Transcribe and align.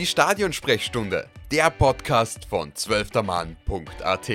Die 0.00 0.06
Stadionsprechstunde, 0.06 1.28
der 1.52 1.68
Podcast 1.68 2.46
von 2.46 2.74
zwölftermann.at. 2.74 4.30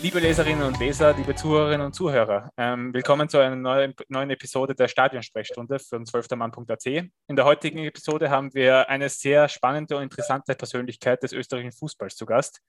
Liebe 0.00 0.20
Leserinnen 0.20 0.62
und 0.62 0.78
Leser, 0.78 1.14
liebe 1.14 1.34
Zuhörerinnen 1.34 1.84
und 1.84 1.94
Zuhörer, 1.94 2.52
ähm, 2.56 2.94
willkommen 2.94 3.28
zu 3.28 3.38
einer 3.38 3.56
neuen, 3.56 3.96
neuen 4.08 4.30
Episode 4.30 4.76
der 4.76 4.86
Stadionsprechstunde 4.86 5.80
von 5.80 6.06
zwölftermann.at. 6.06 6.86
In 6.86 7.10
der 7.34 7.44
heutigen 7.44 7.78
Episode 7.80 8.30
haben 8.30 8.54
wir 8.54 8.88
eine 8.88 9.08
sehr 9.08 9.48
spannende 9.48 9.96
und 9.96 10.04
interessante 10.04 10.54
Persönlichkeit 10.54 11.24
des 11.24 11.32
österreichischen 11.32 11.76
Fußballs 11.76 12.14
zu 12.14 12.24
Gast 12.24 12.60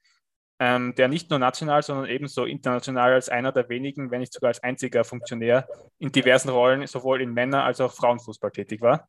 ähm, 0.60 0.94
der 0.96 1.08
nicht 1.08 1.30
nur 1.30 1.40
national, 1.40 1.82
sondern 1.84 2.08
ebenso 2.08 2.44
international 2.44 3.14
als 3.14 3.30
einer 3.30 3.54
der 3.54 3.70
wenigen, 3.70 4.12
wenn 4.12 4.20
nicht 4.20 4.34
sogar 4.34 4.50
als 4.50 4.62
einziger 4.62 5.06
Funktionär 5.06 5.68
in 6.00 6.12
diversen 6.12 6.50
Rollen 6.50 6.86
sowohl 6.86 7.22
in 7.22 7.34
Männer- 7.34 7.64
als 7.64 7.80
auch 7.80 7.94
Frauenfußball 7.94 8.52
tätig 8.52 8.82
war. 8.82 9.08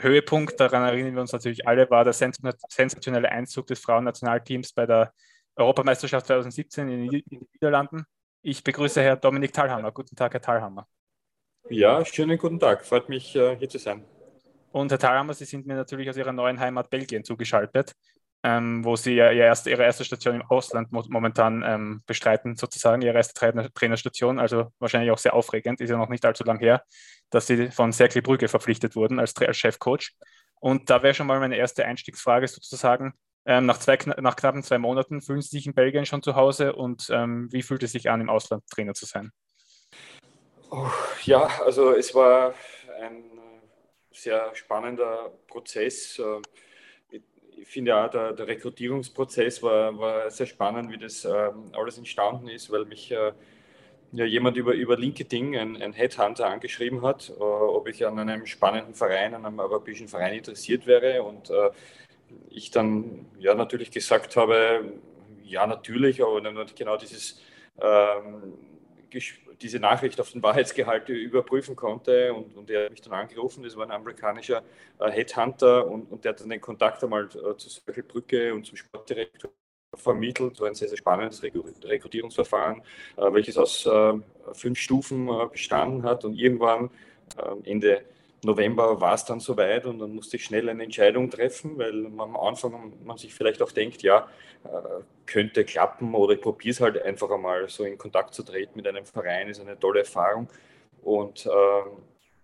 Höhepunkt, 0.00 0.58
daran 0.58 0.82
erinnern 0.82 1.14
wir 1.14 1.20
uns 1.20 1.32
natürlich 1.32 1.68
alle, 1.68 1.88
war 1.90 2.04
der 2.04 2.14
sensationelle 2.14 3.30
Einzug 3.30 3.66
des 3.66 3.80
Frauennationalteams 3.80 4.72
bei 4.72 4.86
der 4.86 5.12
Europameisterschaft 5.56 6.26
2017 6.26 6.88
in 6.88 7.10
den 7.10 7.22
Niederlanden. 7.52 8.04
Ich 8.42 8.64
begrüße 8.64 9.02
Herr 9.02 9.16
Dominik 9.16 9.52
Thalhammer. 9.52 9.92
Guten 9.92 10.16
Tag, 10.16 10.32
Herr 10.32 10.40
Thalhammer. 10.40 10.86
Ja, 11.68 12.02
schönen 12.06 12.38
guten 12.38 12.58
Tag. 12.58 12.86
Freut 12.86 13.08
mich, 13.10 13.36
äh, 13.36 13.56
hier 13.56 13.68
zu 13.68 13.78
sein. 13.78 14.02
Und 14.72 14.90
Herr 14.90 14.98
Thalhammer, 14.98 15.34
Sie 15.34 15.44
sind 15.44 15.66
mir 15.66 15.76
natürlich 15.76 16.08
aus 16.08 16.16
Ihrer 16.16 16.32
neuen 16.32 16.58
Heimat 16.58 16.88
Belgien 16.88 17.22
zugeschaltet 17.22 17.94
ähm, 18.42 18.84
wo 18.84 18.96
sie 18.96 19.14
ja 19.14 19.30
ihre 19.30 19.46
erste, 19.46 19.70
ihre 19.70 19.82
erste 19.82 20.04
Station 20.04 20.36
im 20.36 20.42
Ausland 20.42 20.92
mo 20.92 21.04
momentan 21.08 21.62
ähm, 21.66 22.02
bestreiten, 22.06 22.56
sozusagen, 22.56 23.02
ihre 23.02 23.16
erste 23.16 23.34
Trainer 23.34 23.72
Trainerstation. 23.72 24.38
Also 24.38 24.72
wahrscheinlich 24.78 25.10
auch 25.10 25.18
sehr 25.18 25.34
aufregend, 25.34 25.80
ist 25.80 25.90
ja 25.90 25.96
noch 25.96 26.08
nicht 26.08 26.24
allzu 26.24 26.44
lang 26.44 26.58
her, 26.58 26.82
dass 27.30 27.46
sie 27.46 27.70
von 27.70 27.92
Cercle 27.92 28.22
Brügge 28.22 28.48
verpflichtet 28.48 28.96
wurden 28.96 29.18
als, 29.18 29.36
als 29.36 29.56
Chefcoach. 29.56 30.14
Und 30.60 30.90
da 30.90 31.02
wäre 31.02 31.14
schon 31.14 31.26
mal 31.26 31.40
meine 31.40 31.56
erste 31.56 31.84
Einstiegsfrage 31.84 32.48
sozusagen. 32.48 33.14
Ähm, 33.46 33.66
nach, 33.66 33.78
zwei, 33.78 33.98
nach 34.18 34.36
knappen 34.36 34.62
zwei 34.62 34.78
Monaten 34.78 35.22
fühlen 35.22 35.40
Sie 35.40 35.48
sich 35.48 35.66
in 35.66 35.74
Belgien 35.74 36.04
schon 36.04 36.22
zu 36.22 36.34
Hause 36.34 36.74
und 36.74 37.08
ähm, 37.10 37.48
wie 37.50 37.62
fühlt 37.62 37.82
es 37.82 37.92
sich 37.92 38.10
an, 38.10 38.20
im 38.20 38.28
Ausland 38.28 38.62
Trainer 38.70 38.94
zu 38.94 39.06
sein? 39.06 39.32
Oh, 40.70 40.86
ja, 41.22 41.46
also 41.64 41.92
es 41.92 42.14
war 42.14 42.54
ein 43.00 43.24
sehr 44.12 44.54
spannender 44.54 45.32
Prozess. 45.48 46.20
Ich 47.60 47.68
finde 47.68 47.94
auch, 47.94 48.10
der, 48.10 48.32
der 48.32 48.46
Rekrutierungsprozess 48.46 49.62
war, 49.62 49.96
war, 49.98 50.30
sehr 50.30 50.46
spannend, 50.46 50.90
wie 50.90 50.96
das 50.96 51.24
ähm, 51.26 51.70
alles 51.72 51.98
entstanden 51.98 52.48
ist, 52.48 52.70
weil 52.70 52.86
mich 52.86 53.12
äh, 53.12 53.32
ja, 54.12 54.24
jemand 54.24 54.56
über, 54.56 54.72
über 54.72 54.96
LinkedIn, 54.96 55.54
ein, 55.56 55.82
ein 55.82 55.92
Headhunter, 55.92 56.46
angeschrieben 56.46 57.02
hat, 57.02 57.30
äh, 57.30 57.42
ob 57.42 57.86
ich 57.86 58.06
an 58.06 58.18
einem 58.18 58.46
spannenden 58.46 58.94
Verein, 58.94 59.34
an 59.34 59.44
einem 59.44 59.58
europäischen 59.58 60.08
Verein 60.08 60.34
interessiert 60.34 60.86
wäre. 60.86 61.22
Und 61.22 61.50
äh, 61.50 61.70
ich 62.48 62.70
dann 62.70 63.26
ja 63.38 63.54
natürlich 63.54 63.90
gesagt 63.90 64.36
habe, 64.36 64.94
ja, 65.44 65.66
natürlich, 65.66 66.22
aber 66.22 66.40
dann 66.40 66.66
genau 66.74 66.96
dieses 66.96 67.42
ähm, 67.80 68.54
diese 69.62 69.78
Nachricht 69.78 70.20
auf 70.20 70.32
den 70.32 70.42
Wahrheitsgehalt 70.42 71.08
überprüfen 71.08 71.76
konnte. 71.76 72.32
Und, 72.32 72.56
und 72.56 72.70
er 72.70 72.84
hat 72.84 72.90
mich 72.90 73.00
dann 73.00 73.12
angerufen, 73.12 73.62
das 73.62 73.76
war 73.76 73.84
ein 73.84 73.90
amerikanischer 73.90 74.62
äh, 74.98 75.10
Headhunter 75.10 75.86
und, 75.86 76.10
und 76.10 76.24
der 76.24 76.32
hat 76.32 76.40
dann 76.40 76.50
den 76.50 76.60
Kontakt 76.60 77.02
einmal 77.04 77.24
äh, 77.26 77.56
zu 77.56 77.68
Söchelbrücke 77.68 78.54
und 78.54 78.66
zum 78.66 78.76
Sportdirektor 78.76 79.50
vermittelt. 79.96 80.56
So 80.56 80.64
ein 80.64 80.74
sehr, 80.74 80.88
sehr 80.88 80.98
spannendes 80.98 81.42
Rekrutierungsverfahren, 81.42 82.82
äh, 83.16 83.32
welches 83.32 83.58
aus 83.58 83.86
äh, 83.86 84.12
fünf 84.52 84.78
Stufen 84.78 85.28
äh, 85.28 85.46
bestanden 85.50 86.02
hat. 86.02 86.24
Und 86.24 86.34
irgendwann 86.34 86.90
Ende 87.62 88.04
November 88.42 89.00
war 89.00 89.14
es 89.14 89.24
dann 89.24 89.40
soweit 89.40 89.86
und 89.86 89.98
dann 89.98 90.14
musste 90.14 90.36
ich 90.36 90.44
schnell 90.44 90.68
eine 90.68 90.82
Entscheidung 90.82 91.30
treffen, 91.30 91.76
weil 91.78 92.06
am 92.06 92.36
Anfang 92.36 92.94
man 93.04 93.18
sich 93.18 93.34
vielleicht 93.34 93.60
auch 93.60 93.72
denkt, 93.72 94.02
ja, 94.02 94.28
äh, 94.64 95.02
könnte 95.26 95.64
klappen 95.64 96.14
oder 96.14 96.34
ich 96.34 96.40
probiere 96.40 96.70
es 96.70 96.80
halt 96.80 97.02
einfach 97.02 97.30
einmal 97.30 97.68
so 97.68 97.84
in 97.84 97.98
Kontakt 97.98 98.34
zu 98.34 98.42
treten 98.42 98.72
mit 98.76 98.86
einem 98.86 99.04
Verein, 99.04 99.48
ist 99.48 99.60
eine 99.60 99.78
tolle 99.78 100.00
Erfahrung. 100.00 100.48
Und 101.02 101.46
äh, 101.46 101.50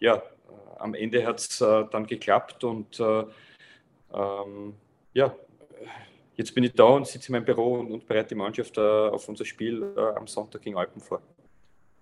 ja, 0.01 0.23
am 0.79 0.95
Ende 0.95 1.27
hat 1.27 1.41
es 1.41 1.61
äh, 1.61 1.85
dann 1.91 2.07
geklappt 2.07 2.65
und 2.65 3.01
äh, 3.01 3.25
ähm, 4.13 4.75
ja, 5.15 5.35
jetzt 6.35 6.55
bin 6.55 6.65
ich 6.65 6.73
da 6.73 6.85
und 6.85 7.07
sitze 7.07 7.29
in 7.29 7.33
meinem 7.33 7.45
Büro 7.45 7.75
und, 7.75 7.91
und 7.93 8.07
bereite 8.07 8.31
die 8.31 8.35
Mannschaft 8.35 8.77
äh, 8.79 8.81
auf 8.81 9.29
unser 9.29 9.45
Spiel 9.45 9.95
äh, 9.97 10.01
am 10.01 10.27
Sonntag 10.27 10.63
gegen 10.63 10.77
Alpen 10.77 11.01
vor. 11.01 11.23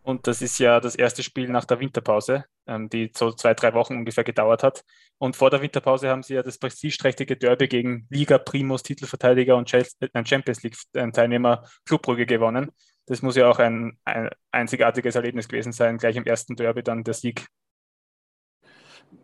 Und 0.02 0.26
das 0.26 0.42
ist 0.42 0.58
ja 0.58 0.80
das 0.80 0.96
erste 0.96 1.22
Spiel 1.22 1.48
nach 1.48 1.64
der 1.64 1.80
Winterpause, 1.80 2.34
ähm, 2.34 2.53
die 2.66 3.10
so 3.14 3.32
zwei, 3.32 3.54
drei 3.54 3.74
Wochen 3.74 3.96
ungefähr 3.96 4.24
gedauert 4.24 4.62
hat. 4.62 4.84
Und 5.18 5.36
vor 5.36 5.50
der 5.50 5.62
Winterpause 5.62 6.08
haben 6.08 6.22
sie 6.22 6.34
ja 6.34 6.42
das 6.42 6.58
prestigeträchtige 6.58 7.36
Derby 7.36 7.68
gegen 7.68 8.06
Liga 8.10 8.38
Primus, 8.38 8.82
Titelverteidiger 8.82 9.56
und 9.56 9.72
äh, 9.72 9.84
Champions 10.24 10.62
League-Teilnehmer 10.62 11.64
Clubbrügge 11.86 12.26
gewonnen. 12.26 12.72
Das 13.06 13.22
muss 13.22 13.36
ja 13.36 13.50
auch 13.50 13.58
ein, 13.58 13.98
ein 14.04 14.30
einzigartiges 14.50 15.14
Erlebnis 15.14 15.48
gewesen 15.48 15.72
sein, 15.72 15.98
gleich 15.98 16.16
im 16.16 16.24
ersten 16.24 16.56
Derby 16.56 16.82
dann 16.82 17.04
der 17.04 17.14
Sieg. 17.14 17.46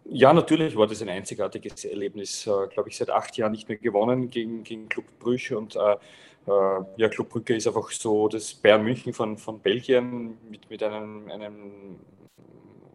Ja, 0.05 0.33
natürlich 0.33 0.77
war 0.77 0.87
das 0.87 1.01
ein 1.03 1.09
einzigartiges 1.09 1.85
Erlebnis. 1.85 2.47
Äh, 2.47 2.69
Glaube 2.69 2.89
ich, 2.89 2.97
seit 2.97 3.11
acht 3.11 3.37
Jahren 3.37 3.53
nicht 3.53 3.69
mehr 3.69 3.79
gewonnen 3.79 4.29
gegen, 4.31 4.65
gegen 4.65 4.89
Club 4.89 5.07
Brüche 5.19 5.57
und 5.57 5.77
äh, 5.77 5.97
äh, 6.47 6.85
ja, 6.97 7.09
Club 7.09 7.29
Brügge 7.29 7.57
ist 7.57 7.67
einfach 7.67 7.91
so 7.91 8.29
das 8.29 8.55
Bayern 8.55 8.83
München 8.83 9.13
von, 9.13 9.39
von 9.39 9.61
Belgien 9.61 10.39
mit, 10.49 10.69
mit 10.71 10.83
einem, 10.83 11.31
einem 11.31 12.01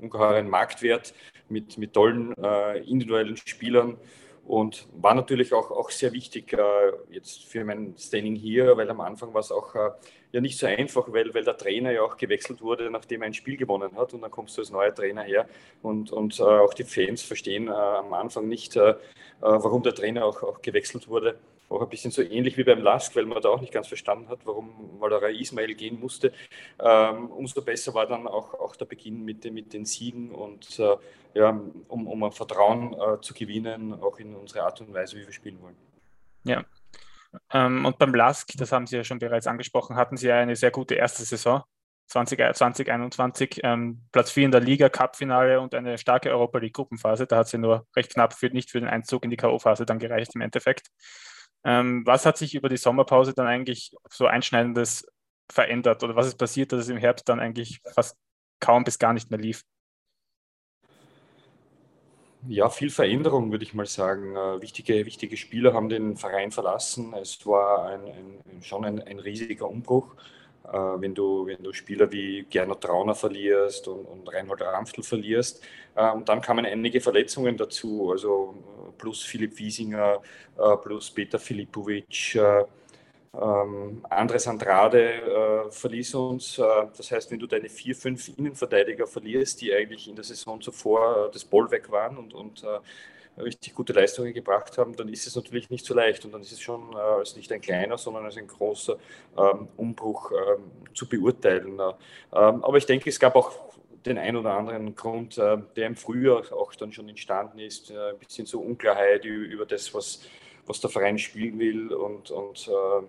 ungeheuren 0.05 0.49
Marktwert, 0.49 1.13
mit, 1.49 1.77
mit 1.77 1.93
tollen 1.93 2.33
äh, 2.38 2.79
individuellen 2.79 3.38
Spielern 3.38 3.97
und 4.45 4.88
war 4.93 5.16
natürlich 5.16 5.53
auch, 5.53 5.71
auch 5.71 5.89
sehr 5.89 6.11
wichtig 6.13 6.53
äh, 6.53 6.91
jetzt 7.11 7.45
für 7.45 7.63
mein 7.63 7.95
Standing 7.97 8.35
hier, 8.35 8.77
weil 8.77 8.89
am 8.89 9.01
Anfang 9.01 9.33
war 9.33 9.41
es 9.41 9.51
auch 9.51 9.73
äh, 9.75 9.91
ja 10.31 10.41
nicht 10.41 10.57
so 10.57 10.67
einfach, 10.67 11.11
weil, 11.11 11.33
weil 11.33 11.43
der 11.43 11.57
Trainer 11.57 11.91
ja 11.91 12.01
auch 12.01 12.17
gewechselt 12.17 12.61
wurde, 12.61 12.89
nachdem 12.91 13.21
er 13.21 13.27
ein 13.27 13.33
Spiel 13.33 13.57
gewonnen 13.57 13.95
hat 13.95 14.13
und 14.13 14.21
dann 14.21 14.31
kommst 14.31 14.57
du 14.57 14.61
als 14.61 14.71
neuer 14.71 14.93
Trainer 14.93 15.23
her 15.23 15.47
und, 15.81 16.11
und 16.11 16.39
äh, 16.39 16.43
auch 16.43 16.73
die 16.73 16.83
Fans 16.83 17.23
verstehen 17.23 17.67
äh, 17.67 17.72
am 17.72 18.13
Anfang 18.13 18.47
nicht, 18.47 18.75
äh, 18.75 18.95
warum 19.39 19.83
der 19.83 19.95
Trainer 19.95 20.25
auch, 20.25 20.43
auch 20.43 20.61
gewechselt 20.61 21.07
wurde 21.07 21.37
auch 21.75 21.81
ein 21.81 21.89
bisschen 21.89 22.11
so 22.11 22.21
ähnlich 22.21 22.57
wie 22.57 22.63
beim 22.63 22.81
Lask, 22.81 23.15
weil 23.15 23.25
man 23.25 23.41
da 23.41 23.49
auch 23.49 23.61
nicht 23.61 23.73
ganz 23.73 23.87
verstanden 23.87 24.29
hat, 24.29 24.39
warum 24.45 24.99
Valera 24.99 25.29
Ismail 25.29 25.73
gehen 25.75 25.99
musste. 25.99 26.31
Ähm, 26.79 27.31
umso 27.31 27.61
besser 27.61 27.93
war 27.93 28.07
dann 28.07 28.27
auch, 28.27 28.53
auch 28.53 28.75
der 28.75 28.85
Beginn 28.85 29.23
mit, 29.23 29.51
mit 29.51 29.73
den 29.73 29.85
Siegen 29.85 30.31
und 30.31 30.79
äh, 30.79 30.95
ja, 31.33 31.59
um, 31.87 32.07
um 32.07 32.23
ein 32.23 32.31
Vertrauen 32.31 32.93
äh, 32.93 33.21
zu 33.21 33.33
gewinnen, 33.33 33.93
auch 33.93 34.19
in 34.19 34.35
unsere 34.35 34.63
Art 34.63 34.79
und 34.81 34.93
Weise, 34.93 35.17
wie 35.17 35.25
wir 35.25 35.33
spielen 35.33 35.61
wollen. 35.61 35.75
Ja. 36.43 36.63
Ähm, 37.51 37.85
und 37.85 37.97
beim 37.97 38.15
Lask, 38.15 38.51
das 38.57 38.71
haben 38.71 38.87
Sie 38.87 38.95
ja 38.95 39.03
schon 39.03 39.19
bereits 39.19 39.47
angesprochen, 39.47 39.95
hatten 39.95 40.17
Sie 40.17 40.27
ja 40.27 40.39
eine 40.39 40.55
sehr 40.55 40.71
gute 40.71 40.95
erste 40.95 41.23
Saison. 41.23 41.63
2021 42.07 43.61
ähm, 43.63 44.01
Platz 44.11 44.31
4 44.31 44.45
in 44.45 44.51
der 44.51 44.61
Liga, 44.61 44.89
Cup-Finale 44.89 45.59
und 45.59 45.73
eine 45.73 45.97
starke 45.97 46.29
Europa 46.29 46.59
League-Gruppenphase. 46.59 47.25
Da 47.25 47.37
hat 47.37 47.47
sie 47.47 47.57
nur 47.57 47.87
recht 47.95 48.13
knapp 48.13 48.33
für, 48.33 48.49
nicht 48.49 48.69
für 48.71 48.79
den 48.79 48.89
Einzug 48.89 49.23
in 49.23 49.31
die 49.31 49.37
K.O.-Phase 49.37 49.85
dann 49.85 49.99
gereicht 49.99 50.35
im 50.35 50.41
Endeffekt. 50.41 50.91
Ähm, 51.65 52.05
was 52.05 52.25
hat 52.25 52.37
sich 52.37 52.55
über 52.55 52.69
die 52.69 52.77
Sommerpause 52.77 53.33
dann 53.33 53.47
eigentlich 53.47 53.91
so 54.09 54.27
einschneidendes 54.27 55.07
verändert 55.51 56.03
oder 56.03 56.15
was 56.15 56.27
ist 56.27 56.37
passiert, 56.37 56.71
dass 56.71 56.81
es 56.81 56.89
im 56.89 56.97
Herbst 56.97 57.27
dann 57.27 57.39
eigentlich 57.39 57.81
fast 57.93 58.17
kaum 58.59 58.83
bis 58.83 58.99
gar 58.99 59.13
nicht 59.13 59.31
mehr 59.31 59.39
lief? 59.39 59.63
Ja, 62.47 62.69
viel 62.69 62.91
Veränderung, 62.91 63.51
würde 63.51 63.63
ich 63.63 63.73
mal 63.73 63.87
sagen. 63.87 64.35
Äh, 64.35 64.61
wichtige, 64.61 65.05
wichtige 65.07 65.35
Spieler 65.35 65.73
haben 65.73 65.89
den 65.89 66.15
Verein 66.15 66.51
verlassen. 66.51 67.13
Es 67.13 67.43
war 67.47 67.85
ein, 67.87 68.05
ein, 68.05 68.61
schon 68.61 68.85
ein, 68.85 69.01
ein 69.01 69.17
riesiger 69.17 69.67
Umbruch. 69.67 70.16
Äh, 70.72 71.02
wenn 71.02 71.14
du, 71.14 71.46
wenn 71.46 71.62
du 71.64 71.73
Spieler 71.73 72.12
wie 72.12 72.46
Gernot 72.50 72.82
Trauner 72.82 73.16
verlierst 73.16 73.88
und, 73.88 74.06
und 74.06 74.34
Reinhold 74.34 74.62
Ramftl 74.62 75.03
verlierst. 75.03 75.64
Ähm, 75.96 76.23
dann 76.26 76.41
kamen 76.41 76.66
einige 76.66 77.02
Verletzungen 77.02 77.58
dazu, 77.58 78.12
also 78.12 78.56
äh, 78.88 78.91
plus 78.97 79.23
Philipp 79.23 79.58
Wiesinger, 79.58 80.22
äh, 80.58 80.78
plus 80.78 81.12
Peter 81.12 81.40
Filipovic, 81.40 82.38
ähm, 83.41 84.06
Andres 84.09 84.47
Andrade 84.47 85.67
äh, 85.67 85.72
verließ 85.72 86.16
uns. 86.16 86.58
Äh, 86.58 86.64
das 86.96 87.12
heißt, 87.12 87.32
wenn 87.32 87.40
du 87.40 87.47
deine 87.47 87.70
vier, 87.70 87.96
fünf 87.96 88.29
Innenverteidiger 88.38 89.08
verlierst, 89.08 89.62
die 89.62 89.73
eigentlich 89.73 90.08
in 90.08 90.16
der 90.16 90.23
Saison 90.23 90.62
zuvor 90.62 91.28
äh, 91.28 91.32
das 91.32 91.44
Bollwerk 91.44 91.91
waren 91.91 92.17
und, 92.17 92.34
und 92.34 92.66
richtig 93.37 93.73
gute 93.73 93.93
Leistungen 93.93 94.34
gebracht 94.34 94.78
haben, 94.78 94.96
dann 94.96 95.09
ist 95.09 95.28
es 95.28 95.35
natürlich 95.35 95.70
nicht 95.70 95.85
so 95.85 95.93
leicht 95.93 96.26
und 96.26 96.32
dann 96.32 96.41
ist 96.41 96.52
es 96.52 96.61
schon 96.61 96.93
äh, 96.93 96.97
als 96.97 97.35
nicht 97.35 97.52
ein 97.52 97.61
kleiner, 97.61 97.97
sondern 97.97 98.26
als 98.26 98.37
ein 98.37 98.47
großer 98.47 98.97
ähm, 99.37 99.67
Umbruch 99.78 100.32
ähm, 100.32 100.72
zu 100.93 101.08
beurteilen. 101.08 101.79
Ähm, 101.79 101.93
aber 102.32 102.78
ich 102.78 102.85
denke, 102.85 103.09
es 103.09 103.20
gab 103.20 103.35
auch 103.35 103.53
den 104.05 104.17
ein 104.17 104.35
oder 104.35 104.53
anderen 104.53 104.96
Grund, 104.96 105.37
äh, 105.37 105.58
der 105.76 105.87
im 105.87 105.96
Frühjahr 105.96 106.43
auch 106.53 106.73
dann 106.76 106.91
schon 106.91 107.09
entstanden 107.09 107.59
ist, 107.59 107.91
äh, 107.91 108.11
ein 108.11 108.17
bisschen 108.17 108.46
so 108.46 108.59
Unklarheit 108.61 109.26
über 109.26 109.66
das, 109.66 109.93
was, 109.93 110.22
was 110.66 110.79
der 110.79 110.90
Verein 110.90 111.17
spielen 111.17 111.59
will 111.59 111.93
und, 111.93 112.31
und 112.31 112.67
äh, 112.67 113.05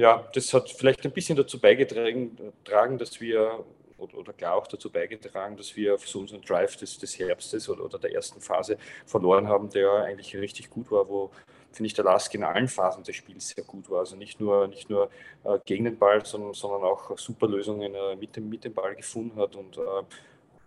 ja, 0.00 0.28
das 0.34 0.52
hat 0.52 0.70
vielleicht 0.70 1.04
ein 1.04 1.12
bisschen 1.12 1.36
dazu 1.36 1.58
beigetragen, 1.58 2.98
dass 2.98 3.20
wir 3.20 3.64
oder, 3.98 4.32
klar 4.32 4.54
auch 4.54 4.66
dazu 4.66 4.90
beigetragen, 4.90 5.56
dass 5.56 5.74
wir 5.76 5.96
so 5.98 6.20
unseren 6.20 6.42
Drive 6.42 6.76
des, 6.76 6.98
des 6.98 7.18
Herbstes 7.18 7.68
oder, 7.68 7.84
oder, 7.84 7.98
der 7.98 8.14
ersten 8.14 8.40
Phase 8.40 8.76
verloren 9.06 9.48
haben, 9.48 9.70
der 9.70 9.90
eigentlich 10.04 10.36
richtig 10.36 10.70
gut 10.70 10.90
war, 10.90 11.08
wo, 11.08 11.30
finde 11.72 11.86
ich, 11.86 11.94
der 11.94 12.04
Lask 12.04 12.32
in 12.34 12.44
allen 12.44 12.68
Phasen 12.68 13.04
des 13.04 13.16
Spiels 13.16 13.48
sehr 13.48 13.64
gut 13.64 13.88
war. 13.90 14.00
Also 14.00 14.16
nicht 14.16 14.40
nur, 14.40 14.68
nicht 14.68 14.90
nur 14.90 15.10
äh, 15.44 15.58
gegen 15.64 15.84
den 15.84 15.98
Ball, 15.98 16.24
sondern, 16.24 16.52
sondern 16.54 16.82
auch 16.82 17.16
super 17.18 17.48
Lösungen 17.48 17.94
äh, 17.94 18.16
mit, 18.16 18.36
dem, 18.36 18.48
mit 18.48 18.64
dem 18.64 18.74
Ball 18.74 18.94
gefunden 18.94 19.40
hat 19.40 19.56
und 19.56 19.78
äh, 19.78 19.80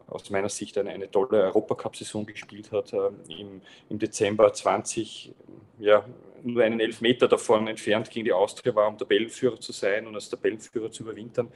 aus 0.08 0.30
meiner 0.30 0.50
Sicht 0.50 0.78
eine, 0.78 0.90
eine 0.90 1.10
tolle 1.10 1.44
Europacup-Saison 1.44 2.26
gespielt 2.26 2.72
hat. 2.72 2.94
Äh, 2.94 3.10
im, 3.28 3.62
Im 3.90 4.00
Dezember 4.00 4.52
20, 4.52 5.34
ja, 5.80 6.06
nur 6.44 6.64
einen 6.64 6.80
Elfmeter 6.80 7.28
davon 7.28 7.68
entfernt 7.68 8.10
gegen 8.10 8.26
die 8.26 8.34
Austria 8.34 8.74
war, 8.74 8.88
um 8.88 8.98
Tabellenführer 8.98 9.60
zu 9.60 9.72
sein 9.72 10.08
und 10.08 10.16
als 10.16 10.30
Tabellenführer 10.30 10.90
zu 10.90 11.04
überwintern. 11.04 11.52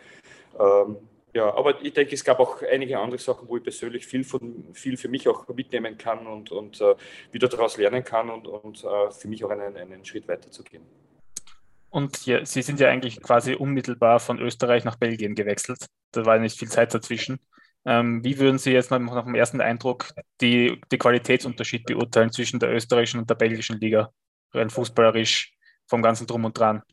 Ähm, 0.59 0.97
ja, 1.33 1.53
aber 1.53 1.81
ich 1.81 1.93
denke, 1.93 2.13
es 2.13 2.23
gab 2.23 2.39
auch 2.39 2.61
einige 2.61 2.99
andere 2.99 3.19
Sachen, 3.19 3.47
wo 3.47 3.57
ich 3.57 3.63
persönlich 3.63 4.05
viel, 4.05 4.23
von, 4.23 4.73
viel 4.73 4.97
für 4.97 5.07
mich 5.07 5.27
auch 5.27 5.47
mitnehmen 5.47 5.97
kann 5.97 6.27
und, 6.27 6.51
und 6.51 6.79
uh, 6.79 6.95
wieder 7.31 7.47
daraus 7.47 7.77
lernen 7.77 8.03
kann 8.03 8.29
und, 8.29 8.47
und 8.47 8.83
uh, 8.83 9.09
für 9.09 9.27
mich 9.27 9.43
auch 9.43 9.49
einen, 9.49 9.75
einen 9.75 10.05
Schritt 10.05 10.27
weiterzugehen. 10.27 10.83
Und 11.89 12.25
ja, 12.25 12.45
Sie 12.45 12.61
sind 12.61 12.79
ja 12.79 12.89
eigentlich 12.89 13.21
quasi 13.21 13.53
unmittelbar 13.53 14.19
von 14.19 14.39
Österreich 14.39 14.83
nach 14.83 14.95
Belgien 14.95 15.35
gewechselt. 15.35 15.85
Da 16.11 16.25
war 16.25 16.37
nicht 16.37 16.57
viel 16.57 16.69
Zeit 16.69 16.93
dazwischen. 16.93 17.39
Ähm, 17.85 18.23
wie 18.23 18.37
würden 18.39 18.57
Sie 18.59 18.71
jetzt 18.71 18.91
nach, 18.91 18.99
nach 18.99 19.25
dem 19.25 19.35
ersten 19.35 19.59
Eindruck 19.59 20.09
die, 20.39 20.79
die 20.91 20.97
Qualitätsunterschied 20.97 21.85
beurteilen 21.85 22.31
zwischen 22.31 22.59
der 22.59 22.73
österreichischen 22.73 23.19
und 23.19 23.29
der 23.29 23.35
belgischen 23.35 23.79
Liga? 23.79 24.11
Rein 24.53 24.69
fußballerisch 24.69 25.53
vom 25.87 26.01
ganzen 26.01 26.27
Drum 26.27 26.45
und 26.45 26.57
Dran. 26.57 26.83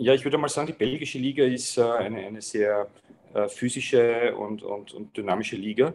Ja, 0.00 0.14
ich 0.14 0.22
würde 0.22 0.38
mal 0.38 0.48
sagen, 0.48 0.68
die 0.68 0.72
belgische 0.74 1.18
Liga 1.18 1.44
ist 1.44 1.76
äh, 1.76 1.82
eine, 1.82 2.18
eine 2.18 2.40
sehr 2.40 2.86
äh, 3.34 3.48
physische 3.48 4.32
und, 4.36 4.62
und, 4.62 4.94
und 4.94 5.16
dynamische 5.16 5.56
Liga. 5.56 5.92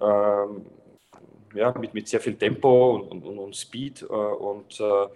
Ähm, 0.00 0.66
ja, 1.54 1.72
mit, 1.78 1.94
mit 1.94 2.08
sehr 2.08 2.20
viel 2.20 2.34
Tempo 2.34 2.96
und, 2.96 3.24
und, 3.24 3.38
und 3.38 3.56
Speed. 3.56 4.02
Äh, 4.02 4.06
und 4.06 4.80
äh, 4.80 5.06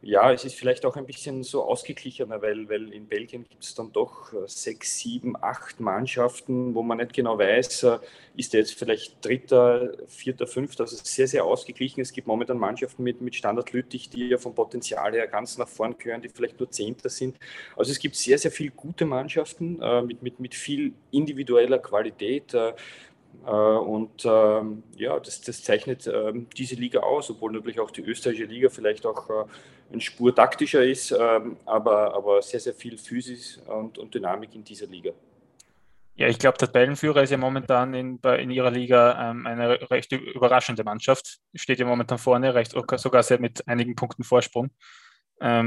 ja, 0.00 0.32
es 0.32 0.44
ist 0.44 0.54
vielleicht 0.54 0.86
auch 0.86 0.96
ein 0.96 1.06
bisschen 1.06 1.42
so 1.42 1.64
ausgeglichener, 1.64 2.40
weil, 2.40 2.68
weil 2.68 2.92
in 2.92 3.08
Belgien 3.08 3.44
gibt 3.48 3.64
es 3.64 3.74
dann 3.74 3.92
doch 3.92 4.32
äh, 4.32 4.46
sechs, 4.46 4.98
sieben, 4.98 5.34
acht 5.42 5.80
Mannschaften, 5.80 6.74
wo 6.74 6.82
man 6.82 6.98
nicht 6.98 7.12
genau 7.12 7.36
weiß, 7.36 7.82
äh, 7.82 7.98
ist 8.36 8.52
der 8.52 8.60
jetzt 8.60 8.74
vielleicht 8.78 9.24
dritter, 9.24 9.92
vierter, 10.06 10.46
fünfter. 10.46 10.84
Also 10.84 10.96
sehr, 11.02 11.26
sehr 11.26 11.44
ausgeglichen. 11.44 12.00
Es 12.00 12.12
gibt 12.12 12.28
momentan 12.28 12.58
Mannschaften 12.58 13.02
mit, 13.02 13.20
mit 13.20 13.34
Standard 13.34 13.72
Lüttich, 13.72 14.08
die 14.08 14.28
ja 14.28 14.38
vom 14.38 14.54
Potenzial 14.54 15.12
her 15.12 15.26
ganz 15.26 15.58
nach 15.58 15.68
vorn 15.68 15.98
gehören, 15.98 16.22
die 16.22 16.28
vielleicht 16.28 16.60
nur 16.60 16.70
Zehnter 16.70 17.08
sind. 17.08 17.36
Also 17.76 17.90
es 17.90 17.98
gibt 17.98 18.14
sehr, 18.14 18.38
sehr 18.38 18.52
viele 18.52 18.70
gute 18.70 19.04
Mannschaften 19.04 19.82
äh, 19.82 20.02
mit, 20.02 20.22
mit, 20.22 20.38
mit 20.38 20.54
viel 20.54 20.92
individueller 21.10 21.80
Qualität. 21.80 22.54
Äh, 22.54 22.74
und 23.48 24.24
ähm, 24.26 24.82
ja, 24.96 25.18
das, 25.18 25.40
das 25.40 25.62
zeichnet 25.62 26.06
ähm, 26.06 26.48
diese 26.56 26.74
Liga 26.74 27.00
aus, 27.00 27.30
obwohl 27.30 27.52
natürlich 27.52 27.80
auch 27.80 27.90
die 27.90 28.02
österreichische 28.02 28.44
Liga 28.44 28.68
vielleicht 28.68 29.06
auch 29.06 29.30
äh, 29.30 29.44
ein 29.90 30.02
Spur 30.02 30.34
taktischer 30.34 30.84
ist, 30.84 31.12
ähm, 31.12 31.56
aber, 31.64 32.14
aber 32.14 32.42
sehr, 32.42 32.60
sehr 32.60 32.74
viel 32.74 32.98
Physis 32.98 33.58
und, 33.66 33.96
und 33.96 34.14
Dynamik 34.14 34.54
in 34.54 34.64
dieser 34.64 34.86
Liga. 34.86 35.12
Ja, 36.16 36.26
ich 36.26 36.38
glaube, 36.38 36.58
der 36.58 36.66
Tabellenführer 36.66 37.22
ist 37.22 37.30
ja 37.30 37.38
momentan 37.38 37.94
in, 37.94 38.18
in 38.18 38.50
ihrer 38.50 38.72
Liga 38.72 39.12
eine 39.12 39.88
recht 39.88 40.10
überraschende 40.10 40.82
Mannschaft. 40.82 41.38
Steht 41.54 41.78
ja 41.78 41.86
momentan 41.86 42.18
vorne, 42.18 42.54
recht, 42.54 42.74
sogar 42.96 43.22
sehr 43.22 43.40
mit 43.40 43.66
einigen 43.68 43.94
Punkten 43.94 44.24
Vorsprung 44.24 44.70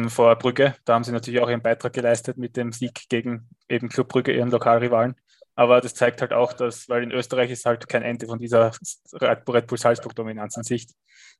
vor 0.07 0.35
Brügge. 0.35 0.75
Da 0.83 0.95
haben 0.95 1.05
sie 1.05 1.13
natürlich 1.13 1.39
auch 1.39 1.49
ihren 1.49 1.61
Beitrag 1.61 1.93
geleistet 1.93 2.35
mit 2.37 2.57
dem 2.57 2.73
Sieg 2.73 3.07
gegen 3.07 3.47
eben 3.69 3.87
Club 3.87 4.09
Brügge, 4.09 4.33
ihren 4.33 4.51
Lokalrivalen. 4.51 5.15
Aber 5.55 5.81
das 5.81 5.93
zeigt 5.93 6.21
halt 6.21 6.33
auch, 6.33 6.53
dass, 6.53 6.87
weil 6.89 7.03
in 7.03 7.11
Österreich 7.11 7.51
ist 7.51 7.65
halt 7.65 7.87
kein 7.87 8.03
Ende 8.03 8.25
von 8.25 8.39
dieser 8.39 8.71
Red 9.13 9.45
Bull 9.45 9.77
Salzburg-Dominanz 9.77 10.57
in 10.57 10.63
Sicht. 10.63 10.91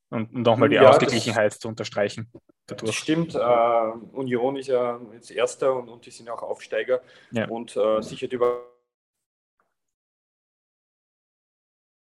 Und 0.10 0.34
um 0.34 0.42
nochmal 0.42 0.68
die 0.68 0.76
ja, 0.76 0.90
Ausgeglichenheit 0.90 1.54
zu 1.54 1.70
unterstreichen. 1.70 2.30
Dadurch. 2.68 2.92
Das 2.92 2.96
stimmt. 2.96 3.34
Uh, 3.34 3.94
Union 4.12 4.58
ist 4.58 4.68
ja 4.68 5.00
jetzt 5.14 5.32
Erster 5.32 5.74
und, 5.74 5.88
und 5.88 6.06
die 6.06 6.12
sind 6.12 6.30
auch 6.30 6.42
Aufsteiger. 6.44 7.02
Ja. 7.32 7.48
Und 7.48 7.78
uh, 7.78 8.02
sicher 8.02 8.28
die 8.28 8.38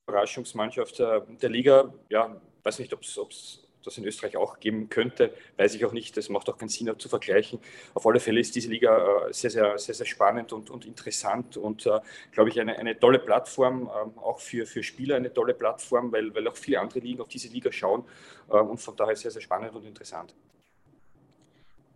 Überraschungsmannschaft 0.08 0.98
uh, 0.98 1.20
der 1.40 1.50
Liga. 1.50 1.94
Ja, 2.08 2.40
weiß 2.64 2.80
nicht, 2.80 2.92
ob 2.92 3.02
es 3.02 3.62
das 3.84 3.98
in 3.98 4.04
Österreich 4.04 4.36
auch 4.36 4.60
geben 4.60 4.88
könnte, 4.88 5.32
weiß 5.56 5.74
ich 5.74 5.84
auch 5.84 5.92
nicht. 5.92 6.16
Das 6.16 6.28
macht 6.28 6.48
auch 6.48 6.58
keinen 6.58 6.68
Sinn 6.68 6.92
zu 6.98 7.08
vergleichen. 7.08 7.60
Auf 7.94 8.06
alle 8.06 8.20
Fälle 8.20 8.40
ist 8.40 8.54
diese 8.54 8.68
Liga 8.68 9.26
äh, 9.28 9.32
sehr, 9.32 9.50
sehr, 9.50 9.78
sehr, 9.78 9.94
sehr 9.94 10.06
spannend 10.06 10.52
und, 10.52 10.70
und 10.70 10.84
interessant 10.84 11.56
und, 11.56 11.86
äh, 11.86 12.00
glaube 12.32 12.50
ich, 12.50 12.60
eine, 12.60 12.78
eine 12.78 12.98
tolle 12.98 13.18
Plattform, 13.18 13.88
äh, 13.88 14.20
auch 14.20 14.40
für, 14.40 14.66
für 14.66 14.82
Spieler 14.82 15.16
eine 15.16 15.32
tolle 15.32 15.54
Plattform, 15.54 16.12
weil, 16.12 16.34
weil 16.34 16.46
auch 16.48 16.56
viele 16.56 16.80
andere 16.80 17.00
Ligen 17.00 17.20
auf 17.20 17.28
diese 17.28 17.48
Liga 17.48 17.72
schauen 17.72 18.04
äh, 18.50 18.56
und 18.56 18.78
von 18.78 18.96
daher 18.96 19.16
sehr, 19.16 19.30
sehr 19.30 19.42
spannend 19.42 19.74
und 19.74 19.84
interessant. 19.84 20.34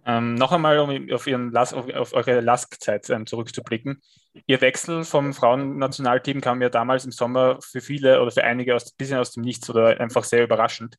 Ähm, 0.06 0.34
noch 0.34 0.52
einmal, 0.52 0.78
um 0.80 1.10
auf, 1.12 1.26
Las 1.26 1.72
auf, 1.72 1.88
auf 1.88 2.12
eure 2.12 2.40
Lask-Zeit 2.40 3.08
ähm, 3.08 3.26
zurückzublicken. 3.26 4.02
Ihr 4.46 4.60
Wechsel 4.60 5.04
vom 5.04 5.32
Frauennationalteam 5.32 6.40
kam 6.42 6.60
ja 6.60 6.68
damals 6.68 7.06
im 7.06 7.12
Sommer 7.12 7.58
für 7.62 7.80
viele 7.80 8.20
oder 8.20 8.30
für 8.30 8.44
einige 8.44 8.74
ein 8.74 8.82
bisschen 8.98 9.18
aus 9.18 9.32
dem 9.32 9.42
Nichts 9.42 9.70
oder 9.70 9.98
einfach 10.00 10.24
sehr 10.24 10.44
überraschend. 10.44 10.98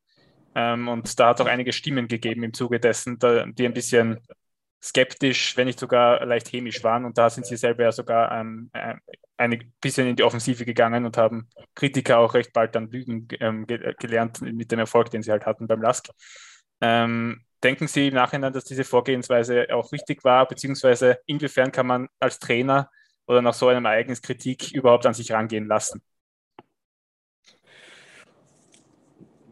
Ähm, 0.56 0.88
und 0.88 1.19
da 1.19 1.30
hat 1.30 1.40
es 1.40 1.46
auch 1.46 1.50
einige 1.50 1.74
Stimmen 1.74 2.07
gegeben 2.07 2.44
im 2.44 2.54
Zuge 2.54 2.80
dessen, 2.80 3.19
da, 3.19 3.46
die 3.46 3.66
ein 3.66 3.74
bisschen 3.74 4.19
skeptisch, 4.81 5.57
wenn 5.57 5.68
nicht 5.68 5.80
sogar 5.80 6.25
leicht 6.25 6.52
hämisch 6.54 6.84
waren. 6.84 7.06
Und 7.06 7.18
da 7.18 7.30
sind 7.30 7.46
sie 7.46 7.57
selber 7.57 7.84
ja 7.84 7.92
sogar 7.92 8.31
ähm, 8.31 8.69
äh, 8.74 8.96
ein 9.38 9.74
bisschen 9.81 10.07
in 10.07 10.16
die 10.16 10.24
Offensive 10.24 10.63
gegangen 10.63 11.06
und 11.06 11.18
haben 11.18 11.50
Kritiker 11.74 12.19
auch 12.19 12.34
recht 12.34 12.54
bald 12.54 12.75
dann 12.75 12.90
lügen 12.90 13.28
ähm, 13.40 13.68
ge 13.68 13.94
gelernt 14.00 14.42
mit 14.42 14.72
dem 14.72 14.80
Erfolg, 14.80 15.10
den 15.10 15.24
sie 15.24 15.31
halt 15.31 15.46
hatten 15.46 15.68
beim 15.68 15.81
Lask. 15.81 16.07
Ähm, 16.81 17.42
denken 17.63 17.88
Sie 17.88 18.07
im 18.07 18.13
Nachhinein, 18.13 18.54
dass 18.54 18.66
diese 18.66 18.84
Vorgehensweise 18.84 19.68
auch 19.74 19.92
richtig 19.92 20.24
war, 20.24 20.48
beziehungsweise 20.48 21.19
inwiefern 21.25 21.72
kann 21.72 21.88
man 21.88 22.07
als 22.19 22.40
Trainer 22.40 22.90
oder 23.28 23.42
nach 23.42 23.54
so 23.54 23.68
einem 23.68 23.86
Ereignis 23.86 24.22
Kritik 24.22 24.72
überhaupt 24.72 25.06
an 25.06 25.13
sich 25.13 25.31
rangehen 25.31 25.68
lassen? 25.68 26.02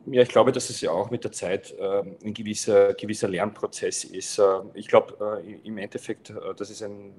Ja, 0.05 0.21
ich 0.21 0.27
glaube, 0.27 0.51
dass 0.51 0.69
es 0.69 0.81
ja 0.81 0.91
auch 0.91 1.11
mit 1.11 1.23
der 1.23 1.31
Zeit 1.31 1.73
äh, 1.79 2.03
ein 2.25 2.33
gewisser, 2.33 2.93
gewisser 2.93 3.29
Lernprozess 3.29 4.03
ist. 4.03 4.37
Äh, 4.37 4.43
ich 4.73 4.89
glaube 4.89 5.41
äh, 5.41 5.65
im 5.65 5.77
Endeffekt, 5.77 6.29
äh, 6.29 6.53
dass 6.57 6.69
es 6.69 6.83
ein 6.83 7.13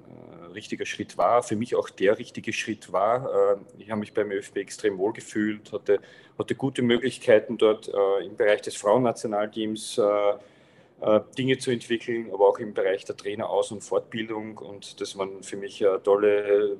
richtiger 0.54 0.84
Schritt 0.84 1.16
war, 1.16 1.42
für 1.42 1.56
mich 1.56 1.74
auch 1.76 1.88
der 1.88 2.18
richtige 2.18 2.52
Schritt 2.52 2.92
war. 2.92 3.58
Ich 3.78 3.90
habe 3.90 3.98
mich 3.98 4.14
beim 4.14 4.30
ÖFB 4.30 4.58
extrem 4.58 4.98
wohl 4.98 5.12
gefühlt, 5.12 5.72
hatte, 5.72 5.98
hatte 6.38 6.54
gute 6.54 6.82
Möglichkeiten 6.82 7.58
dort 7.58 7.90
im 8.24 8.36
Bereich 8.36 8.60
des 8.60 8.76
Frauennationalteams 8.76 10.00
Dinge 11.36 11.58
zu 11.58 11.72
entwickeln, 11.72 12.30
aber 12.32 12.48
auch 12.48 12.60
im 12.60 12.72
Bereich 12.72 13.04
der 13.04 13.16
Traineraus- 13.16 13.72
und 13.72 13.82
Fortbildung. 13.82 14.58
Und 14.58 15.00
das 15.00 15.18
waren 15.18 15.42
für 15.42 15.56
mich 15.56 15.84
tolle 16.04 16.76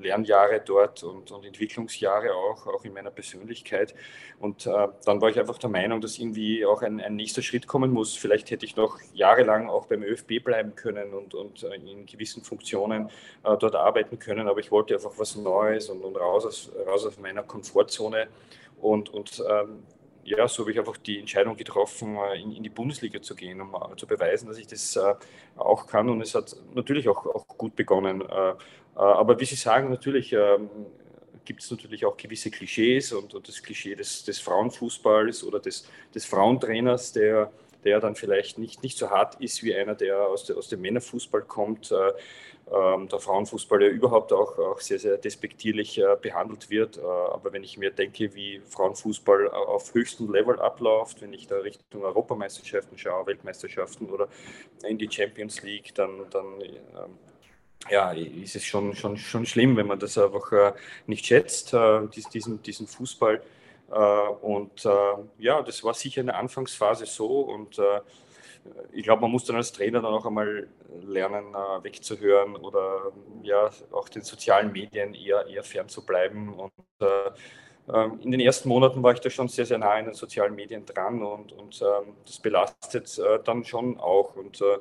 Lernjahre 0.00 0.60
dort 0.64 1.02
und, 1.02 1.30
und 1.30 1.44
Entwicklungsjahre 1.44 2.34
auch, 2.34 2.66
auch 2.66 2.84
in 2.84 2.92
meiner 2.92 3.10
Persönlichkeit. 3.10 3.94
Und 4.38 4.66
äh, 4.66 4.88
dann 5.04 5.20
war 5.20 5.30
ich 5.30 5.38
einfach 5.38 5.58
der 5.58 5.70
Meinung, 5.70 6.00
dass 6.00 6.18
irgendwie 6.18 6.64
auch 6.64 6.82
ein, 6.82 7.00
ein, 7.00 7.16
nächster 7.16 7.42
Schritt 7.42 7.66
kommen 7.66 7.92
muss. 7.92 8.16
Vielleicht 8.16 8.50
hätte 8.50 8.64
ich 8.64 8.76
noch 8.76 8.98
jahrelang 9.12 9.68
auch 9.68 9.86
beim 9.86 10.02
ÖFB 10.02 10.42
bleiben 10.42 10.74
können 10.74 11.14
und, 11.14 11.34
und 11.34 11.62
äh, 11.62 11.74
in 11.74 12.06
gewissen 12.06 12.44
Funktionen 12.44 13.08
äh, 13.44 13.56
dort 13.56 13.74
arbeiten 13.74 14.18
können, 14.18 14.48
aber 14.48 14.60
ich 14.60 14.70
wollte 14.70 14.94
einfach 14.94 15.12
was 15.16 15.36
Neues 15.36 15.88
und, 15.88 16.02
und 16.02 16.16
raus, 16.16 16.46
aus, 16.46 16.72
raus 16.86 17.06
aus 17.06 17.18
meiner 17.18 17.42
Komfortzone. 17.42 18.28
Und, 18.80 19.08
und 19.08 19.42
ähm, 19.48 19.82
ja, 20.28 20.48
so 20.48 20.62
habe 20.62 20.72
ich 20.72 20.78
einfach 20.78 20.96
die 20.96 21.18
Entscheidung 21.18 21.56
getroffen, 21.56 22.16
äh, 22.16 22.40
in, 22.40 22.52
in 22.52 22.62
die 22.62 22.68
Bundesliga 22.68 23.20
zu 23.20 23.34
gehen, 23.34 23.60
um 23.60 23.74
uh, 23.74 23.94
zu 23.96 24.06
beweisen, 24.06 24.48
dass 24.48 24.58
ich 24.58 24.66
das 24.66 24.96
uh, 24.96 25.14
auch 25.56 25.86
kann. 25.86 26.08
Und 26.08 26.20
es 26.20 26.34
hat 26.34 26.56
natürlich 26.74 27.08
auch, 27.08 27.26
auch 27.26 27.46
gut 27.48 27.74
begonnen. 27.76 28.22
Aber 28.94 29.38
wie 29.38 29.44
Sie 29.44 29.54
sagen, 29.54 29.90
natürlich 29.90 30.32
ähm, 30.32 30.68
gibt 31.44 31.62
es 31.62 31.70
natürlich 31.70 32.04
auch 32.04 32.16
gewisse 32.16 32.50
Klischees 32.50 33.12
und, 33.12 33.32
und 33.32 33.46
das 33.46 33.62
Klischee 33.62 33.94
des, 33.94 34.24
des, 34.24 34.40
Frauenfußballs 34.40 35.44
oder 35.44 35.60
des, 35.60 35.88
des 36.12 36.24
Frauentrainers, 36.26 37.12
der, 37.12 37.52
der 37.84 38.00
dann 38.00 38.16
vielleicht 38.16 38.58
nicht, 38.58 38.82
nicht 38.82 38.98
so 38.98 39.08
hart 39.08 39.40
ist 39.40 39.62
wie 39.62 39.74
einer, 39.74 39.94
der 39.94 40.20
aus, 40.20 40.44
der, 40.44 40.56
aus 40.56 40.68
dem 40.68 40.80
Männerfußball 40.80 41.42
kommt 41.42 41.94
der 42.70 43.18
Frauenfußball 43.18 43.82
ja 43.82 43.88
überhaupt 43.88 44.32
auch, 44.32 44.58
auch 44.58 44.80
sehr, 44.80 44.98
sehr 44.98 45.16
despektierlich 45.16 45.98
äh, 45.98 46.16
behandelt 46.20 46.68
wird. 46.70 46.98
Äh, 46.98 47.00
aber 47.00 47.52
wenn 47.52 47.64
ich 47.64 47.78
mir 47.78 47.90
denke, 47.90 48.34
wie 48.34 48.60
Frauenfußball 48.60 49.48
auf 49.50 49.94
höchstem 49.94 50.32
Level 50.32 50.60
abläuft, 50.60 51.22
wenn 51.22 51.32
ich 51.32 51.46
da 51.46 51.56
Richtung 51.58 52.02
Europameisterschaften 52.02 52.98
schaue, 52.98 53.26
Weltmeisterschaften 53.26 54.10
oder 54.10 54.28
in 54.86 54.98
die 54.98 55.10
Champions 55.10 55.62
League, 55.62 55.94
dann, 55.94 56.26
dann 56.30 56.60
äh, 56.60 57.90
ja, 57.90 58.12
ist 58.12 58.56
es 58.56 58.64
schon, 58.64 58.94
schon, 58.94 59.16
schon 59.16 59.46
schlimm, 59.46 59.76
wenn 59.76 59.86
man 59.86 59.98
das 59.98 60.18
einfach 60.18 60.52
äh, 60.52 60.72
nicht 61.06 61.24
schätzt, 61.24 61.72
äh, 61.74 62.06
diesen, 62.32 62.62
diesen 62.62 62.86
Fußball. 62.86 63.42
Äh, 63.90 63.94
und 63.94 64.86
ja, 65.38 65.62
das 65.62 65.82
war 65.84 65.94
sicher 65.94 66.20
eine 66.20 66.34
Anfangsphase 66.34 67.06
so 67.06 67.40
und 67.40 67.80
ich 68.92 69.04
glaube, 69.04 69.22
man 69.22 69.30
muss 69.30 69.44
dann 69.44 69.56
als 69.56 69.72
Trainer 69.72 70.00
dann 70.00 70.12
auch 70.12 70.26
einmal 70.26 70.68
lernen, 71.06 71.54
äh, 71.54 71.84
wegzuhören 71.84 72.56
oder 72.56 73.12
ja, 73.42 73.70
auch 73.92 74.08
den 74.08 74.22
sozialen 74.22 74.72
Medien 74.72 75.14
eher, 75.14 75.46
eher 75.46 75.62
fern 75.62 75.88
zu 75.88 76.04
bleiben. 76.04 76.54
Und 76.54 76.72
äh, 77.00 77.30
ähm, 77.92 78.20
in 78.20 78.30
den 78.30 78.40
ersten 78.40 78.68
Monaten 78.68 79.02
war 79.02 79.12
ich 79.12 79.20
da 79.20 79.30
schon 79.30 79.48
sehr, 79.48 79.66
sehr 79.66 79.78
nah 79.78 79.98
in 79.98 80.06
den 80.06 80.14
sozialen 80.14 80.54
Medien 80.54 80.84
dran 80.84 81.22
und, 81.22 81.52
und 81.52 81.80
ähm, 81.80 82.14
das 82.26 82.38
belastet 82.38 83.18
äh, 83.18 83.38
dann 83.42 83.64
schon 83.64 83.98
auch. 83.98 84.36
Und 84.36 84.60
äh, 84.60 84.78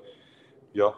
ja, 0.73 0.93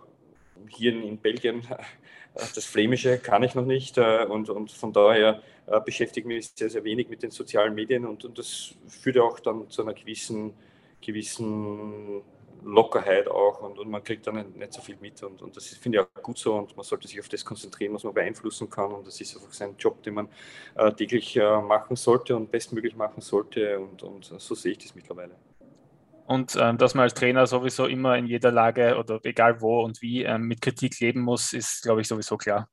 hier 0.69 0.91
in, 0.93 1.03
in 1.03 1.17
Belgien, 1.17 1.67
das 2.33 2.65
Flämische 2.65 3.19
kann 3.19 3.43
ich 3.43 3.55
noch 3.55 3.65
nicht 3.65 3.97
äh, 3.97 4.25
und, 4.25 4.49
und 4.49 4.71
von 4.71 4.93
daher 4.93 5.41
äh, 5.67 5.79
beschäftige 5.81 6.27
ich 6.29 6.35
mich 6.35 6.51
sehr, 6.55 6.69
sehr 6.69 6.83
wenig 6.83 7.09
mit 7.09 7.21
den 7.21 7.31
sozialen 7.31 7.75
Medien 7.75 8.05
und, 8.05 8.25
und 8.25 8.37
das 8.37 8.75
führt 8.87 9.17
auch 9.19 9.39
dann 9.39 9.69
zu 9.69 9.83
einer 9.83 9.93
gewissen, 9.93 10.53
gewissen 11.01 12.21
Lockerheit 12.63 13.27
auch 13.27 13.61
und, 13.61 13.79
und 13.79 13.89
man 13.89 14.03
kriegt 14.03 14.27
dann 14.27 14.35
nicht, 14.35 14.55
nicht 14.55 14.73
so 14.73 14.81
viel 14.81 14.97
mit 14.99 15.21
und, 15.23 15.41
und 15.41 15.55
das 15.55 15.67
finde 15.67 15.99
ich 15.99 16.03
auch 16.03 16.21
gut 16.21 16.37
so 16.37 16.55
und 16.55 16.75
man 16.75 16.83
sollte 16.83 17.07
sich 17.07 17.19
auf 17.19 17.29
das 17.29 17.43
konzentrieren, 17.45 17.93
was 17.93 18.03
man 18.03 18.13
beeinflussen 18.13 18.69
kann 18.69 18.91
und 18.91 19.07
das 19.07 19.19
ist 19.21 19.35
einfach 19.35 19.53
sein 19.53 19.75
Job, 19.77 20.01
den 20.03 20.15
man 20.15 20.29
äh, 20.75 20.91
täglich 20.91 21.35
äh, 21.37 21.61
machen 21.61 21.95
sollte 21.95 22.35
und 22.35 22.51
bestmöglich 22.51 22.95
machen 22.95 23.21
sollte 23.21 23.79
und, 23.79 24.03
und 24.03 24.25
so 24.25 24.55
sehe 24.55 24.73
ich 24.73 24.79
das 24.79 24.95
mittlerweile. 24.95 25.35
Und 26.29 26.55
ähm, 26.59 26.77
dass 26.77 26.93
man 26.93 27.03
als 27.03 27.15
Trainer 27.15 27.47
sowieso 27.47 27.87
immer 27.87 28.15
in 28.15 28.27
jeder 28.27 28.51
Lage 28.51 28.97
oder 28.99 29.19
egal 29.23 29.61
wo 29.61 29.81
und 29.81 29.99
wie 30.03 30.23
ähm, 30.23 30.43
mit 30.43 30.61
Kritik 30.61 30.99
leben 30.99 31.21
muss, 31.21 31.53
ist, 31.53 31.81
glaube 31.81 32.01
ich, 32.01 32.07
sowieso 32.07 32.37
klar. 32.37 32.69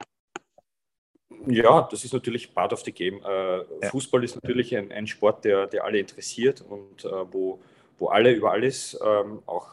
Ja, 1.47 1.89
das 1.91 2.05
ist 2.05 2.13
natürlich 2.13 2.53
part 2.53 2.75
of 2.75 2.83
the 2.83 2.93
game. 2.93 3.21
Äh, 3.25 3.57
ja. 3.57 3.65
Fußball 3.91 4.23
ist 4.25 4.35
natürlich 4.35 4.77
ein, 4.77 4.93
ein, 4.93 5.07
Sport, 5.07 5.47
der, 5.47 5.67
der 5.69 5.85
alle 5.85 5.99
interessiert 5.99 6.61
und 6.61 7.05
äh, 7.07 7.33
wo 7.33 7.61
wo 7.99 8.09
alle 8.09 8.33
über 8.33 8.53
alles 8.53 8.99
ähm, 9.05 9.43
auch 9.47 9.69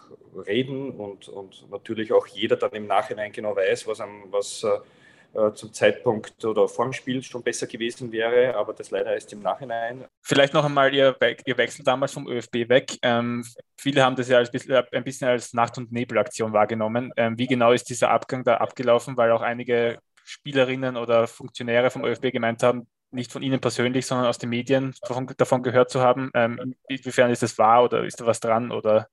reden 0.45 0.91
und, 0.91 1.27
und 1.27 1.69
natürlich 1.69 2.11
auch 2.13 2.27
jeder 2.27 2.55
dann 2.55 2.71
im 2.71 2.87
Nachhinein 2.87 3.31
genau 3.31 3.55
weiß, 3.55 3.87
was, 3.87 3.99
am, 3.99 4.23
was 4.31 4.63
äh, 4.63 5.39
äh 5.39 5.53
zum 5.53 5.73
Zeitpunkt 5.73 6.43
oder 6.43 6.67
vor 6.67 6.85
dem 6.85 6.93
Spiel 6.93 7.21
schon 7.21 7.43
besser 7.43 7.67
gewesen 7.67 8.11
wäre, 8.11 8.55
aber 8.55 8.73
das 8.73 8.91
leider 8.91 9.13
erst 9.13 9.31
im 9.33 9.41
Nachhinein. 9.41 10.05
Vielleicht 10.21 10.53
noch 10.53 10.65
einmal 10.65 10.93
Ihr, 10.93 11.15
Ihr 11.45 11.57
Wechsel 11.57 11.83
damals 11.83 12.13
vom 12.13 12.27
ÖFB 12.27 12.69
weg. 12.69 12.97
Ähm, 13.01 13.45
viele 13.77 14.03
haben 14.03 14.15
das 14.15 14.29
ja 14.29 14.37
als, 14.37 14.51
ein 14.91 15.03
bisschen 15.03 15.27
als 15.27 15.53
Nacht- 15.53 15.77
und 15.77 15.91
Nebelaktion 15.91 16.53
wahrgenommen. 16.53 17.11
Ähm, 17.17 17.37
wie 17.37 17.47
genau 17.47 17.71
ist 17.71 17.89
dieser 17.89 18.09
Abgang 18.09 18.43
da 18.43 18.57
abgelaufen, 18.57 19.17
weil 19.17 19.31
auch 19.31 19.41
einige 19.41 19.99
Spielerinnen 20.23 20.95
oder 20.95 21.27
Funktionäre 21.27 21.89
vom 21.89 22.05
ÖFB 22.05 22.31
gemeint 22.31 22.63
haben, 22.63 22.87
nicht 23.13 23.31
von 23.31 23.41
Ihnen 23.41 23.59
persönlich, 23.59 24.05
sondern 24.05 24.27
aus 24.27 24.37
den 24.37 24.49
Medien 24.49 24.95
davon, 25.01 25.27
davon 25.37 25.63
gehört 25.63 25.89
zu 25.89 26.01
haben. 26.01 26.31
Ähm, 26.33 26.75
inwiefern 26.87 27.31
ist 27.31 27.43
das 27.43 27.57
wahr 27.57 27.83
oder 27.83 28.03
ist 28.03 28.19
da 28.19 28.25
was 28.25 28.39
dran 28.39 28.71
oder 28.71 29.07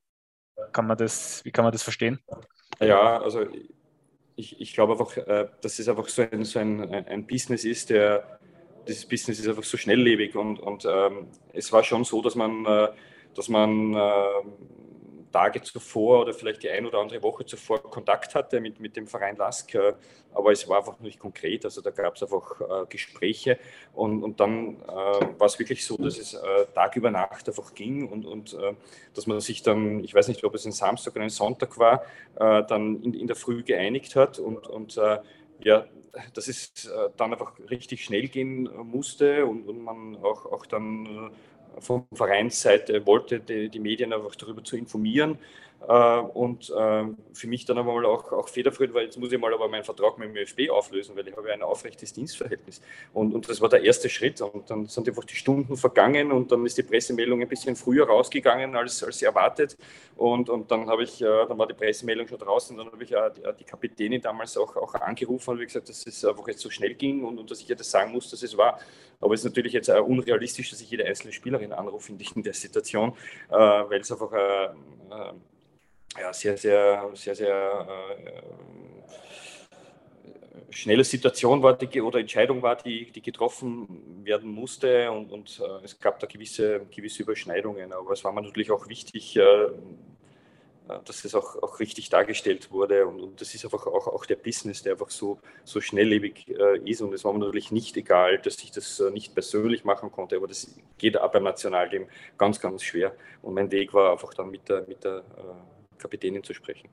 kann 0.72 0.86
man 0.86 0.96
das, 0.96 1.44
wie 1.44 1.50
kann 1.50 1.64
man 1.64 1.72
das 1.72 1.82
verstehen? 1.82 2.20
Ja, 2.80 3.20
also 3.20 3.46
ich, 4.36 4.60
ich 4.60 4.74
glaube 4.74 4.92
einfach, 4.92 5.16
äh, 5.16 5.48
dass 5.60 5.78
es 5.78 5.88
einfach 5.88 6.08
so 6.08 6.22
ein, 6.22 6.44
so 6.44 6.58
ein, 6.58 6.92
ein 6.92 7.26
Business 7.26 7.64
ist, 7.64 7.90
der 7.90 8.38
dieses 8.88 9.06
Business 9.06 9.38
ist 9.38 9.48
einfach 9.48 9.64
so 9.64 9.76
schnelllebig 9.76 10.34
und, 10.36 10.58
und 10.60 10.84
ähm, 10.84 11.28
es 11.52 11.72
war 11.72 11.84
schon 11.84 12.04
so, 12.04 12.22
dass 12.22 12.34
man, 12.34 12.64
äh, 12.64 12.88
dass 13.34 13.48
man 13.48 13.94
äh, 13.94 13.98
Tage 15.30 15.62
zuvor 15.62 16.22
oder 16.22 16.34
vielleicht 16.34 16.62
die 16.62 16.70
ein 16.70 16.86
oder 16.86 16.98
andere 16.98 17.22
Woche 17.22 17.44
zuvor 17.44 17.82
Kontakt 17.82 18.34
hatte 18.34 18.60
mit, 18.60 18.80
mit 18.80 18.96
dem 18.96 19.06
Verein 19.06 19.36
Lask, 19.36 19.74
äh, 19.74 19.94
aber 20.32 20.52
es 20.52 20.68
war 20.68 20.78
einfach 20.78 20.98
nicht 21.00 21.18
konkret. 21.18 21.64
Also 21.64 21.80
da 21.80 21.90
gab 21.90 22.16
es 22.16 22.22
einfach 22.22 22.60
äh, 22.60 22.86
Gespräche 22.88 23.58
und, 23.92 24.22
und 24.22 24.40
dann 24.40 24.76
äh, 24.82 24.86
war 24.86 25.46
es 25.46 25.58
wirklich 25.58 25.84
so, 25.84 25.96
dass 25.96 26.18
es 26.18 26.34
äh, 26.34 26.66
Tag 26.74 26.96
über 26.96 27.10
Nacht 27.10 27.48
einfach 27.48 27.74
ging 27.74 28.08
und, 28.08 28.24
und 28.26 28.54
äh, 28.54 28.74
dass 29.14 29.26
man 29.26 29.40
sich 29.40 29.62
dann, 29.62 30.04
ich 30.04 30.14
weiß 30.14 30.28
nicht, 30.28 30.44
ob 30.44 30.54
es 30.54 30.66
ein 30.66 30.72
Samstag 30.72 31.14
oder 31.14 31.24
ein 31.24 31.30
Sonntag 31.30 31.78
war, 31.78 32.04
äh, 32.36 32.62
dann 32.64 33.02
in, 33.02 33.14
in 33.14 33.26
der 33.26 33.36
Früh 33.36 33.62
geeinigt 33.62 34.16
hat 34.16 34.38
und, 34.38 34.66
und 34.66 34.98
ja, 35.62 35.84
dass 36.32 36.48
es 36.48 36.90
dann 37.18 37.32
einfach 37.32 37.52
richtig 37.70 38.02
schnell 38.02 38.28
gehen 38.28 38.68
musste 38.82 39.44
und, 39.44 39.68
und 39.68 39.84
man 39.84 40.16
auch, 40.16 40.46
auch 40.46 40.64
dann 40.64 41.30
von 41.78 42.06
Vereinsseite 42.12 43.06
wollte, 43.06 43.40
die, 43.40 43.68
die 43.68 43.80
Medien 43.80 44.12
einfach 44.12 44.34
darüber 44.34 44.62
zu 44.64 44.76
informieren. 44.76 45.38
Äh, 45.88 46.18
und 46.20 46.70
äh, 46.70 47.04
für 47.32 47.46
mich 47.46 47.64
dann 47.64 47.78
aber 47.78 47.92
auch, 48.06 48.32
auch 48.32 48.48
federführend, 48.48 48.94
weil 48.94 49.04
jetzt 49.04 49.18
muss 49.18 49.32
ich 49.32 49.40
mal 49.40 49.52
aber 49.52 49.68
meinen 49.68 49.84
Vertrag 49.84 50.18
mit 50.18 50.28
dem 50.28 50.36
ÖFB 50.36 50.70
auflösen, 50.70 51.16
weil 51.16 51.26
ich 51.26 51.36
habe 51.36 51.48
ja 51.48 51.54
ein 51.54 51.62
aufrechtes 51.62 52.12
Dienstverhältnis. 52.12 52.82
Und, 53.14 53.34
und 53.34 53.48
das 53.48 53.60
war 53.60 53.68
der 53.68 53.82
erste 53.82 54.08
Schritt. 54.08 54.40
Und 54.42 54.68
dann 54.68 54.86
sind 54.86 55.08
einfach 55.08 55.24
die 55.24 55.34
Stunden 55.34 55.76
vergangen 55.76 56.32
und 56.32 56.52
dann 56.52 56.66
ist 56.66 56.76
die 56.76 56.82
Pressemeldung 56.82 57.40
ein 57.40 57.48
bisschen 57.48 57.76
früher 57.76 58.06
rausgegangen 58.06 58.76
als, 58.76 59.02
als 59.02 59.22
erwartet. 59.22 59.78
Und, 60.16 60.50
und 60.50 60.70
dann 60.70 60.88
habe 60.88 61.02
ich, 61.02 61.22
äh, 61.22 61.24
dann 61.24 61.58
war 61.58 61.66
die 61.66 61.74
Pressemeldung 61.74 62.28
schon 62.28 62.38
draußen. 62.38 62.76
Dann 62.76 62.92
habe 62.92 63.02
ich 63.02 63.10
die, 63.10 63.58
die 63.58 63.64
Kapitänin 63.64 64.20
damals 64.20 64.56
auch, 64.58 64.76
auch 64.76 64.94
angerufen 64.94 65.50
und 65.50 65.60
gesagt, 65.60 65.88
dass 65.88 66.06
es 66.06 66.24
einfach 66.24 66.46
jetzt 66.48 66.60
so 66.60 66.68
schnell 66.68 66.94
ging 66.94 67.24
und, 67.24 67.38
und 67.38 67.50
dass 67.50 67.60
ich 67.60 67.70
ihr 67.70 67.76
das 67.76 67.90
sagen 67.90 68.12
muss, 68.12 68.30
dass 68.30 68.42
es 68.42 68.56
war. 68.56 68.78
Aber 69.18 69.34
es 69.34 69.40
ist 69.40 69.46
natürlich 69.46 69.72
jetzt 69.72 69.90
auch 69.90 70.06
unrealistisch, 70.06 70.70
dass 70.70 70.80
ich 70.80 70.90
jede 70.90 71.04
einzelne 71.04 71.32
Spielerin 71.32 71.72
anrufe 71.72 72.12
in 72.12 72.42
der 72.42 72.54
Situation, 72.54 73.12
weil 73.50 74.00
es 74.00 74.10
einfach 74.10 74.32
ja, 76.18 76.32
sehr, 76.32 76.56
sehr, 76.56 77.10
sehr, 77.14 77.34
sehr 77.34 78.16
äh, 78.18 78.42
schnelle 80.70 81.04
Situation 81.04 81.62
war 81.62 81.76
die, 81.76 82.00
oder 82.00 82.20
Entscheidung 82.20 82.62
war, 82.62 82.76
die, 82.76 83.10
die 83.10 83.22
getroffen 83.22 84.24
werden 84.24 84.50
musste 84.50 85.10
und, 85.10 85.32
und 85.32 85.60
äh, 85.60 85.84
es 85.84 85.98
gab 85.98 86.18
da 86.20 86.26
gewisse, 86.26 86.86
gewisse 86.94 87.22
Überschneidungen. 87.22 87.92
Aber 87.92 88.12
es 88.12 88.24
war 88.24 88.32
mir 88.32 88.42
natürlich 88.42 88.70
auch 88.70 88.88
wichtig, 88.88 89.36
äh, 89.36 89.42
äh, 90.90 90.98
dass 91.04 91.24
es 91.24 91.34
auch, 91.34 91.62
auch 91.62 91.80
richtig 91.80 92.08
dargestellt 92.08 92.70
wurde 92.70 93.06
und, 93.06 93.20
und 93.20 93.40
das 93.40 93.54
ist 93.54 93.64
einfach 93.64 93.86
auch, 93.86 94.06
auch 94.06 94.26
der 94.26 94.36
Business, 94.36 94.82
der 94.82 94.92
einfach 94.92 95.10
so, 95.10 95.38
so 95.64 95.80
schnelllebig 95.80 96.48
äh, 96.48 96.78
ist 96.84 97.00
und 97.00 97.12
es 97.12 97.24
war 97.24 97.32
mir 97.32 97.40
natürlich 97.40 97.70
nicht 97.70 97.96
egal, 97.96 98.38
dass 98.38 98.58
ich 98.62 98.70
das 98.70 99.00
äh, 99.00 99.10
nicht 99.10 99.34
persönlich 99.34 99.84
machen 99.84 100.10
konnte, 100.10 100.36
aber 100.36 100.46
das 100.46 100.74
geht 100.98 101.18
auch 101.18 101.30
beim 101.30 101.44
Nationalteam 101.44 102.06
ganz, 102.38 102.60
ganz 102.60 102.82
schwer 102.82 103.14
und 103.42 103.54
mein 103.54 103.70
Weg 103.70 103.92
war 103.92 104.12
einfach 104.12 104.34
dann 104.34 104.50
mit 104.50 104.68
der, 104.68 104.86
mit 104.86 105.04
der 105.04 105.24
Kapitänin 106.00 106.42
zu 106.42 106.54
sprechen. 106.54 106.90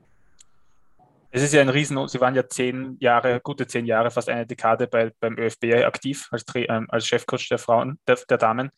Es 1.30 1.42
ist 1.42 1.52
ja 1.52 1.60
ein 1.60 1.68
Riesen, 1.68 2.08
Sie 2.08 2.20
waren 2.20 2.34
ja 2.34 2.48
zehn 2.48 2.96
Jahre, 3.00 3.40
gute 3.40 3.66
zehn 3.66 3.84
Jahre, 3.84 4.10
fast 4.10 4.28
eine 4.28 4.46
Dekade 4.46 4.86
bei, 4.86 5.12
beim 5.20 5.38
ÖFB 5.38 5.84
aktiv 5.84 6.26
als, 6.30 6.44
ähm, 6.54 6.86
als 6.88 7.06
Chefcoach 7.06 7.48
der 7.50 7.58
Frauen, 7.58 7.98
der, 8.06 8.16
der 8.28 8.38
Damen. 8.38 8.70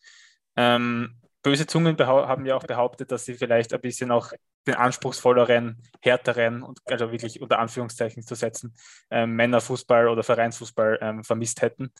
Ähm, 0.57 1.21
böse 1.43 1.65
Zungen 1.65 1.97
haben 1.97 2.45
ja 2.45 2.55
auch 2.55 2.65
behauptet, 2.65 3.11
dass 3.11 3.25
Sie 3.25 3.35
vielleicht 3.35 3.73
ein 3.73 3.81
bisschen 3.81 4.11
auch 4.11 4.33
den 4.67 4.75
anspruchsvolleren, 4.75 5.81
härteren 6.01 6.61
und 6.61 6.79
also 6.85 7.11
wirklich 7.11 7.41
unter 7.41 7.59
Anführungszeichen 7.59 8.23
zu 8.23 8.35
setzen, 8.35 8.75
ähm, 9.09 9.35
Männerfußball 9.35 10.07
oder 10.09 10.23
Vereinsfußball 10.23 10.99
ähm, 11.01 11.23
vermisst 11.23 11.61
hätten. 11.61 11.93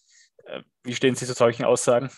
Äh, 0.44 0.62
wie 0.84 0.94
stehen 0.94 1.16
Sie 1.16 1.26
zu 1.26 1.34
solchen 1.34 1.64
Aussagen? 1.64 2.10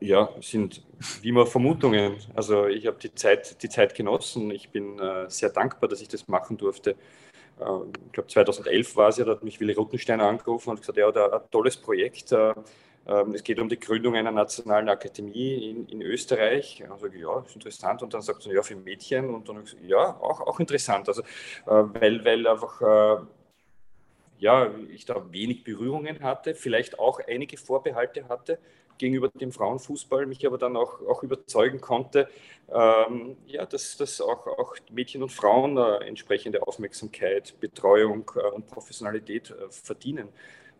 Ja, 0.00 0.28
sind 0.40 0.82
wie 1.22 1.28
immer 1.28 1.46
Vermutungen. 1.46 2.16
Also 2.34 2.66
ich 2.66 2.86
habe 2.86 2.98
die 2.98 3.14
Zeit, 3.14 3.62
die 3.62 3.68
Zeit 3.68 3.94
genossen. 3.94 4.50
Ich 4.50 4.70
bin 4.70 4.98
äh, 4.98 5.30
sehr 5.30 5.50
dankbar, 5.50 5.88
dass 5.88 6.00
ich 6.00 6.08
das 6.08 6.28
machen 6.28 6.56
durfte. 6.56 6.90
Äh, 7.60 7.64
ich 8.06 8.12
glaube 8.12 8.28
2011 8.28 8.96
war 8.96 9.08
es 9.08 9.16
ja, 9.18 9.24
da 9.24 9.32
hat 9.32 9.44
mich 9.44 9.60
Willi 9.60 9.72
Ruttensteiner 9.72 10.24
angerufen 10.24 10.70
und 10.70 10.80
gesagt, 10.80 10.98
ja, 10.98 11.10
da 11.10 11.26
ein 11.28 11.50
tolles 11.50 11.76
Projekt. 11.76 12.32
Äh, 12.32 12.54
ähm, 13.06 13.34
es 13.34 13.42
geht 13.44 13.58
um 13.60 13.68
die 13.68 13.78
Gründung 13.78 14.16
einer 14.16 14.30
nationalen 14.30 14.88
Akademie 14.88 15.70
in, 15.70 15.86
in 15.88 16.02
Österreich. 16.02 16.84
Also 16.90 17.06
ja, 17.06 17.40
ist 17.40 17.54
interessant. 17.54 18.02
Und 18.02 18.12
dann 18.14 18.22
sagt 18.22 18.46
er, 18.46 18.54
ja, 18.54 18.62
für 18.62 18.76
Mädchen. 18.76 19.34
Und 19.34 19.48
dann 19.48 19.64
ja, 19.86 20.20
auch, 20.20 20.40
auch 20.40 20.60
interessant. 20.60 21.08
Also, 21.08 21.22
äh, 21.22 21.26
weil, 21.66 22.24
weil 22.24 22.46
einfach 22.46 23.26
ja, 24.38 24.70
ich 24.90 25.06
da 25.06 25.32
wenig 25.32 25.64
Berührungen 25.64 26.20
hatte, 26.20 26.54
vielleicht 26.54 26.98
auch 26.98 27.20
einige 27.26 27.56
Vorbehalte 27.56 28.28
hatte 28.28 28.58
gegenüber 28.98 29.28
dem 29.28 29.52
Frauenfußball, 29.52 30.26
mich 30.26 30.46
aber 30.46 30.58
dann 30.58 30.76
auch, 30.76 31.00
auch 31.06 31.22
überzeugen 31.22 31.80
konnte, 31.80 32.28
ähm, 32.72 33.36
ja, 33.46 33.66
dass, 33.66 33.96
dass 33.96 34.20
auch, 34.20 34.46
auch 34.46 34.76
Mädchen 34.90 35.22
und 35.22 35.30
Frauen 35.30 35.76
äh, 35.76 36.06
entsprechende 36.06 36.66
Aufmerksamkeit, 36.66 37.58
Betreuung 37.60 38.30
äh, 38.36 38.54
und 38.54 38.66
Professionalität 38.68 39.50
äh, 39.50 39.70
verdienen. 39.70 40.28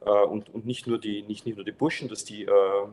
Äh, 0.05 0.11
und, 0.11 0.53
und 0.55 0.67
nicht, 0.67 0.87
nur 0.87 0.99
die, 0.99 1.23
nicht, 1.23 1.47
nicht 1.47 1.57
nur 1.57 1.65
die 1.65 1.73
Burschen, 1.73 2.09
dass 2.09 2.25
die 2.25 2.45
äh, 2.45 2.51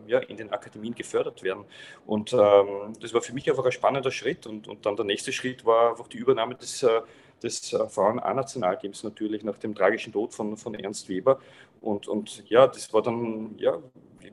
ja, 0.07 0.19
in 0.19 0.37
den 0.37 0.51
Akademien 0.51 0.95
gefördert 0.95 1.43
werden. 1.43 1.65
Und 2.05 2.33
ähm, 2.33 2.93
das 2.99 3.13
war 3.13 3.21
für 3.21 3.33
mich 3.33 3.49
einfach 3.49 3.65
ein 3.65 3.71
spannender 3.71 4.11
Schritt. 4.11 4.47
Und, 4.47 4.67
und 4.67 4.85
dann 4.85 4.95
der 4.95 5.05
nächste 5.05 5.31
Schritt 5.31 5.65
war 5.65 5.91
einfach 5.91 6.07
die 6.07 6.17
Übernahme 6.17 6.55
des 6.55 6.83
äh, 6.83 7.01
des 7.41 7.75
Frauen-A-Nationalteams 7.89 9.03
natürlich 9.03 9.43
nach 9.43 9.57
dem 9.57 9.75
tragischen 9.75 10.13
Tod 10.13 10.33
von, 10.33 10.57
von 10.57 10.75
Ernst 10.75 11.09
Weber. 11.09 11.39
Und, 11.81 12.07
und 12.07 12.47
ja, 12.49 12.67
das 12.67 12.93
war 12.93 13.01
dann, 13.01 13.55
ja, 13.57 13.79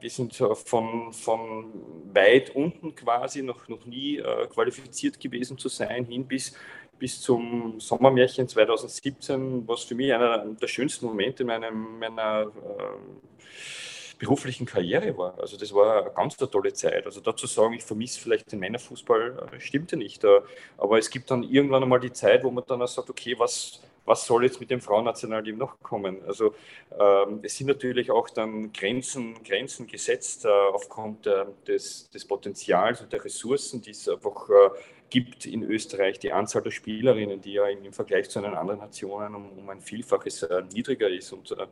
wir 0.00 0.10
sind 0.10 0.34
von, 0.34 1.12
von 1.12 1.72
weit 2.12 2.54
unten 2.54 2.94
quasi 2.94 3.42
noch, 3.42 3.68
noch 3.68 3.84
nie 3.86 4.18
äh, 4.18 4.46
qualifiziert 4.46 5.18
gewesen 5.20 5.58
zu 5.58 5.68
sein, 5.68 6.04
hin 6.04 6.26
bis, 6.26 6.54
bis 6.98 7.20
zum 7.20 7.80
Sommermärchen 7.80 8.48
2017, 8.48 9.66
was 9.66 9.84
für 9.84 9.94
mich 9.94 10.12
einer 10.12 10.44
der 10.46 10.68
schönsten 10.68 11.06
Momente 11.06 11.42
in 11.42 11.48
meinem, 11.48 11.98
meiner 11.98 12.42
äh, 12.42 14.18
beruflichen 14.18 14.66
Karriere 14.66 15.16
war. 15.16 15.38
Also 15.38 15.56
das 15.56 15.72
war 15.72 16.02
eine 16.02 16.10
ganz 16.12 16.38
eine 16.38 16.50
tolle 16.50 16.72
Zeit. 16.72 17.06
Also 17.06 17.20
dazu 17.20 17.46
sagen, 17.46 17.74
ich 17.74 17.84
vermisse 17.84 18.20
vielleicht 18.20 18.50
den 18.50 18.58
Männerfußball, 18.58 19.48
äh, 19.52 19.60
stimmte 19.60 19.96
nicht. 19.96 20.24
Äh, 20.24 20.40
aber 20.76 20.98
es 20.98 21.10
gibt 21.10 21.30
dann 21.30 21.42
irgendwann 21.42 21.82
einmal 21.82 22.00
die 22.00 22.12
Zeit, 22.12 22.44
wo 22.44 22.50
man 22.50 22.64
dann 22.66 22.82
auch 22.82 22.88
sagt, 22.88 23.08
okay, 23.10 23.36
was, 23.38 23.80
was 24.08 24.26
soll 24.26 24.44
jetzt 24.44 24.60
mit 24.60 24.70
dem 24.70 24.80
Frauennationalteam 24.80 25.56
noch 25.56 25.80
kommen? 25.80 26.22
Also 26.26 26.54
ähm, 26.98 27.40
es 27.42 27.56
sind 27.56 27.66
natürlich 27.66 28.10
auch 28.10 28.28
dann 28.30 28.72
Grenzen, 28.72 29.34
Grenzen 29.44 29.86
gesetzt 29.86 30.44
äh, 30.44 30.48
aufgrund 30.48 31.26
äh, 31.26 31.44
des, 31.66 32.10
des 32.10 32.24
Potenzials 32.24 33.00
und 33.00 33.12
der 33.12 33.24
Ressourcen, 33.24 33.82
die 33.82 33.90
es 33.90 34.08
einfach 34.08 34.48
äh, 34.48 34.70
gibt 35.10 35.46
in 35.46 35.62
Österreich. 35.62 36.18
Die 36.18 36.32
Anzahl 36.32 36.62
der 36.62 36.70
Spielerinnen, 36.70 37.40
die 37.40 37.52
ja 37.52 37.66
im, 37.68 37.92
Vergleich 37.92 38.28
zu 38.30 38.40
anderen 38.40 38.80
Nationen 38.80 39.34
um, 39.34 39.58
um 39.58 39.68
ein 39.70 39.80
Vielfaches 39.80 40.42
äh, 40.42 40.62
niedriger 40.72 41.08
ist 41.08 41.32
und 41.32 41.52
äh, 41.52 41.66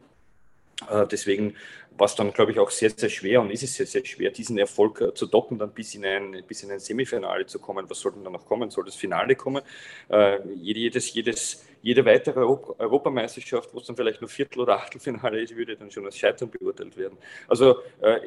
deswegen 1.11 1.55
war 1.99 2.07
es 2.07 2.15
dann, 2.15 2.33
glaube 2.33 2.53
ich, 2.53 2.59
auch 2.59 2.71
sehr, 2.71 2.91
sehr 2.91 3.09
schwer 3.09 3.41
und 3.41 3.51
ist 3.51 3.63
es 3.63 3.75
sehr, 3.75 3.87
sehr 3.87 4.05
schwer, 4.05 4.31
diesen 4.31 4.59
Erfolg 4.59 5.01
äh, 5.01 5.15
zu 5.15 5.27
toppen, 5.27 5.59
dann 5.59 5.71
bis 5.71 5.95
in, 5.95 6.05
ein, 6.05 6.43
bis 6.47 6.63
in 6.63 6.71
ein 6.71 6.79
Semifinale 6.79 7.47
zu 7.47 7.59
kommen. 7.59 7.89
Was 7.89 8.01
soll 8.01 8.13
denn 8.13 8.25
da 8.25 8.31
noch 8.31 8.47
kommen? 8.47 8.71
Soll 8.71 8.85
das 8.85 8.95
Finale 8.95 9.35
kommen? 9.35 9.63
Äh, 10.09 10.39
jedes, 10.55 11.13
jedes, 11.15 11.65
jede 11.83 12.05
weitere 12.05 12.41
Europameisterschaft, 12.41 13.73
wo 13.73 13.79
es 13.79 13.87
dann 13.87 13.97
vielleicht 13.97 14.21
nur 14.21 14.29
Viertel- 14.29 14.61
oder 14.61 14.75
Achtelfinale 14.75 15.41
ist, 15.41 15.57
würde 15.57 15.77
dann 15.77 15.91
schon 15.91 16.05
als 16.05 16.19
Scheitern 16.19 16.51
beurteilt 16.51 16.97
werden. 16.97 17.17
Also 17.47 17.77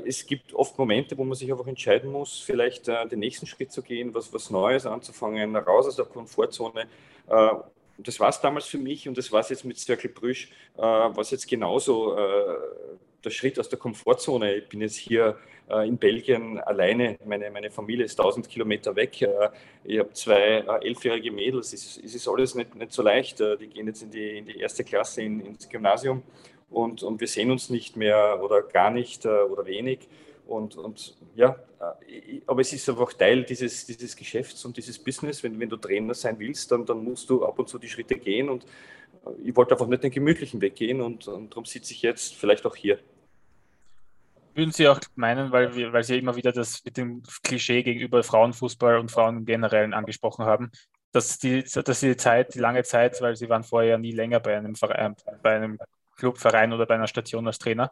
es 0.05 0.25
gibt 0.25 0.53
oft 0.53 0.77
Momente, 0.77 1.17
wo 1.17 1.25
man 1.25 1.35
sich 1.35 1.51
einfach 1.51 1.67
entscheiden 1.67 2.09
muss, 2.09 2.39
vielleicht 2.39 2.87
den 2.87 3.19
nächsten 3.19 3.47
Schritt 3.47 3.73
zu 3.73 3.81
gehen, 3.81 4.13
was, 4.13 4.31
was 4.31 4.49
Neues 4.49 4.85
anzufangen, 4.85 5.57
raus 5.57 5.87
aus 5.87 5.97
der 5.97 6.05
Komfortzone 6.05 6.87
und 7.99 8.07
das 8.07 8.17
war 8.17 8.29
es 8.29 8.39
damals 8.39 8.65
für 8.65 8.77
mich 8.77 9.09
und 9.09 9.17
das 9.17 9.29
war 9.33 9.41
es 9.41 9.49
jetzt 9.49 9.65
mit 9.65 9.77
Circle 9.77 10.09
Brüsch, 10.09 10.49
äh, 10.77 10.81
was 10.81 11.31
jetzt 11.31 11.49
genauso 11.49 12.15
äh, 12.15 12.55
der 13.25 13.29
Schritt 13.29 13.59
aus 13.59 13.67
der 13.67 13.77
Komfortzone. 13.77 14.55
Ich 14.55 14.69
bin 14.69 14.79
jetzt 14.79 14.95
hier 14.95 15.37
äh, 15.69 15.85
in 15.85 15.97
Belgien 15.97 16.59
alleine, 16.59 17.17
meine, 17.25 17.51
meine 17.51 17.69
Familie 17.69 18.05
ist 18.05 18.17
1000 18.17 18.47
Kilometer 18.47 18.95
weg. 18.95 19.21
Äh, 19.21 19.49
ich 19.83 19.99
habe 19.99 20.13
zwei 20.13 20.39
äh, 20.39 20.87
elfjährige 20.87 21.29
Mädels, 21.29 21.73
es, 21.73 21.99
es, 22.01 22.15
ist 22.15 22.25
alles 22.29 22.55
nicht, 22.55 22.73
nicht 22.73 22.93
so 22.93 23.01
leicht. 23.01 23.41
Äh, 23.41 23.57
die 23.57 23.67
gehen 23.67 23.87
jetzt 23.87 24.01
in 24.01 24.11
die, 24.11 24.37
in 24.37 24.45
die 24.45 24.59
erste 24.59 24.85
Klasse 24.85 25.21
in, 25.21 25.41
ins 25.41 25.67
Gymnasium 25.67 26.23
und, 26.69 27.03
und 27.03 27.19
wir 27.19 27.27
sehen 27.27 27.51
uns 27.51 27.69
nicht 27.69 27.97
mehr 27.97 28.39
oder 28.41 28.61
gar 28.61 28.91
nicht 28.91 29.25
oder 29.25 29.65
wenig. 29.65 30.07
Und, 30.49 30.75
und 30.77 31.15
ja, 31.35 31.55
äh, 32.07 32.41
aber 32.47 32.61
es 32.61 32.73
ist 32.73 32.89
einfach 32.89 33.13
Teil 33.13 33.43
dieses, 33.43 33.85
dieses 33.85 34.15
Geschäfts 34.15 34.65
und 34.65 34.75
dieses 34.75 34.97
Business. 34.97 35.43
Wenn, 35.43 35.59
wenn 35.59 35.69
du 35.69 35.77
Trainer 35.77 36.15
sein 36.15 36.39
willst, 36.39 36.71
dann, 36.71 36.85
dann 36.85 37.03
musst 37.03 37.29
du 37.29 37.45
ab 37.45 37.59
und 37.59 37.69
zu 37.69 37.77
die 37.77 37.87
Schritte 37.87 38.15
gehen. 38.17 38.49
Und 38.49 38.65
äh, 39.25 39.29
ich 39.43 39.55
wollte 39.55 39.75
einfach 39.75 39.85
nicht 39.85 40.03
den 40.03 40.11
gemütlichen 40.11 40.59
Weg 40.59 40.75
gehen 40.75 41.01
und, 41.01 41.27
und 41.27 41.51
darum 41.51 41.65
sitze 41.65 41.93
ich 41.93 42.01
jetzt 42.01 42.35
vielleicht 42.35 42.65
auch 42.65 42.75
hier. 42.75 42.97
Würden 44.55 44.71
Sie 44.71 44.87
auch 44.87 44.99
meinen, 45.15 45.51
weil, 45.51 45.93
weil 45.93 46.03
Sie 46.03 46.17
immer 46.17 46.35
wieder 46.35 46.51
das 46.51 46.83
mit 46.83 46.97
dem 46.97 47.21
Klischee 47.43 47.83
gegenüber 47.83 48.23
Frauenfußball 48.23 48.97
und 48.97 49.11
Frauen 49.11 49.37
im 49.37 49.45
Generellen 49.45 49.93
angesprochen 49.93 50.45
haben, 50.45 50.71
dass 51.11 51.37
die, 51.37 51.63
dass 51.63 51.99
die 51.99 52.17
Zeit, 52.17 52.55
die 52.55 52.59
lange 52.59 52.83
Zeit, 52.83 53.21
weil 53.21 53.35
Sie 53.35 53.47
waren 53.49 53.63
vorher 53.63 53.99
nie 53.99 54.11
länger 54.11 54.39
bei 54.39 54.57
einem, 54.57 54.73
Verein, 54.75 55.15
bei 55.43 55.55
einem 55.55 55.77
Clubverein 56.17 56.73
oder 56.73 56.87
bei 56.87 56.95
einer 56.95 57.07
Station 57.07 57.45
als 57.45 57.59
Trainer, 57.59 57.91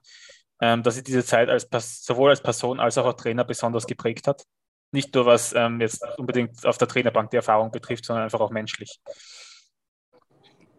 ähm, 0.61 0.83
dass 0.83 0.95
sie 0.95 1.03
diese 1.03 1.23
Zeit 1.23 1.49
als, 1.49 1.67
sowohl 2.05 2.31
als 2.31 2.41
Person 2.41 2.79
als 2.79 2.97
auch 2.97 3.05
als 3.05 3.21
Trainer 3.21 3.43
besonders 3.43 3.85
geprägt 3.85 4.27
hat. 4.27 4.43
Nicht 4.91 5.13
nur 5.13 5.25
was 5.25 5.53
ähm, 5.53 5.81
jetzt 5.81 6.03
unbedingt 6.17 6.65
auf 6.65 6.77
der 6.77 6.87
Trainerbank 6.87 7.29
die 7.31 7.37
Erfahrung 7.37 7.71
betrifft, 7.71 8.05
sondern 8.05 8.23
einfach 8.23 8.39
auch 8.39 8.51
menschlich. 8.51 8.99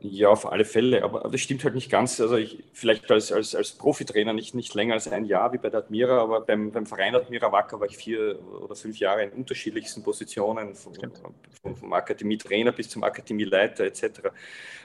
Ja, 0.00 0.28
auf 0.28 0.50
alle 0.50 0.64
Fälle, 0.64 1.02
aber 1.02 1.28
das 1.28 1.40
stimmt 1.40 1.64
halt 1.64 1.74
nicht 1.74 1.90
ganz. 1.90 2.20
Also 2.20 2.36
ich, 2.36 2.62
vielleicht 2.72 3.10
als, 3.10 3.32
als, 3.32 3.56
als 3.56 3.72
Profitrainer 3.72 4.32
nicht, 4.32 4.54
nicht 4.54 4.72
länger 4.74 4.94
als 4.94 5.08
ein 5.08 5.24
Jahr 5.24 5.52
wie 5.52 5.58
bei 5.58 5.70
der 5.70 5.80
Admira, 5.80 6.22
aber 6.22 6.42
beim, 6.42 6.70
beim 6.70 6.86
Verein 6.86 7.16
Admira 7.16 7.50
Wacker 7.50 7.80
war 7.80 7.88
ich 7.88 7.96
vier 7.96 8.38
oder 8.62 8.76
fünf 8.76 8.98
Jahre 8.98 9.24
in 9.24 9.32
unterschiedlichsten 9.32 10.04
Positionen, 10.04 10.76
vom, 10.76 10.94
vom, 10.94 11.74
vom 11.74 11.92
Akademietrainer 11.92 12.70
bis 12.70 12.90
zum 12.90 13.02
Akademieleiter 13.02 13.86
etc. 13.86 14.20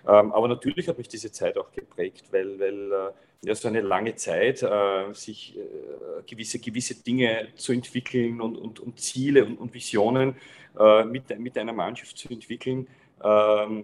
Ähm, 0.08 0.34
aber 0.34 0.48
natürlich 0.48 0.88
hat 0.88 0.98
mich 0.98 1.10
diese 1.10 1.32
Zeit 1.32 1.60
auch 1.60 1.72
geprägt, 1.72 2.26
weil, 2.32 2.60
weil 2.60 2.92
äh, 2.92 3.12
ja, 3.44 3.56
so 3.56 3.68
eine 3.68 3.82
lange 3.82 4.16
Zeit, 4.16 4.64
äh, 4.64 5.14
sich 5.14 5.58
äh, 5.58 6.24
gewisse, 6.26 6.60
gewisse 6.60 7.04
Dinge 7.04 7.50
zu 7.56 7.74
entwickeln 7.74 8.40
und, 8.40 8.58
und, 8.58 8.80
und 8.80 9.00
Ziele 9.00 9.46
und, 9.46 9.58
und 9.58 9.74
Visionen 9.74 10.36
äh, 10.80 11.04
mit, 11.04 11.38
mit 11.40 11.58
einer 11.58 11.74
Mannschaft 11.74 12.18
zu 12.18 12.30
entwickeln. 12.30 12.88
Ähm, 13.24 13.84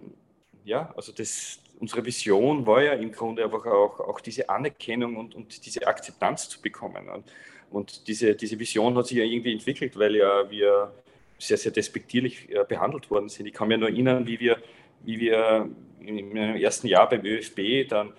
ja, 0.64 0.92
also 0.96 1.12
das, 1.12 1.60
unsere 1.78 2.04
Vision 2.04 2.66
war 2.66 2.82
ja 2.82 2.92
im 2.94 3.12
Grunde 3.12 3.44
einfach 3.44 3.66
auch, 3.66 4.00
auch 4.00 4.20
diese 4.20 4.48
Anerkennung 4.48 5.16
und, 5.16 5.34
und 5.34 5.64
diese 5.66 5.86
Akzeptanz 5.86 6.48
zu 6.48 6.60
bekommen. 6.62 7.08
Und, 7.08 7.24
und 7.70 8.08
diese, 8.08 8.34
diese 8.34 8.58
Vision 8.58 8.96
hat 8.96 9.06
sich 9.06 9.18
ja 9.18 9.24
irgendwie 9.24 9.52
entwickelt, 9.52 9.98
weil 9.98 10.16
ja 10.16 10.50
wir 10.50 10.92
sehr, 11.38 11.58
sehr 11.58 11.72
despektierlich 11.72 12.50
äh, 12.50 12.64
behandelt 12.66 13.10
worden 13.10 13.28
sind. 13.28 13.46
Ich 13.46 13.52
kann 13.52 13.68
mir 13.68 13.78
nur 13.78 13.88
erinnern, 13.88 14.26
wie 14.26 14.40
wir, 14.40 14.58
wie 15.02 15.20
wir 15.20 15.68
meinem 16.00 16.56
ersten 16.56 16.86
Jahr 16.86 17.08
beim 17.08 17.24
ÖFB 17.24 17.88
dann 17.88 18.08
da, 18.08 18.14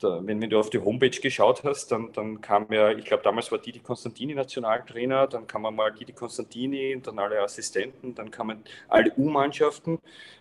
wenn, 0.00 0.40
wenn, 0.40 0.50
du 0.50 0.58
auf 0.58 0.70
die 0.70 0.78
Homepage 0.78 1.10
geschaut 1.10 1.64
hast, 1.64 1.90
dann, 1.90 2.12
dann 2.12 2.40
kam 2.40 2.66
ja, 2.70 2.90
ich 2.90 3.04
glaube, 3.04 3.22
damals 3.22 3.50
war 3.50 3.58
Didi 3.58 3.80
Konstantini 3.80 4.34
Nationaltrainer, 4.34 5.26
dann 5.26 5.46
kam 5.46 5.62
mal 5.62 5.90
Didi 5.92 6.12
Konstantini 6.12 6.94
und 6.94 7.06
dann 7.06 7.18
alle 7.18 7.40
Assistenten, 7.40 8.14
dann 8.14 8.30
kamen 8.30 8.62
alle 8.88 9.12
U-Mannschaften, 9.16 9.98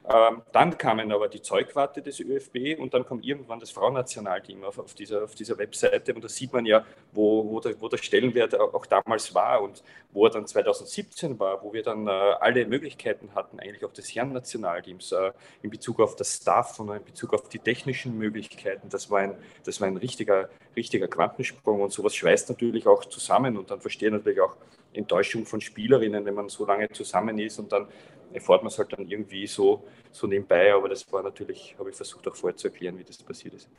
ähm, 0.08 0.41
dann 0.51 0.77
kamen 0.77 1.12
aber 1.12 1.27
die 1.27 1.41
Zeugwarte 1.41 2.01
des 2.01 2.19
ÖFB 2.19 2.79
und 2.79 2.93
dann 2.93 3.05
kam 3.05 3.21
irgendwann 3.21 3.60
das 3.60 3.71
Frauennationalteam 3.71 4.63
auf, 4.63 4.77
auf, 4.77 4.93
dieser, 4.93 5.23
auf 5.23 5.36
dieser 5.36 5.58
Webseite 5.58 6.13
und 6.13 6.23
da 6.23 6.29
sieht 6.29 6.53
man 6.53 6.65
ja, 6.65 6.86
wo, 7.12 7.49
wo, 7.49 7.60
der, 7.60 7.79
wo 7.81 7.88
der 7.88 7.97
Stellenwert 7.97 8.60
auch 8.60 8.86
damals 8.86 9.34
war 9.34 9.62
und 9.62 9.84
wo 10.15 10.25
er 10.25 10.31
dann 10.31 10.47
2017 10.47 11.38
war, 11.39 11.62
wo 11.62 11.73
wir 11.73 11.84
dann 11.84 12.08
äh, 12.08 12.10
alle 12.10 12.65
Möglichkeiten 12.65 13.36
hatten, 13.36 13.60
eigentlich 13.60 13.84
auch 13.84 13.91
des 13.91 14.15
Herren-Nationalteams 14.15 15.12
äh, 15.12 15.31
in 15.62 15.69
Bezug 15.69 15.99
auf 15.99 16.15
das 16.15 16.38
Staff 16.38 16.79
und 16.79 16.89
in 16.89 17.03
Bezug 17.03 17.34
auf 17.34 17.49
die 17.49 17.60
technischen 17.60 18.17
Möglichkeiten. 18.17 18.89
Das 18.89 19.12
war 19.12 19.19
ein, 19.19 19.34
das 19.63 19.81
war 19.81 19.87
ein 19.87 19.97
richtiger, 19.97 20.49
richtiger 20.75 21.07
Quantensprung 21.07 21.81
und 21.81 21.91
sowas 21.91 22.15
schweißt 22.15 22.49
natürlich 22.49 22.87
auch 22.87 23.05
zusammen 23.05 23.57
und 23.57 23.71
dann 23.71 23.81
verstehe 23.81 24.11
natürlich 24.11 24.41
auch 24.41 24.55
Enttäuschung 24.93 25.45
von 25.45 25.61
Spielerinnen, 25.61 26.25
wenn 26.25 26.33
man 26.33 26.49
so 26.49 26.65
lange 26.65 26.89
zusammen 26.89 27.37
ist 27.39 27.59
und 27.59 27.71
dann 27.71 27.87
erfahrt 28.33 28.63
man 28.63 28.71
es 28.71 28.77
halt 28.77 28.91
dann 28.93 29.07
irgendwie 29.07 29.47
so, 29.47 29.83
so 30.11 30.27
nebenbei, 30.27 30.73
aber 30.73 30.89
das 30.89 31.11
war 31.11 31.23
natürlich, 31.23 31.75
habe 31.79 31.89
ich 31.89 31.95
versucht 31.95 32.27
auch 32.27 32.35
vorher 32.35 32.57
zu 32.57 32.67
erklären, 32.67 32.97
wie 32.97 33.03
das 33.03 33.21
passiert 33.21 33.53
ist. 33.55 33.69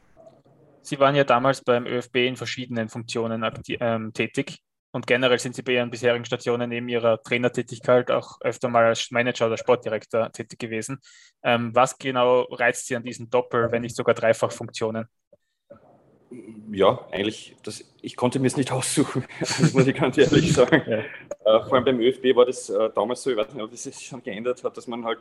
Sie 0.82 0.98
waren 1.00 1.16
ja 1.16 1.24
damals 1.24 1.62
beim 1.62 1.86
ÖFB 1.86 2.16
in 2.16 2.36
verschiedenen 2.36 2.88
Funktionen 2.88 3.44
ähm, 3.80 4.12
tätig 4.12 4.62
und 4.96 5.06
generell 5.06 5.38
sind 5.38 5.54
Sie 5.54 5.60
bei 5.60 5.72
Ihren 5.72 5.90
bisherigen 5.90 6.24
Stationen 6.24 6.70
neben 6.70 6.88
Ihrer 6.88 7.22
Trainertätigkeit 7.22 8.10
auch 8.10 8.40
öfter 8.40 8.70
mal 8.70 8.86
als 8.86 9.10
Manager 9.10 9.46
oder 9.46 9.58
Sportdirektor 9.58 10.32
tätig 10.32 10.58
gewesen. 10.58 11.00
Ähm, 11.42 11.74
was 11.74 11.98
genau 11.98 12.44
reizt 12.44 12.86
Sie 12.86 12.96
an 12.96 13.02
diesen 13.02 13.28
Doppel, 13.28 13.70
wenn 13.72 13.82
nicht 13.82 13.94
sogar 13.94 14.14
Dreifachfunktionen? 14.14 15.06
Ja, 16.72 17.06
eigentlich, 17.12 17.56
das, 17.62 17.84
ich 18.02 18.16
konnte 18.16 18.38
mir 18.38 18.48
es 18.48 18.56
nicht 18.56 18.72
aussuchen, 18.72 19.24
das 19.40 19.72
muss 19.72 19.86
ich 19.86 19.96
ganz 19.96 20.18
ehrlich 20.18 20.52
sagen. 20.52 20.82
Ja. 20.86 20.98
Äh, 20.98 21.64
vor 21.64 21.74
allem 21.74 21.84
beim 21.84 22.00
ÖFB 22.00 22.34
war 22.34 22.44
das 22.44 22.68
äh, 22.68 22.90
damals 22.94 23.22
so, 23.22 23.30
ich 23.30 23.36
weiß 23.36 23.54
nicht, 23.54 23.62
ob 23.62 23.72
es 23.72 23.84
sich 23.84 24.06
schon 24.06 24.22
geändert 24.22 24.62
hat, 24.64 24.76
dass 24.76 24.86
man 24.86 25.04
halt 25.04 25.20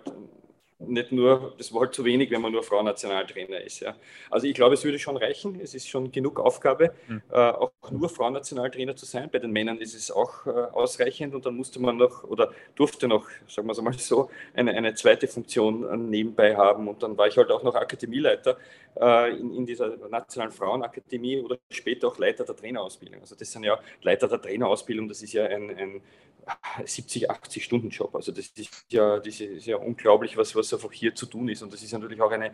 nicht 0.79 1.11
nur, 1.11 1.53
das 1.57 1.73
war 1.73 1.81
halt 1.81 1.93
zu 1.93 2.03
wenig, 2.03 2.29
wenn 2.31 2.41
man 2.41 2.51
nur 2.51 2.61
Frauennationaltrainer 2.61 3.61
ist. 3.61 3.79
Ja. 3.79 3.95
Also 4.29 4.47
ich 4.47 4.53
glaube, 4.53 4.73
es 4.73 4.83
würde 4.83 4.99
schon 4.99 5.15
reichen. 5.15 5.59
Es 5.61 5.73
ist 5.73 5.87
schon 5.87 6.11
genug 6.11 6.39
Aufgabe, 6.39 6.93
mhm. 7.07 7.21
äh, 7.31 7.35
auch 7.35 7.71
nur 7.91 8.09
Frauennationaltrainer 8.09 8.95
zu 8.95 9.05
sein. 9.05 9.29
Bei 9.31 9.39
den 9.39 9.51
Männern 9.51 9.77
ist 9.77 9.95
es 9.95 10.11
auch 10.11 10.45
äh, 10.45 10.49
ausreichend 10.49 11.33
und 11.33 11.45
dann 11.45 11.55
musste 11.55 11.81
man 11.81 11.97
noch 11.97 12.23
oder 12.23 12.51
durfte 12.75 13.07
noch, 13.07 13.27
sagen 13.47 13.67
wir 13.67 13.71
es 13.71 13.81
mal 13.81 13.93
so, 13.93 14.29
eine, 14.53 14.73
eine 14.73 14.93
zweite 14.95 15.27
Funktion 15.27 15.87
äh, 15.87 15.95
nebenbei 15.95 16.55
haben. 16.55 16.87
Und 16.89 17.01
dann 17.03 17.17
war 17.17 17.27
ich 17.27 17.37
halt 17.37 17.51
auch 17.51 17.63
noch 17.63 17.75
Akademieleiter 17.75 18.57
in, 18.97 19.53
in, 19.53 19.65
dieser 19.65 19.97
Nationalen 20.07 20.53
Frauenakademie 20.53 21.41
oder 21.41 21.57
später 21.69 22.07
auch 22.07 22.17
Leiter 22.17 22.45
der 22.45 22.55
Trainerausbildung. 22.55 23.19
Also 23.19 23.35
das 23.35 23.51
sind 23.51 23.65
ja 23.65 23.77
Leiter 24.01 24.29
der 24.29 24.41
Trainerausbildung, 24.41 25.09
das 25.09 25.21
ist 25.21 25.33
ja 25.33 25.43
ein, 25.47 25.69
ein 25.77 26.01
70, 26.85 27.29
80 27.29 27.63
Stunden 27.63 27.89
Job. 27.89 28.15
Also 28.15 28.31
das 28.31 28.47
ist 28.47 28.85
ja, 28.91 29.19
das 29.19 29.39
ist 29.39 29.65
ja 29.65 29.77
unglaublich, 29.77 30.37
was, 30.37 30.55
was 30.55 30.64
einfach 30.73 30.91
hier 30.91 31.15
zu 31.15 31.25
tun 31.25 31.49
ist. 31.49 31.61
Und 31.61 31.73
das 31.73 31.81
ist 31.81 31.91
natürlich 31.93 32.21
auch 32.21 32.31
eine, 32.31 32.51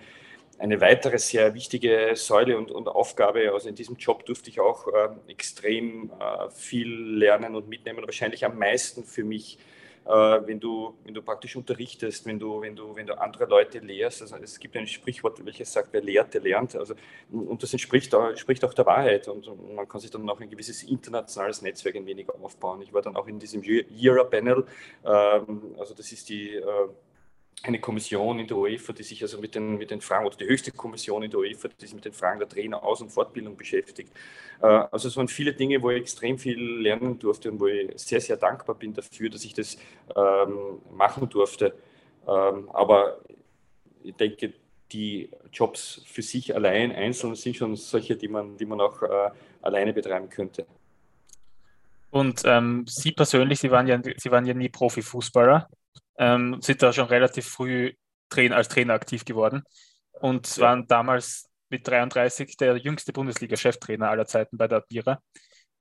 eine 0.59 0.79
weitere 0.81 1.17
sehr 1.17 1.53
wichtige 1.53 2.11
Säule 2.15 2.57
und, 2.57 2.71
und 2.71 2.87
Aufgabe. 2.87 3.51
Also 3.53 3.69
in 3.69 3.75
diesem 3.75 3.95
Job 3.97 4.25
durfte 4.25 4.49
ich 4.49 4.59
auch 4.59 4.87
äh, 4.87 5.09
extrem 5.27 6.11
äh, 6.19 6.49
viel 6.51 6.89
lernen 6.89 7.55
und 7.55 7.67
mitnehmen. 7.67 8.05
Wahrscheinlich 8.05 8.45
am 8.45 8.57
meisten 8.57 9.03
für 9.03 9.23
mich 9.23 9.57
äh, 10.05 10.09
wenn, 10.09 10.59
du, 10.59 10.95
wenn 11.03 11.13
du 11.13 11.21
praktisch 11.21 11.55
unterrichtest, 11.55 12.25
wenn 12.25 12.39
du, 12.39 12.59
wenn 12.61 12.75
du, 12.75 12.95
wenn 12.95 13.05
du 13.05 13.19
andere 13.19 13.45
Leute 13.45 13.79
lehrst. 13.79 14.21
Also 14.21 14.35
es 14.37 14.59
gibt 14.59 14.75
ein 14.75 14.87
Sprichwort, 14.87 15.43
welches 15.45 15.71
sagt, 15.71 15.89
wer 15.91 16.01
lehrt, 16.01 16.33
der 16.33 16.41
lernt. 16.41 16.75
Also, 16.75 16.95
und 17.31 17.61
das 17.61 17.71
entspricht, 17.71 18.13
entspricht 18.13 18.65
auch 18.65 18.73
der 18.73 18.85
Wahrheit. 18.87 19.27
Und 19.27 19.47
man 19.75 19.87
kann 19.87 20.01
sich 20.01 20.09
dann 20.09 20.27
auch 20.29 20.39
ein 20.39 20.49
gewisses 20.49 20.83
internationales 20.83 21.61
Netzwerk 21.61 21.95
ein 21.95 22.05
wenig 22.05 22.27
aufbauen. 22.29 22.81
Ich 22.81 22.91
war 22.91 23.03
dann 23.03 23.15
auch 23.15 23.27
in 23.27 23.37
diesem 23.37 23.61
Jira-Panel, 23.61 24.65
ähm, 25.05 25.75
also 25.77 25.93
das 25.93 26.11
ist 26.11 26.29
die 26.29 26.55
äh, 26.55 26.63
eine 27.63 27.79
Kommission 27.79 28.39
in 28.39 28.47
der 28.47 28.57
UEFA, 28.57 28.93
die 28.93 29.03
sich 29.03 29.21
also 29.21 29.39
mit 29.39 29.55
den, 29.55 29.77
mit 29.77 29.91
den 29.91 30.01
Fragen, 30.01 30.25
oder 30.25 30.35
die 30.35 30.45
höchste 30.45 30.71
Kommission 30.71 31.23
in 31.23 31.29
der 31.29 31.39
UEFA, 31.39 31.67
die 31.67 31.85
sich 31.85 31.93
mit 31.93 32.05
den 32.05 32.13
Fragen 32.13 32.39
der 32.39 32.49
Trainer, 32.49 32.83
Aus- 32.83 33.01
und 33.01 33.11
Fortbildung 33.11 33.55
beschäftigt. 33.55 34.11
Äh, 34.61 34.65
also 34.65 35.07
es 35.07 35.17
waren 35.17 35.27
viele 35.27 35.53
Dinge, 35.53 35.81
wo 35.81 35.91
ich 35.91 36.01
extrem 36.01 36.37
viel 36.37 36.59
lernen 36.59 37.19
durfte 37.19 37.51
und 37.51 37.59
wo 37.59 37.67
ich 37.67 37.91
sehr, 37.95 38.19
sehr 38.19 38.37
dankbar 38.37 38.75
bin 38.75 38.93
dafür, 38.93 39.29
dass 39.29 39.45
ich 39.45 39.53
das 39.53 39.77
ähm, 40.15 40.79
machen 40.91 41.29
durfte. 41.29 41.75
Ähm, 42.27 42.69
aber 42.69 43.19
ich 44.03 44.15
denke, 44.15 44.53
die 44.91 45.29
Jobs 45.53 46.01
für 46.05 46.21
sich 46.21 46.55
allein, 46.55 46.91
einzeln, 46.91 47.35
sind 47.35 47.55
schon 47.55 47.75
solche, 47.75 48.15
die 48.15 48.27
man, 48.27 48.57
die 48.57 48.65
man 48.65 48.81
auch 48.81 49.01
äh, 49.03 49.29
alleine 49.61 49.93
betreiben 49.93 50.29
könnte. 50.29 50.65
Und 52.09 52.41
ähm, 52.45 52.85
Sie 52.87 53.11
persönlich, 53.11 53.59
Sie 53.59 53.71
waren 53.71 53.87
ja, 53.87 54.01
Sie 54.17 54.31
waren 54.31 54.45
ja 54.45 54.53
nie 54.53 54.67
Profifußballer 54.67 55.69
ähm, 56.21 56.61
sind 56.61 56.83
da 56.83 56.93
schon 56.93 57.07
relativ 57.07 57.47
früh 57.47 57.93
Trainer, 58.29 58.55
als 58.55 58.69
Trainer 58.69 58.93
aktiv 58.93 59.25
geworden 59.25 59.63
und 60.21 60.55
ja. 60.55 60.63
waren 60.63 60.87
damals 60.87 61.49
mit 61.69 61.87
33 61.87 62.55
der 62.57 62.77
jüngste 62.77 63.11
Bundesliga-Cheftrainer 63.11 64.09
aller 64.09 64.27
Zeiten 64.27 64.57
bei 64.57 64.67
der 64.67 64.79
Admira 64.79 65.21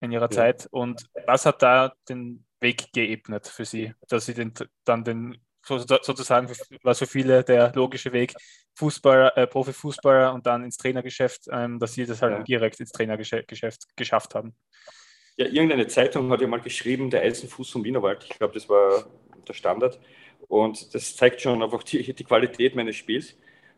in 0.01 0.11
ihrer 0.11 0.25
ja. 0.25 0.31
Zeit. 0.31 0.67
Und 0.71 1.05
was 1.27 1.45
hat 1.45 1.63
da 1.63 1.93
den 2.09 2.47
Weg 2.59 2.93
geebnet 2.93 3.49
für 3.49 3.67
Sie, 3.67 3.93
dass 4.09 4.27
Sie 4.27 4.35
den, 4.35 4.55
dann 4.85 5.05
den 5.05 5.37
sozusagen 5.63 6.49
war 6.83 6.95
für 6.95 7.07
viele 7.07 7.45
der 7.45 7.73
logische 7.75 8.13
Weg, 8.13 8.33
Fußballer, 8.77 9.37
äh, 9.37 9.47
Profifußballer 9.47 10.33
und 10.33 10.47
dann 10.47 10.65
ins 10.65 10.79
Trainergeschäft, 10.79 11.49
ähm, 11.53 11.79
dass 11.79 11.93
Sie 11.93 12.07
das 12.07 12.23
halt 12.23 12.39
ja. 12.39 12.43
direkt 12.45 12.81
ins 12.81 12.93
Trainergeschäft 12.93 13.95
geschafft 13.95 14.35
haben. 14.35 14.55
Ja, 15.37 15.47
irgendeine 15.47 15.87
Zeitung 15.87 16.31
hat 16.31 16.41
ja 16.41 16.49
mal 16.49 16.61
geschrieben, 16.61 17.11
der 17.11 17.23
Eisenfuß 17.23 17.71
vom 17.71 17.85
Wienerwald. 17.85 18.25
Ich 18.25 18.39
glaube, 18.39 18.55
das 18.55 18.69
war 18.71 19.05
der 19.47 19.55
Standard. 19.55 20.01
Und 20.51 20.93
das 20.97 21.15
zeigt 21.15 21.41
schon 21.41 21.63
einfach 21.63 21.85
die, 21.85 22.13
die 22.13 22.25
Qualität 22.25 22.75
meines 22.75 22.97
Spiels. 22.97 23.37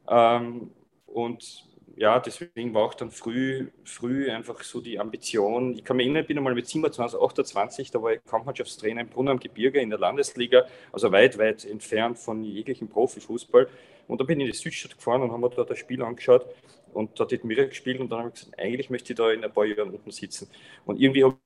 Ähm, 0.08 0.70
und 1.06 1.68
ja, 1.96 2.18
deswegen 2.18 2.72
war 2.72 2.85
auch 2.85 2.94
dann 2.94 3.11
früh, 3.11 3.70
früh 3.85 4.30
einfach 4.30 4.62
so 4.62 4.80
die 4.80 4.98
Ambition. 4.98 5.74
Ich 5.74 5.85
kann 5.85 5.98
mich 5.98 6.06
erinnern, 6.06 6.22
ich 6.22 6.28
bin 6.28 6.38
einmal 6.38 6.54
mit 6.54 6.66
27, 6.66 7.20
28, 7.20 7.90
da 7.90 8.02
war 8.02 8.14
ich 8.14 8.24
Kampfmannschaftstrainer 8.24 9.02
im 9.02 9.08
Brunn 9.08 9.28
am 9.28 9.38
Gebirge 9.38 9.80
in 9.80 9.90
der 9.90 9.98
Landesliga, 9.98 10.64
also 10.92 11.12
weit, 11.12 11.37
weit 11.37 11.66
entfernt 11.66 12.18
von 12.18 12.42
jeglichem 12.42 12.88
Profifußball. 12.88 13.68
Und 14.08 14.20
dann 14.20 14.26
bin 14.26 14.40
ich 14.40 14.46
in 14.46 14.52
die 14.52 14.58
Südstadt 14.58 14.96
gefahren 14.96 15.20
und 15.20 15.30
haben 15.30 15.42
mir 15.42 15.50
da 15.50 15.64
das 15.64 15.78
Spiel 15.78 16.02
angeschaut 16.02 16.46
und 16.94 17.20
da 17.20 17.24
hat 17.24 17.44
Mira 17.44 17.64
gespielt 17.64 18.00
und 18.00 18.11
dann 18.11 18.20
habe 18.20 18.28
ich 18.30 18.35
gesagt, 18.40 18.58
eigentlich 18.58 18.88
möchte 18.88 19.12
ich 19.12 19.18
da 19.18 19.30
in 19.30 19.44
ein 19.44 19.52
paar 19.52 19.66
Jahren 19.66 19.90
unten 19.90 20.11
sitzen. 20.11 20.48
Und 20.87 20.98
irgendwie 20.98 21.24
habe 21.24 21.37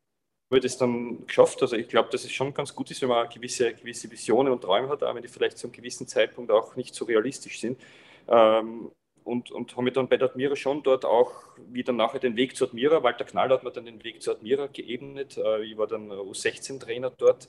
ich 0.50 0.61
das 0.61 0.78
dann 0.78 1.26
geschafft. 1.26 1.61
Also 1.62 1.76
ich 1.76 1.88
glaube, 1.88 2.09
dass 2.11 2.24
es 2.24 2.32
schon 2.32 2.54
ganz 2.54 2.74
gut 2.74 2.90
ist, 2.90 3.02
wenn 3.02 3.09
man 3.09 3.28
gewisse, 3.28 3.74
gewisse 3.74 4.11
Visionen 4.11 4.52
und 4.52 4.62
Träume 4.62 4.88
hat, 4.88 5.02
auch 5.02 5.14
wenn 5.14 5.22
die 5.22 5.28
vielleicht 5.28 5.59
zu 5.59 5.66
einem 5.66 5.72
gewissen 5.72 6.06
Zeitpunkt 6.06 6.50
auch 6.50 6.76
nicht 6.76 6.94
so 6.94 7.04
realistisch 7.04 7.61
sind. 7.61 7.80
Ähm, 8.28 8.90
und, 9.24 9.50
und 9.50 9.72
habe 9.72 9.82
mir 9.82 9.90
dann 9.90 10.09
bei 10.09 10.16
der 10.16 10.28
Admira 10.28 10.54
schon 10.54 10.85
dort 10.85 11.04
auch 11.04 11.32
wieder 11.72 11.92
nachher 11.92 12.20
den 12.20 12.37
Weg 12.37 12.56
zur 12.56 12.68
Admira, 12.68 13.02
Walter 13.02 13.24
Knall 13.24 13.50
hat 13.50 13.64
mir 13.64 13.72
dann 13.72 13.87
den 13.87 14.04
Weg 14.04 14.22
zur 14.22 14.35
Admira 14.35 14.68
geebnet. 14.68 15.37
Äh, 15.37 15.64
ich 15.64 15.76
war 15.76 15.88
dann 15.88 16.12
U16-Trainer 16.12 17.11
dort. 17.11 17.48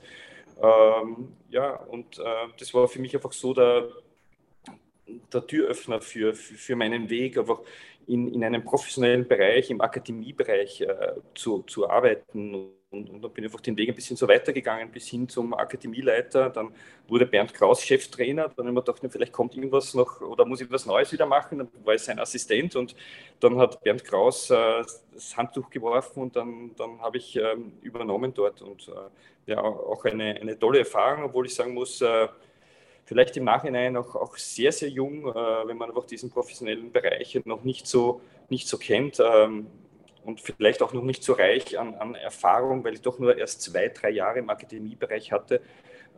Ähm, 0.60 1.34
ja, 1.52 1.76
und 1.76 2.18
äh, 2.18 2.24
das 2.58 2.74
war 2.74 2.88
für 2.88 3.00
mich 3.00 3.14
einfach 3.14 3.32
so 3.32 3.54
der, 3.54 3.90
der 5.32 5.46
Türöffner 5.46 6.02
für, 6.02 6.34
für, 6.34 6.56
für 6.56 6.76
meinen 6.76 7.12
Weg, 7.12 7.38
einfach 7.38 7.60
in, 8.08 8.34
in 8.34 8.44
einem 8.44 8.64
professionellen 8.64 9.28
Bereich, 9.28 9.70
im 9.70 9.82
Akademiebereich 9.82 10.82
äh, 10.82 11.14
zu, 11.36 11.62
zu 11.62 11.88
arbeiten 11.88 12.72
und, 12.90 13.10
und 13.10 13.22
dann 13.22 13.32
bin 13.32 13.44
ich 13.44 13.50
einfach 13.50 13.62
den 13.62 13.76
Weg 13.76 13.90
ein 13.90 13.96
bisschen 13.96 14.16
so 14.16 14.28
weitergegangen 14.28 14.90
bis 14.92 15.08
hin 15.08 15.28
zum 15.28 15.54
Akademieleiter. 15.54 16.50
Dann 16.50 16.74
wurde 17.08 17.26
Bernd 17.26 17.54
Kraus 17.54 17.82
Cheftrainer. 17.82 18.44
Dann 18.44 18.66
habe 18.66 18.70
ich 18.70 18.76
mir 18.76 18.82
gedacht, 18.82 19.02
vielleicht 19.10 19.34
kommt 19.34 19.56
irgendwas 19.56 19.94
noch 19.94 20.22
oder 20.22 20.46
muss 20.46 20.62
ich 20.62 20.72
was 20.72 20.86
Neues 20.86 21.12
wieder 21.12 21.26
machen. 21.26 21.58
Dann 21.58 21.70
war 21.84 21.96
ich 21.96 22.02
sein 22.02 22.18
Assistent 22.20 22.78
und 22.78 22.96
dann 23.42 23.58
hat 23.58 23.84
Bernd 23.84 24.06
Kraus 24.06 24.50
äh, 24.50 24.84
das 25.14 25.36
Handtuch 25.36 25.70
geworfen 25.70 26.24
und 26.24 26.36
dann, 26.38 26.72
dann 26.78 27.02
habe 27.02 27.18
ich 27.18 27.36
ähm, 27.36 27.74
übernommen 27.82 28.34
dort. 28.34 28.62
Und 28.62 28.88
äh, 28.88 29.52
ja, 29.52 29.62
auch 29.62 30.06
eine, 30.06 30.36
eine 30.40 30.58
tolle 30.58 30.80
Erfahrung, 30.80 31.26
obwohl 31.26 31.46
ich 31.46 31.56
sagen 31.56 31.74
muss, 31.74 32.02
äh, 32.02 32.30
vielleicht 33.04 33.36
im 33.36 33.44
Nachhinein 33.44 33.98
auch, 33.98 34.16
auch 34.16 34.38
sehr, 34.38 34.72
sehr 34.72 34.90
jung, 34.90 35.28
äh, 35.28 35.34
wenn 35.68 35.78
man 35.78 35.90
einfach 35.90 36.06
diesen 36.06 36.30
professionellen 36.30 36.92
Bereich 36.94 37.38
noch 37.44 37.66
nicht 37.66 37.86
so, 37.86 38.22
nicht 38.48 38.68
so 38.68 38.78
kennt. 38.78 39.20
Ähm, 39.20 39.68
und 40.28 40.42
vielleicht 40.42 40.84
auch 40.84 40.92
noch 40.92 41.04
nicht 41.04 41.24
so 41.24 41.34
reich 41.34 41.80
an, 41.80 41.96
an 41.96 42.14
Erfahrung, 42.14 42.84
weil 42.84 42.94
ich 42.96 43.02
doch 43.02 43.18
nur 43.18 43.38
erst 43.38 43.62
zwei, 43.62 43.88
drei 43.88 44.10
Jahre 44.10 44.40
im 44.40 44.50
Akademiebereich 44.50 45.32
hatte. 45.32 45.62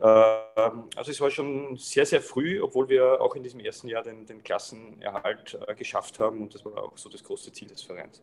Ähm, 0.02 0.84
also 0.96 1.12
es 1.12 1.20
war 1.20 1.30
schon 1.30 1.76
sehr, 1.76 2.04
sehr 2.04 2.20
früh, 2.20 2.60
obwohl 2.60 2.88
wir 2.88 3.20
auch 3.20 3.36
in 3.36 3.44
diesem 3.44 3.60
ersten 3.60 3.86
Jahr 3.86 4.02
den, 4.02 4.26
den 4.26 4.42
Klassenerhalt 4.42 5.56
äh, 5.64 5.74
geschafft 5.76 6.18
haben 6.18 6.42
und 6.42 6.52
das 6.52 6.64
war 6.64 6.82
auch 6.82 6.98
so 6.98 7.08
das 7.08 7.22
große 7.22 7.52
Ziel 7.52 7.68
des 7.68 7.82
Vereins. 7.82 8.20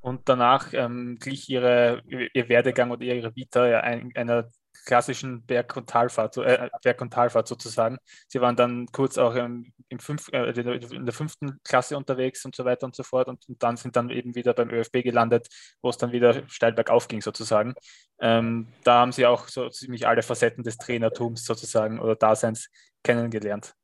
Und 0.00 0.20
danach 0.26 0.72
ähm, 0.74 1.18
glich 1.18 1.48
ihre, 1.48 2.02
ihr 2.06 2.48
Werdegang 2.48 2.92
oder 2.92 3.02
ihre 3.02 3.34
Vita 3.34 3.66
ja 3.66 3.80
einer 3.80 4.48
klassischen 4.84 5.44
Berg- 5.44 5.76
und 5.76 5.88
Talfahrt, 5.88 6.36
äh, 6.36 6.68
Berg- 6.82 7.00
und 7.00 7.12
Talfahrt 7.12 7.48
sozusagen. 7.48 7.98
Sie 8.28 8.40
waren 8.40 8.56
dann 8.56 8.86
kurz 8.92 9.18
auch 9.18 9.34
im, 9.34 9.72
im 9.88 9.98
fünf, 9.98 10.28
äh, 10.32 10.50
in 10.50 11.06
der 11.06 11.14
fünften 11.14 11.58
Klasse 11.64 11.96
unterwegs 11.96 12.44
und 12.44 12.54
so 12.54 12.64
weiter 12.64 12.86
und 12.86 12.94
so 12.94 13.02
fort 13.02 13.28
und, 13.28 13.48
und, 13.48 13.62
dann 13.62 13.76
sind 13.76 13.96
dann 13.96 14.10
eben 14.10 14.34
wieder 14.34 14.54
beim 14.54 14.70
ÖFB 14.70 15.02
gelandet, 15.02 15.48
wo 15.82 15.90
es 15.90 15.96
dann 15.96 16.12
wieder 16.12 16.48
steil 16.48 16.72
bergauf 16.72 17.08
ging 17.08 17.22
sozusagen. 17.22 17.74
Ähm, 18.20 18.68
da 18.84 19.00
haben 19.00 19.12
Sie 19.12 19.26
auch 19.26 19.48
so 19.48 19.68
ziemlich 19.68 20.06
alle 20.06 20.22
Facetten 20.22 20.64
des 20.64 20.76
Trainertums 20.76 21.44
sozusagen 21.44 21.98
oder 21.98 22.16
Daseins 22.16 22.68
kennengelernt. 23.02 23.74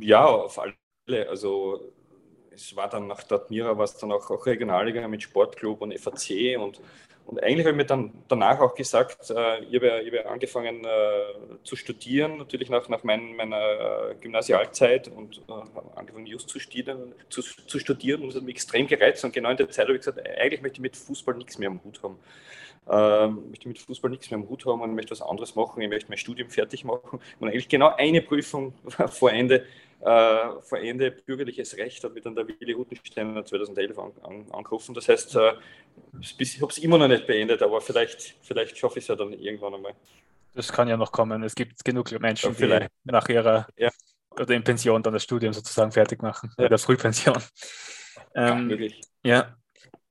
Ja, 0.00 0.24
auf 0.24 0.58
alle. 0.58 0.74
Also 1.28 1.92
es 2.50 2.74
war 2.76 2.88
dann 2.88 3.06
nach 3.06 3.22
der 3.22 3.38
Admira, 3.38 3.76
war 3.76 3.84
es 3.84 3.96
dann 3.96 4.12
auch, 4.12 4.30
auch 4.30 4.44
Regionalliga 4.44 5.06
mit 5.08 5.22
Sportclub 5.22 5.80
und 5.80 5.98
FAC 5.98 6.58
und 6.58 6.80
und 7.28 7.42
eigentlich 7.42 7.66
habe 7.66 7.72
ich 7.72 7.76
mir 7.76 7.84
dann 7.84 8.10
danach 8.26 8.58
auch 8.58 8.74
gesagt, 8.74 9.28
äh, 9.28 9.62
ich, 9.64 9.74
habe 9.76 10.00
ich 10.02 10.14
habe 10.14 10.30
angefangen 10.30 10.82
äh, 10.82 11.62
zu 11.62 11.76
studieren, 11.76 12.38
natürlich 12.38 12.70
nach, 12.70 12.88
nach 12.88 13.04
mein, 13.04 13.36
meiner 13.36 14.12
äh, 14.12 14.14
Gymnasialzeit 14.18 15.08
und 15.08 15.42
äh, 15.46 15.52
habe 15.52 15.94
angefangen 15.94 16.24
Just 16.24 16.48
zu 16.48 16.58
studieren, 16.58 17.12
zu, 17.28 17.42
zu 17.42 17.78
studieren 17.78 18.22
und 18.22 18.30
es 18.30 18.36
hat 18.36 18.44
mich 18.44 18.54
extrem 18.54 18.86
gereizt. 18.86 19.26
Und 19.26 19.34
genau 19.34 19.50
in 19.50 19.58
der 19.58 19.68
Zeit 19.68 19.88
habe 19.88 19.92
ich 19.92 20.06
gesagt, 20.06 20.26
eigentlich 20.26 20.62
möchte 20.62 20.76
ich 20.76 20.80
mit 20.80 20.96
Fußball 20.96 21.34
nichts 21.34 21.58
mehr 21.58 21.68
am 21.68 21.84
Hut 21.84 22.02
haben. 22.02 22.18
Ähm, 22.88 23.50
möchte 23.50 23.68
mit 23.68 23.78
Fußball 23.78 24.10
nichts 24.10 24.30
mehr 24.30 24.38
am 24.38 24.48
Hut 24.48 24.64
haben 24.64 24.80
und 24.80 24.94
möchte 24.94 25.10
was 25.10 25.20
anderes 25.20 25.54
machen. 25.54 25.82
Ich 25.82 25.90
möchte 25.90 26.08
mein 26.08 26.16
Studium 26.16 26.48
fertig 26.48 26.86
machen. 26.86 27.20
Und 27.40 27.48
eigentlich 27.48 27.68
genau 27.68 27.94
eine 27.94 28.22
Prüfung 28.22 28.72
vor 29.10 29.30
Ende 29.30 29.66
äh, 30.00 30.60
vor 30.62 30.78
Ende 30.78 31.10
bürgerliches 31.10 31.76
Recht 31.76 32.04
hat 32.04 32.14
mir 32.14 32.20
dann 32.20 32.34
der 32.34 32.46
Willi 32.46 32.72
Rutensteiner 32.72 33.44
2011 33.44 33.98
an, 33.98 34.12
an, 34.22 34.46
angerufen. 34.52 34.94
Das 34.94 35.08
heißt, 35.08 35.34
äh, 35.36 35.52
ich 36.20 36.60
habe 36.60 36.70
es 36.70 36.78
immer 36.78 36.98
noch 36.98 37.08
nicht 37.08 37.26
beendet, 37.26 37.62
aber 37.62 37.80
vielleicht, 37.80 38.36
vielleicht 38.42 38.78
schaffe 38.78 38.98
ich 38.98 39.04
es 39.04 39.08
ja 39.08 39.16
dann 39.16 39.32
irgendwann 39.32 39.74
einmal. 39.74 39.94
Das 40.54 40.72
kann 40.72 40.88
ja 40.88 40.96
noch 40.96 41.12
kommen. 41.12 41.42
Es 41.42 41.54
gibt 41.54 41.84
genug 41.84 42.10
Menschen, 42.20 42.50
die 42.50 42.56
vielleicht 42.56 42.90
nach 43.04 43.28
ihrer 43.28 43.66
ja. 43.76 43.90
oder 44.30 44.54
in 44.54 44.64
Pension 44.64 45.02
dann 45.02 45.12
das 45.12 45.24
Studium 45.24 45.52
sozusagen 45.52 45.92
fertig 45.92 46.22
machen, 46.22 46.52
ja. 46.58 46.66
oder 46.66 46.78
Frühpension. 46.78 47.42
Ähm, 48.34 48.70
ja, 48.70 48.88
ja, 49.22 49.56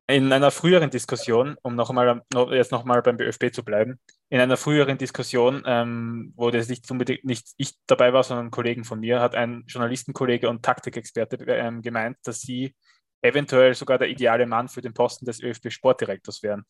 in 0.07 0.31
einer 0.31 0.51
früheren 0.51 0.89
Diskussion, 0.89 1.57
um 1.61 1.75
noch 1.75 1.91
mal, 1.91 2.21
jetzt 2.51 2.71
nochmal 2.71 3.01
beim 3.01 3.17
BFB 3.17 3.53
zu 3.53 3.63
bleiben, 3.63 3.99
in 4.29 4.41
einer 4.41 4.57
früheren 4.57 4.97
Diskussion, 4.97 5.63
ähm, 5.65 6.33
wo 6.35 6.51
das 6.51 6.67
nicht 6.67 6.89
unbedingt 6.91 7.23
nicht 7.23 7.47
ich 7.57 7.75
dabei 7.87 8.11
war, 8.11 8.23
sondern 8.23 8.47
ein 8.47 8.51
Kollegen 8.51 8.83
von 8.83 8.99
mir, 8.99 9.21
hat 9.21 9.35
ein 9.35 9.63
Journalistenkollege 9.67 10.49
und 10.49 10.63
Taktikexperte 10.63 11.37
ähm, 11.47 11.81
gemeint, 11.81 12.17
dass 12.23 12.41
sie 12.41 12.75
eventuell 13.21 13.73
sogar 13.73 13.97
der 13.97 14.09
ideale 14.09 14.45
Mann 14.45 14.67
für 14.67 14.81
den 14.81 14.93
Posten 14.93 15.25
des 15.25 15.41
ÖFB-Sportdirektors 15.41 16.43
wären. 16.43 16.65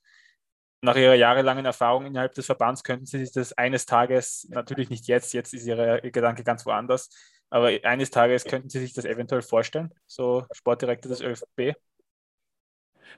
Nach 0.81 0.95
ihrer 0.95 1.15
jahrelangen 1.15 1.65
Erfahrung 1.65 2.05
innerhalb 2.05 2.33
des 2.35 2.45
Verbands 2.45 2.83
könnten 2.83 3.07
sie 3.07 3.19
sich 3.19 3.31
das 3.31 3.53
eines 3.53 3.87
Tages, 3.87 4.47
natürlich 4.51 4.91
nicht 4.91 5.07
jetzt, 5.07 5.33
jetzt 5.33 5.53
ist 5.53 5.65
ihre 5.65 6.01
Gedanke 6.11 6.43
ganz 6.43 6.63
woanders, 6.67 7.09
aber 7.49 7.71
eines 7.83 8.11
Tages 8.11 8.43
könnten 8.43 8.69
sie 8.69 8.79
sich 8.79 8.93
das 8.93 9.05
eventuell 9.05 9.41
vorstellen, 9.41 9.91
so 10.05 10.45
Sportdirektor 10.51 11.09
des 11.09 11.21
ÖFB. 11.21 11.75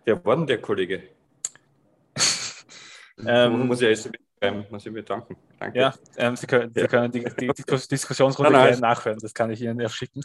Wer 0.06 0.26
war 0.26 0.38
denn 0.38 0.48
der 0.48 0.62
Kollege? 0.62 1.04
ähm, 3.26 3.68
muss 3.68 3.82
ich 3.82 3.90
jetzt 3.90 4.10
ähm, 4.42 4.66
muss 4.70 4.86
ich 4.86 4.94
bedanken. 4.94 5.36
Danke. 5.60 5.80
Ja, 5.80 5.94
ähm, 6.18 6.36
Sie 6.36 6.48
können, 6.48 6.72
Sie 6.74 6.88
können 6.88 7.12
die, 7.12 7.24
die, 7.24 7.48
Diskussionsrunde 7.48 8.52
nein, 8.52 8.72
nein. 8.72 8.80
nachhören, 8.80 9.20
das 9.20 9.34
kann 9.34 9.52
ich 9.52 9.62
Ihnen 9.62 9.88
schicken. 9.90 10.22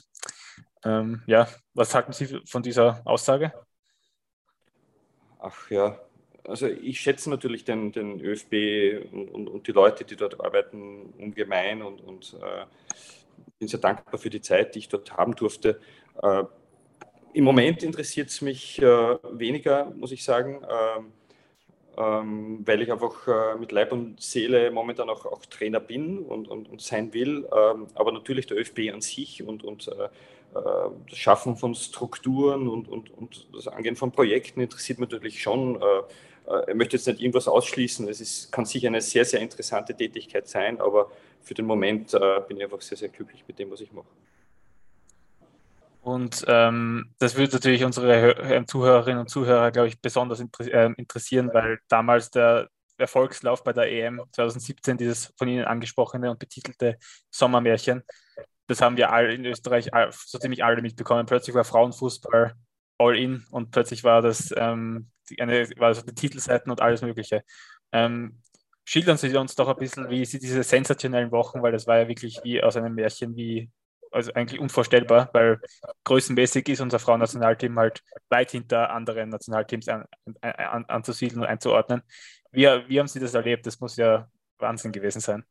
Ähm, 0.84 1.22
ja, 1.26 1.48
was 1.72 1.94
halten 1.94 2.12
Sie 2.12 2.40
von 2.46 2.62
dieser 2.62 3.00
Aussage? 3.04 3.52
Ach 5.38 5.70
ja, 5.70 5.98
also 6.46 6.66
ich 6.68 7.00
schätze 7.00 7.30
natürlich 7.30 7.64
den, 7.64 7.92
den 7.92 8.20
ÖFB 8.20 9.12
und, 9.12 9.28
und, 9.28 9.48
und, 9.48 9.66
die 9.66 9.72
Leute, 9.72 10.04
die 10.04 10.16
dort 10.16 10.40
arbeiten, 10.40 11.12
ungemein 11.18 11.82
und, 11.82 12.00
und 12.00 12.36
äh, 12.42 12.66
bin 13.58 13.68
sehr 13.68 13.80
dankbar 13.80 14.18
für 14.18 14.30
die 14.30 14.40
Zeit, 14.40 14.74
die 14.74 14.80
ich 14.80 14.88
dort 14.88 15.12
haben 15.12 15.34
durfte. 15.34 15.80
Äh, 16.22 16.44
Im 17.32 17.44
Moment 17.44 17.82
interessiert 17.82 18.28
es 18.28 18.42
mich 18.42 18.80
äh, 18.80 18.84
weniger, 18.84 19.86
muss 19.96 20.12
ich 20.12 20.22
sagen. 20.22 20.62
Ähm, 20.62 21.12
ähm, 21.96 22.62
weil 22.64 22.82
ich 22.82 22.92
einfach 22.92 23.26
äh, 23.28 23.58
mit 23.58 23.72
Leib 23.72 23.92
und 23.92 24.20
Seele 24.20 24.70
momentan 24.70 25.08
auch, 25.10 25.26
auch 25.26 25.44
Trainer 25.46 25.80
bin 25.80 26.18
und, 26.18 26.48
und, 26.48 26.68
und 26.68 26.80
sein 26.80 27.12
will. 27.12 27.46
Ähm, 27.54 27.86
aber 27.94 28.12
natürlich 28.12 28.46
der 28.46 28.58
ÖFB 28.58 28.92
an 28.92 29.00
sich 29.00 29.42
und, 29.42 29.64
und 29.64 29.88
äh, 29.88 30.04
äh, 30.54 30.90
das 31.08 31.18
Schaffen 31.18 31.56
von 31.56 31.74
Strukturen 31.74 32.68
und, 32.68 32.88
und, 32.88 33.10
und 33.10 33.46
das 33.54 33.68
Angehen 33.68 33.96
von 33.96 34.12
Projekten 34.12 34.60
interessiert 34.60 34.98
mich 34.98 35.10
natürlich 35.10 35.42
schon. 35.42 35.76
Äh, 35.76 36.70
ich 36.70 36.74
möchte 36.74 36.96
jetzt 36.96 37.06
nicht 37.06 37.20
irgendwas 37.20 37.48
ausschließen. 37.48 38.06
Es 38.08 38.20
ist, 38.20 38.52
kann 38.52 38.66
sicher 38.66 38.88
eine 38.88 39.00
sehr, 39.00 39.24
sehr 39.24 39.40
interessante 39.40 39.94
Tätigkeit 39.96 40.46
sein, 40.46 40.78
aber 40.80 41.10
für 41.42 41.54
den 41.54 41.64
Moment 41.64 42.12
äh, 42.12 42.40
bin 42.46 42.58
ich 42.58 42.64
einfach 42.64 42.82
sehr, 42.82 42.98
sehr 42.98 43.08
glücklich 43.08 43.44
mit 43.46 43.58
dem, 43.58 43.70
was 43.70 43.80
ich 43.80 43.92
mache. 43.92 44.06
Und 46.04 46.44
ähm, 46.48 47.14
das 47.18 47.34
würde 47.34 47.54
natürlich 47.54 47.82
unsere 47.82 48.66
Zuhörerinnen 48.66 49.20
und 49.20 49.30
Zuhörer, 49.30 49.70
glaube 49.70 49.88
ich, 49.88 49.98
besonders 50.02 50.38
interessieren, 50.38 51.48
weil 51.54 51.78
damals 51.88 52.30
der 52.30 52.68
Erfolgslauf 52.98 53.64
bei 53.64 53.72
der 53.72 53.90
EM 53.90 54.20
2017, 54.32 54.98
dieses 54.98 55.32
von 55.38 55.48
Ihnen 55.48 55.64
angesprochene 55.64 56.30
und 56.30 56.38
betitelte 56.38 56.98
Sommermärchen, 57.30 58.02
das 58.66 58.82
haben 58.82 58.98
wir 58.98 59.12
alle 59.12 59.32
in 59.32 59.46
Österreich 59.46 59.90
so 60.10 60.38
ziemlich 60.38 60.62
alle 60.62 60.82
mitbekommen. 60.82 61.24
Plötzlich 61.24 61.56
war 61.56 61.64
Frauenfußball 61.64 62.54
all 62.98 63.16
in 63.16 63.46
und 63.50 63.70
plötzlich 63.70 64.04
war 64.04 64.20
das 64.20 64.52
ähm, 64.58 65.08
eine, 65.40 65.70
war 65.78 65.88
also 65.88 66.02
die 66.02 66.14
Titelseiten 66.14 66.70
und 66.70 66.82
alles 66.82 67.00
Mögliche. 67.00 67.44
Ähm, 67.92 68.42
schildern 68.84 69.16
Sie 69.16 69.34
uns 69.38 69.54
doch 69.54 69.68
ein 69.68 69.76
bisschen, 69.76 70.10
wie 70.10 70.26
Sie 70.26 70.38
diese 70.38 70.62
sensationellen 70.64 71.30
Wochen, 71.30 71.62
weil 71.62 71.72
das 71.72 71.86
war 71.86 71.98
ja 71.98 72.08
wirklich 72.08 72.40
wie 72.44 72.62
aus 72.62 72.76
einem 72.76 72.94
Märchen, 72.94 73.34
wie 73.36 73.70
also 74.14 74.32
eigentlich 74.34 74.60
unvorstellbar, 74.60 75.28
weil 75.32 75.60
größenmäßig 76.04 76.68
ist 76.68 76.80
unser 76.80 76.98
Frauennationalteam 76.98 77.78
halt 77.78 78.02
weit 78.28 78.52
hinter 78.52 78.90
anderen 78.90 79.28
Nationalteams 79.30 79.88
an, 79.88 80.04
an, 80.40 80.84
anzusiedeln 80.86 81.42
und 81.42 81.48
einzuordnen. 81.48 82.02
Wie, 82.52 82.62
wie 82.62 83.00
haben 83.00 83.08
Sie 83.08 83.20
das 83.20 83.34
erlebt? 83.34 83.66
Das 83.66 83.80
muss 83.80 83.96
ja 83.96 84.28
Wahnsinn 84.58 84.92
gewesen 84.92 85.20
sein. 85.20 85.44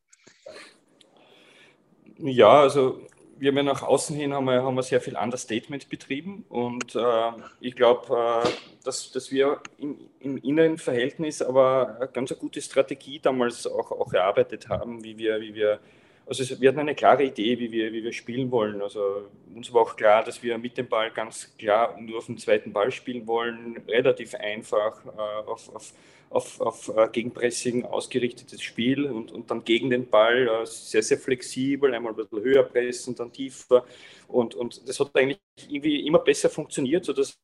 Ja, 2.17 2.62
also 2.62 3.06
wir 3.38 3.49
haben 3.49 3.58
ja 3.58 3.63
nach 3.63 3.82
außen 3.82 4.15
hin 4.15 4.34
haben 4.34 4.45
wir, 4.45 4.63
haben 4.63 4.76
wir 4.76 4.84
sehr 4.84 5.02
viel 5.02 5.17
Understatement 5.17 5.89
betrieben 5.89 6.45
und 6.47 6.95
äh, 6.95 7.32
ich 7.60 7.76
glaube, 7.76 8.43
äh, 8.45 8.49
dass, 8.86 9.12
dass 9.12 9.32
wir 9.32 9.60
im, 9.78 9.97
im, 10.19 10.38
inneren 10.38 10.78
Verhältnis 10.78 11.41
aber 11.41 11.97
eine 11.97 12.08
ganz 12.08 12.32
eine 12.32 12.39
gute 12.39 12.62
Strategie 12.62 13.19
damals 13.19 13.67
auch, 13.67 13.91
auch 13.91 14.13
erarbeitet 14.13 14.69
haben, 14.69 15.04
wie 15.04 15.17
wir, 15.17 15.41
wie 15.41 15.56
wir 15.56 15.80
also 16.25 16.62
wir 16.62 16.69
hatten 16.69 16.79
eine 16.79 16.95
klare 16.95 17.23
Idee, 17.23 17.59
wie 17.59 17.71
wir, 17.71 17.91
wie 17.91 18.03
wir 18.03 18.13
spielen 18.13 18.49
wollen. 18.51 18.81
Also 18.81 19.29
uns 19.53 19.73
war 19.73 19.81
auch 19.81 19.95
klar, 19.95 20.23
dass 20.23 20.41
wir 20.41 20.57
mit 20.57 20.77
dem 20.77 20.88
Ball 20.88 21.12
ganz 21.12 21.55
klar 21.57 21.99
nur 21.99 22.19
auf 22.19 22.27
den 22.27 22.38
zweiten 22.38 22.71
Ball 22.71 22.91
spielen 22.91 23.27
wollen, 23.27 23.77
relativ 23.88 24.33
einfach 24.36 25.05
äh, 25.05 25.09
auf, 25.49 25.75
auf, 25.75 25.93
auf, 26.29 26.62
auf 26.62 26.91
äh, 26.95 27.07
Gegenpressing 27.12 27.86
ausgerichtetes 27.86 28.62
Spiel 28.62 29.05
und, 29.05 29.31
und 29.31 29.51
dann 29.51 29.63
gegen 29.63 29.89
den 29.89 30.09
Ball 30.09 30.47
äh, 30.47 30.65
sehr, 30.65 31.03
sehr 31.03 31.17
flexibel, 31.17 31.93
einmal 31.93 32.13
ein 32.13 32.15
bisschen 32.15 32.41
höher 32.41 32.63
pressen, 32.63 33.15
dann 33.15 33.31
tiefer. 33.31 33.86
Und, 34.27 34.55
und 34.55 34.88
das 34.88 34.99
hat 34.99 35.12
eigentlich 35.15 35.39
irgendwie 35.69 36.07
immer 36.07 36.19
besser 36.19 36.49
funktioniert, 36.49 37.05
sodass 37.05 37.38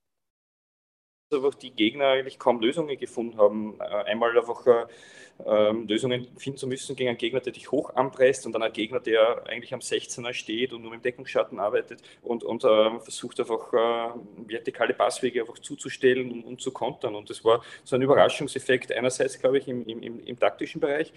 einfach 1.34 1.56
die 1.56 1.72
Gegner 1.72 2.08
eigentlich 2.08 2.40
kaum 2.40 2.60
Lösungen 2.60 2.98
gefunden 2.98 3.38
haben. 3.38 3.80
Äh, 3.80 4.10
einmal 4.10 4.36
einfach 4.38 4.66
äh, 4.66 4.86
ähm, 5.46 5.88
Lösungen 5.88 6.28
finden 6.38 6.58
zu 6.58 6.68
müssen 6.68 6.96
gegen 6.96 7.10
einen 7.10 7.18
Gegner, 7.18 7.40
der 7.40 7.54
dich 7.54 7.72
hoch 7.72 7.96
anpresst 7.96 8.46
und 8.46 8.54
dann 8.54 8.64
ein 8.64 8.74
Gegner, 8.74 9.00
der 9.00 9.44
eigentlich 9.48 9.74
am 9.74 9.80
16er 9.80 10.34
steht 10.34 10.74
und 10.74 10.82
nur 10.82 10.92
mit 10.92 11.06
Deckungsschatten 11.06 11.60
arbeitet 11.60 12.02
und, 12.24 12.44
und 12.44 12.64
äh, 12.64 13.00
versucht 13.00 13.40
einfach 13.40 13.74
äh, 13.74 14.20
vertikale 14.48 14.94
Passwege 14.94 15.42
einfach 15.42 15.60
zuzustellen 15.60 16.32
und, 16.32 16.44
und, 16.44 16.62
zu 16.62 16.72
kontern. 16.72 17.16
Und 17.16 17.30
das 17.30 17.46
war 17.46 17.64
so 17.84 17.96
ein 17.96 18.02
Überraschungseffekt 18.02 18.92
einerseits, 18.92 19.40
glaube 19.40 19.60
ich, 19.60 19.68
im, 19.68 19.86
im, 19.86 20.20
im 20.26 20.40
taktischen 20.40 20.82
Bereich 20.82 21.14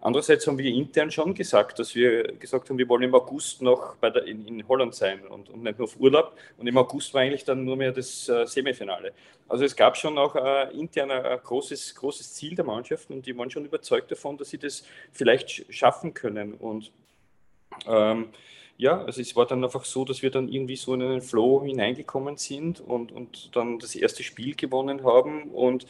Andererseits 0.00 0.46
haben 0.46 0.58
wir 0.58 0.70
intern 0.72 1.10
schon 1.10 1.34
gesagt, 1.34 1.78
dass 1.78 1.94
wir 1.94 2.24
gesagt 2.34 2.68
haben, 2.70 2.78
wir 2.78 2.88
wollen 2.88 3.02
im 3.02 3.14
August 3.14 3.62
noch 3.62 3.96
der, 3.96 4.24
in, 4.26 4.46
in 4.46 4.68
Holland 4.68 4.94
sein 4.94 5.26
und, 5.26 5.48
und, 5.48 5.62
nicht 5.62 5.78
nur 5.78 5.88
auf 5.88 5.98
Urlaub. 5.98 6.36
Und 6.58 6.66
im 6.66 6.76
August 6.76 7.12
war 7.14 7.22
eigentlich 7.22 7.44
dann 7.44 7.64
nur 7.64 7.76
mehr 7.76 7.92
das 7.92 8.28
äh, 8.28 8.46
Semifinale. 8.46 9.12
Also 9.48 9.64
es 9.64 9.74
gab 9.74 9.96
schon 9.96 10.16
auch 10.18 10.36
äh, 10.36 10.70
intern 10.78 11.10
ein, 11.10 11.38
großes, 11.42 11.94
großes 11.94 12.34
Ziel 12.34 12.54
der 12.54 12.64
Mannschaften 12.64 13.14
und 13.14 13.26
die 13.26 13.36
waren 13.36 13.50
schon 13.50 13.64
überzeugt 13.64 14.10
davon, 14.10 14.36
dass 14.36 14.50
sie 14.50 14.58
das 14.58 14.84
vielleicht 15.12 15.66
schaffen 15.74 16.14
können. 16.14 16.54
Und 16.54 16.92
ähm, 17.86 18.28
ja, 18.78 19.02
also 19.02 19.20
es 19.20 19.34
war 19.34 19.46
dann 19.46 19.64
einfach 19.64 19.84
so, 19.84 20.04
dass 20.04 20.22
wir 20.22 20.30
dann 20.30 20.48
irgendwie 20.48 20.76
so 20.76 20.94
in 20.94 21.02
einen 21.02 21.22
Flow 21.22 21.64
hineingekommen 21.64 22.36
sind 22.36 22.80
und, 22.80 23.10
und 23.10 23.56
dann 23.56 23.78
das 23.78 23.94
erste 23.94 24.22
Spiel 24.22 24.54
gewonnen 24.54 25.02
haben 25.04 25.50
und 25.50 25.86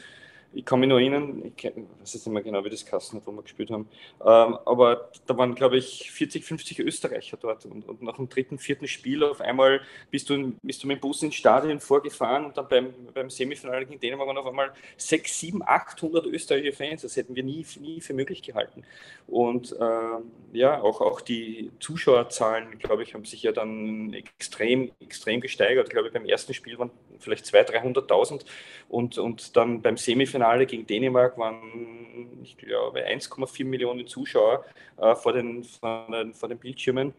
ich 0.52 0.64
kann 0.64 0.80
mich 0.80 0.88
noch 0.88 0.96
erinnern, 0.96 1.52
ich 1.56 1.64
weiß 1.64 2.14
jetzt 2.14 2.26
nicht 2.26 2.28
mehr 2.28 2.42
genau, 2.42 2.64
wie 2.64 2.70
das 2.70 2.84
Kassen 2.84 3.20
wo 3.24 3.32
wir 3.32 3.42
gespielt 3.42 3.70
haben, 3.70 3.88
ähm, 4.20 4.58
aber 4.64 5.10
da 5.26 5.36
waren, 5.36 5.54
glaube 5.54 5.76
ich, 5.76 6.10
40, 6.10 6.44
50 6.44 6.78
Österreicher 6.80 7.36
dort 7.36 7.66
und, 7.66 7.88
und, 7.88 8.02
nach 8.02 8.16
dem 8.16 8.28
dritten, 8.28 8.58
vierten 8.58 8.88
Spiel 8.88 9.24
auf 9.24 9.40
einmal 9.40 9.80
bist 10.10 10.30
du, 10.30 10.52
bist 10.62 10.82
du 10.82 10.86
mit 10.86 10.98
dem 10.98 11.00
Bus 11.00 11.22
ins 11.22 11.34
Stadion 11.34 11.80
vorgefahren 11.80 12.46
und 12.46 12.56
dann 12.56 12.68
beim, 12.68 12.94
beim 13.12 13.30
Semifinale 13.30 13.86
gegen 13.86 14.00
Dänemark 14.00 14.28
waren 14.28 14.38
auf 14.38 14.46
einmal 14.46 14.72
6, 14.96 15.40
7, 15.40 15.62
800 15.62 16.26
österreichische 16.26 16.76
Fans, 16.76 17.02
das 17.02 17.16
hätten 17.16 17.34
wir 17.34 17.42
nie, 17.42 17.66
nie 17.80 18.00
für 18.00 18.14
möglich 18.14 18.42
gehalten. 18.42 18.84
Und 19.26 19.72
äh, 19.72 20.56
ja, 20.56 20.80
auch, 20.80 21.00
auch 21.00 21.20
die 21.20 21.70
Zuschauerzahlen, 21.80 22.78
glaube 22.78 23.02
ich, 23.02 23.14
haben 23.14 23.24
sich 23.24 23.42
ja 23.42 23.52
dann 23.52 24.12
extrem, 24.12 24.92
extrem 25.00 25.40
gesteigert. 25.40 25.88
Ich 25.88 25.92
glaube, 25.92 26.10
beim 26.10 26.24
ersten 26.24 26.54
Spiel 26.54 26.78
waren 26.78 26.90
vielleicht 27.18 27.46
200.000, 27.46 28.08
300.000 28.08 28.44
und, 28.88 29.18
und 29.18 29.56
dann 29.56 29.82
beim 29.82 29.96
Semifinale 29.96 30.46
Finale 30.46 30.66
gegen 30.66 30.86
Dänemark 30.86 31.38
waren, 31.38 32.40
ich 32.42 32.56
glaube, 32.56 33.06
1,4 33.06 33.64
Millionen 33.64 34.06
Zuschauer 34.06 34.64
äh, 34.98 35.14
vor, 35.14 35.32
den, 35.32 35.64
vor, 35.64 36.06
den, 36.10 36.34
vor 36.34 36.48
den 36.48 36.58
Bildschirmen. 36.58 37.14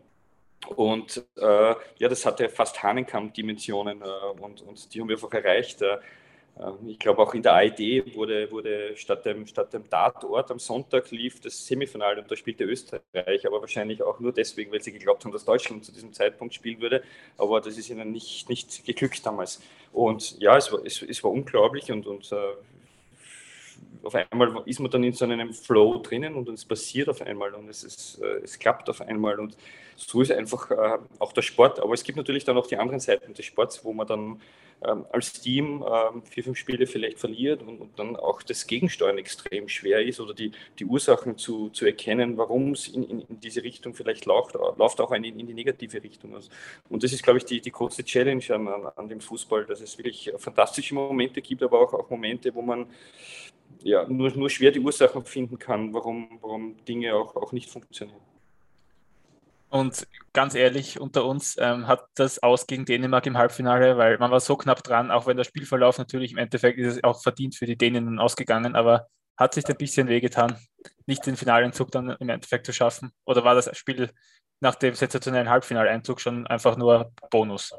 Und 0.75 1.23
äh, 1.37 1.41
ja, 1.41 2.09
das 2.09 2.25
hatte 2.25 2.49
fast 2.49 2.81
Hahnenkamm-Dimensionen 2.81 4.01
äh, 4.01 4.41
und, 4.41 4.61
und 4.61 4.93
die 4.93 5.01
haben 5.01 5.07
wir 5.07 5.15
einfach 5.15 5.33
erreicht. 5.33 5.81
Äh, 6.59 6.63
ähm, 6.63 6.87
ich 6.87 6.99
glaube, 6.99 7.21
auch 7.21 7.33
in 7.33 7.41
der 7.41 7.53
AID 7.53 8.15
wurde, 8.15 8.51
wurde 8.51 8.95
statt, 8.95 9.25
dem, 9.25 9.45
statt 9.47 9.73
dem 9.73 9.89
Tatort 9.89 10.51
am 10.51 10.59
Sonntag 10.59 11.09
lief 11.11 11.39
das 11.39 11.65
Semifinale 11.65 12.21
und 12.21 12.29
da 12.31 12.35
spielte 12.35 12.63
Österreich, 12.63 13.45
aber 13.45 13.61
wahrscheinlich 13.61 14.01
auch 14.03 14.19
nur 14.19 14.31
deswegen, 14.31 14.71
weil 14.71 14.81
sie 14.81 14.91
geglaubt 14.91 15.23
haben, 15.25 15.31
dass 15.31 15.45
Deutschland 15.45 15.85
zu 15.85 15.91
diesem 15.91 16.13
Zeitpunkt 16.13 16.53
spielen 16.53 16.81
würde. 16.81 17.03
Aber 17.37 17.61
das 17.61 17.77
ist 17.77 17.89
ihnen 17.89 18.11
nicht, 18.11 18.49
nicht 18.49 18.85
geglückt 18.85 19.25
damals. 19.25 19.61
Und 19.93 20.39
ja, 20.39 20.57
es 20.57 20.71
war, 20.71 20.85
es, 20.85 21.01
es 21.01 21.23
war 21.23 21.31
unglaublich 21.31 21.91
und, 21.91 22.05
und 22.07 22.31
äh, 22.31 22.35
auf 24.03 24.15
einmal 24.15 24.63
ist 24.65 24.79
man 24.79 24.89
dann 24.89 25.03
in 25.03 25.13
so 25.13 25.25
einem 25.25 25.53
Flow 25.53 26.01
drinnen 26.01 26.35
und 26.35 26.47
es 26.49 26.65
passiert 26.65 27.09
auf 27.09 27.21
einmal 27.21 27.53
und 27.53 27.69
es, 27.69 27.83
ist, 27.83 28.21
äh, 28.21 28.41
es 28.43 28.57
klappt 28.57 28.89
auf 28.89 29.01
einmal 29.01 29.39
und 29.39 29.57
so 29.95 30.21
ist 30.21 30.31
einfach 30.31 30.71
äh, 30.71 30.97
auch 31.19 31.33
der 31.33 31.41
Sport. 31.41 31.79
Aber 31.79 31.93
es 31.93 32.03
gibt 32.03 32.17
natürlich 32.17 32.45
dann 32.45 32.57
auch 32.57 32.67
die 32.67 32.77
anderen 32.77 32.99
Seiten 32.99 33.33
des 33.33 33.45
Sports, 33.45 33.83
wo 33.83 33.93
man 33.93 34.07
dann 34.07 34.41
ähm, 34.85 35.05
als 35.11 35.33
Team 35.33 35.83
ähm, 35.83 36.21
vier, 36.23 36.43
fünf 36.43 36.57
Spiele 36.57 36.85
vielleicht 36.85 37.17
verliert 37.17 37.63
und, 37.63 37.81
und, 37.81 37.97
dann 37.97 38.15
auch 38.15 38.43
das 38.43 38.67
Gegensteuern 38.67 39.17
extrem 39.17 39.67
schwer 39.67 40.05
ist 40.05 40.19
oder 40.19 40.35
die, 40.35 40.51
die 40.77 40.85
Ursachen 40.85 41.35
zu, 41.37 41.69
zu 41.69 41.85
erkennen, 41.85 42.37
warum 42.37 42.73
es 42.73 42.87
in, 42.87 43.03
in, 43.03 43.21
in, 43.21 43.39
diese 43.39 43.63
Richtung 43.63 43.95
vielleicht 43.95 44.25
läuft, 44.25 44.53
läuft 44.53 45.01
auch 45.01 45.11
in, 45.13 45.23
in 45.23 45.47
die 45.47 45.53
negative 45.55 46.03
Richtung. 46.03 46.35
Also, 46.35 46.51
und 46.89 47.03
das 47.03 47.11
ist, 47.11 47.23
glaube 47.23 47.39
ich, 47.39 47.45
die, 47.45 47.59
die 47.59 47.71
große 47.71 48.03
Challenge 48.03 48.43
an, 48.49 48.67
an 48.95 49.09
dem 49.09 49.19
Fußball, 49.19 49.65
dass 49.65 49.81
es 49.81 49.97
wirklich 49.97 50.31
fantastische 50.37 50.93
Momente 50.93 51.41
gibt, 51.41 51.63
aber 51.63 51.81
auch, 51.81 51.93
auch 51.93 52.09
Momente, 52.11 52.53
wo 52.53 52.61
man 52.61 52.85
ja, 53.83 54.07
nur, 54.07 54.31
nur 54.31 54.49
schwer 54.49 54.71
die 54.71 54.79
Ursachen 54.79 55.25
finden 55.25 55.57
kann, 55.59 55.93
warum, 55.93 56.39
warum 56.41 56.77
Dinge 56.85 57.15
auch, 57.15 57.35
auch 57.35 57.51
nicht 57.51 57.69
funktionieren. 57.69 58.21
Und 59.69 60.07
ganz 60.31 60.55
ehrlich, 60.55 60.99
unter 60.99 61.25
uns 61.25 61.57
ähm, 61.59 61.87
hat 61.87 62.07
das 62.15 62.41
aus 62.41 62.67
gegen 62.67 62.85
Dänemark 62.85 63.25
im 63.25 63.37
Halbfinale, 63.37 63.97
weil 63.97 64.17
man 64.17 64.31
war 64.31 64.39
so 64.39 64.55
knapp 64.55 64.81
dran, 64.81 65.11
auch 65.11 65.27
wenn 65.27 65.35
der 65.35 65.43
Spielverlauf 65.43 65.97
natürlich 65.97 66.31
im 66.31 66.37
Endeffekt 66.37 66.79
ist 66.79 66.95
es 66.95 67.03
auch 67.03 67.21
verdient 67.21 67.55
für 67.55 67.65
die 67.65 67.77
Dänen 67.77 68.17
ausgegangen, 68.19 68.75
aber 68.75 69.07
hat 69.37 69.53
sich 69.53 69.67
ein 69.67 69.75
bisschen 69.75 70.07
wehgetan, 70.07 70.57
nicht 71.05 71.25
den 71.25 71.35
finalen 71.35 71.73
Zug 71.73 71.91
dann 71.91 72.09
im 72.09 72.29
Endeffekt 72.29 72.65
zu 72.65 72.73
schaffen? 72.73 73.11
Oder 73.25 73.43
war 73.43 73.55
das 73.55 73.75
Spiel 73.77 74.09
nach 74.61 74.75
dem 74.75 74.95
sensationellen 74.95 75.49
Halbfinaleinzug 75.49 76.21
schon 76.21 76.47
einfach 76.47 76.77
nur 76.77 77.11
Bonus? 77.29 77.75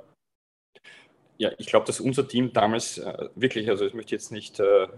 Ja, 1.38 1.50
ich 1.58 1.66
glaube, 1.66 1.86
dass 1.86 2.00
unser 2.00 2.26
Team 2.28 2.52
damals 2.52 2.98
äh, 2.98 3.28
wirklich, 3.34 3.68
also 3.68 3.86
ich 3.86 3.94
möchte 3.94 4.14
jetzt 4.14 4.30
nicht 4.30 4.60
äh, 4.60 4.88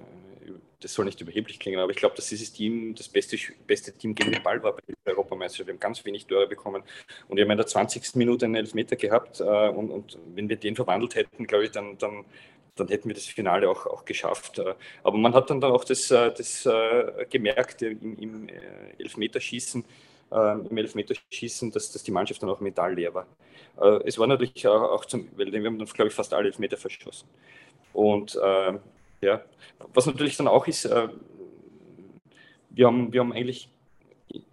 das 0.81 0.95
soll 0.95 1.05
nicht 1.05 1.21
überheblich 1.21 1.59
klingen, 1.59 1.79
aber 1.79 1.93
ich 1.93 1.99
glaube, 1.99 2.17
dass 2.17 2.29
dieses 2.29 2.53
Team 2.53 2.95
das 2.95 3.09
beste, 3.09 3.37
beste 3.67 3.93
Team 3.93 4.15
gegen 4.15 4.33
den 4.33 4.43
Ball 4.43 4.63
war 4.63 4.73
bei 4.73 4.83
der 5.05 5.13
Europameisterschaft. 5.13 5.69
Wir 5.69 5.75
haben 5.75 5.81
ganz 5.81 6.05
wenig 6.05 6.27
Tore 6.27 6.47
bekommen 6.47 6.83
und 7.29 7.37
wir 7.37 7.45
haben 7.45 7.51
in 7.51 7.59
der 7.59 7.67
20. 7.67 8.17
Minute 8.17 8.47
einen 8.47 8.55
Elfmeter 8.55 8.97
gehabt 8.97 9.41
äh, 9.41 9.45
und, 9.45 9.91
und, 9.91 10.19
wenn 10.35 10.49
wir 10.49 10.57
den 10.57 10.77
verwandelt 10.77 11.15
hätten, 11.15 11.47
glaube 11.47 11.65
ich, 11.65 11.71
dann, 11.71 11.99
dann, 11.99 12.25
dann 12.77 12.89
hätten 12.89 13.09
wir 13.09 13.15
das 13.15 13.27
Finale 13.27 13.69
auch, 13.69 13.87
auch 13.87 14.05
geschafft. 14.05 14.59
Äh. 14.59 14.75
Aber 15.03 15.19
man 15.19 15.35
hat 15.35 15.51
dann, 15.51 15.61
dann 15.61 15.73
auch 15.73 15.85
das, 15.85 16.11
äh, 16.11 16.33
das 16.33 16.69
gemerkt 17.29 17.83
im, 17.83 18.19
im 18.19 18.49
Elfmeterschießen, 18.99 19.85
im 20.31 20.77
Elfmeterschießen, 20.77 21.73
dass, 21.73 21.91
dass 21.91 22.03
die 22.05 22.13
Mannschaft 22.13 22.43
dann 22.43 22.51
auch 22.51 22.61
mental 22.61 22.95
leer 22.95 23.13
war. 23.13 23.27
Es 24.05 24.17
war 24.17 24.29
natürlich 24.29 24.67
auch, 24.69 24.83
auch 24.93 25.05
zum, 25.05 25.29
weil 25.37 25.51
wir 25.53 25.65
haben 25.65 25.79
dann, 25.79 25.89
glaube 25.89 26.09
ich, 26.09 26.15
fast 26.15 26.33
alle 26.33 26.47
Elfmeter 26.47 26.77
verschossen. 26.77 27.29
Und 27.93 28.37
äh, 28.37 28.79
ja, 29.23 29.43
was 29.93 30.07
natürlich 30.07 30.37
dann 30.37 30.49
auch 30.49 30.67
ist, 30.67 30.85
äh, 30.85 31.09
wir 32.71 32.87
haben, 32.87 33.13
wir 33.13 33.21
haben 33.21 33.33
eigentlich 33.33 33.69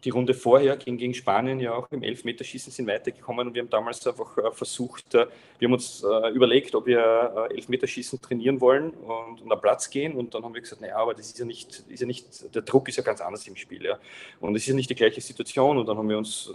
die 0.04 0.10
Runde 0.10 0.34
vorher 0.34 0.76
gegen, 0.78 0.98
gegen 0.98 1.14
Spanien 1.14 1.60
ja 1.60 1.74
auch 1.74 1.92
im 1.92 2.02
Elfmeterschießen 2.02 2.72
sind 2.72 2.88
weitergekommen 2.88 3.48
und 3.48 3.54
wir 3.54 3.62
haben 3.62 3.70
damals 3.70 4.06
einfach 4.08 4.38
äh, 4.38 4.52
versucht, 4.52 5.14
äh, 5.14 5.28
wir 5.60 5.68
haben 5.68 5.74
uns 5.74 6.04
äh, 6.04 6.30
überlegt, 6.30 6.74
ob 6.76 6.86
wir 6.88 7.48
Elfmeterschießen 7.52 8.22
trainieren 8.22 8.60
wollen 8.60 8.92
und, 8.92 9.42
und 9.42 9.52
am 9.52 9.62
Platz 9.62 9.90
gehen 9.90 10.14
und 10.14 10.34
dann 10.34 10.44
haben 10.44 10.54
wir 10.54 10.62
gesagt, 10.62 10.82
naja, 10.82 10.98
aber 10.98 11.14
das 11.14 11.28
ist 11.28 11.40
ja 11.40 11.46
nicht, 11.46 11.84
ist 11.88 12.00
ja 12.00 12.08
nicht, 12.08 12.56
der 12.56 12.62
Druck 12.64 12.90
ist 12.90 12.96
ja 12.96 13.04
ganz 13.04 13.22
anders 13.22 13.48
im 13.48 13.56
Spiel, 13.56 13.86
ja. 13.86 14.00
Und 14.40 14.56
es 14.56 14.64
ist 14.64 14.70
ja 14.70 14.76
nicht 14.76 14.90
die 14.90 14.96
gleiche 14.96 15.22
Situation 15.22 15.78
und 15.78 15.88
dann 15.88 15.98
haben 15.98 16.10
wir 16.10 16.18
uns 16.18 16.52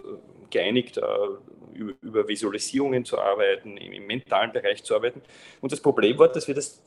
geeinigt, 0.50 1.00
über, 1.72 1.92
über 2.02 2.28
Visualisierungen 2.28 3.04
zu 3.04 3.18
arbeiten, 3.18 3.76
im, 3.76 3.92
im 3.92 4.06
mentalen 4.06 4.52
Bereich 4.52 4.82
zu 4.82 4.94
arbeiten. 4.94 5.22
Und 5.60 5.72
das 5.72 5.80
Problem 5.80 6.18
war, 6.18 6.28
dass 6.28 6.46
wir 6.46 6.54
das 6.54 6.80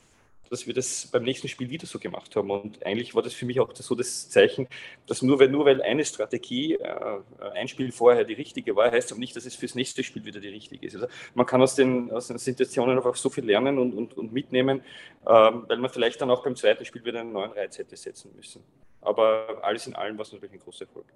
dass 0.50 0.66
wir 0.66 0.74
das 0.74 1.08
beim 1.10 1.22
nächsten 1.22 1.48
Spiel 1.48 1.70
wieder 1.70 1.86
so 1.86 1.98
gemacht 1.98 2.34
haben. 2.36 2.50
Und 2.50 2.84
eigentlich 2.84 3.14
war 3.14 3.22
das 3.22 3.34
für 3.34 3.46
mich 3.46 3.60
auch 3.60 3.70
so 3.74 3.94
das 3.94 4.28
Zeichen, 4.28 4.68
dass 5.06 5.22
nur 5.22 5.38
weil, 5.38 5.48
nur 5.48 5.64
weil 5.64 5.82
eine 5.82 6.04
Strategie, 6.04 6.74
äh, 6.74 7.20
ein 7.54 7.68
Spiel 7.68 7.92
vorher 7.92 8.24
die 8.24 8.34
richtige 8.34 8.76
war, 8.76 8.90
heißt 8.90 9.12
aber 9.12 9.18
nicht, 9.18 9.34
dass 9.36 9.46
es 9.46 9.54
fürs 9.54 9.74
nächste 9.74 10.02
Spiel 10.02 10.24
wieder 10.24 10.40
die 10.40 10.48
richtige 10.48 10.86
ist. 10.86 10.94
Also 10.94 11.06
man 11.34 11.46
kann 11.46 11.62
aus 11.62 11.74
den, 11.74 12.10
aus 12.10 12.28
den 12.28 12.38
Situationen 12.38 12.96
einfach 12.96 13.16
so 13.16 13.30
viel 13.30 13.44
lernen 13.44 13.78
und, 13.78 13.92
und, 13.94 14.16
und 14.16 14.32
mitnehmen, 14.32 14.82
ähm, 15.26 15.64
weil 15.68 15.78
man 15.78 15.90
vielleicht 15.90 16.20
dann 16.20 16.30
auch 16.30 16.42
beim 16.42 16.56
zweiten 16.56 16.84
Spiel 16.84 17.04
wieder 17.04 17.20
einen 17.20 17.32
neuen 17.32 17.52
Reiz 17.52 17.78
hätte 17.78 17.96
setzen 17.96 18.32
müssen. 18.34 18.62
Aber 19.00 19.58
alles 19.62 19.86
in 19.86 19.94
allem 19.94 20.16
war 20.18 20.22
es 20.22 20.32
natürlich 20.32 20.54
ein 20.54 20.60
großer 20.60 20.86
Erfolg. 20.86 21.06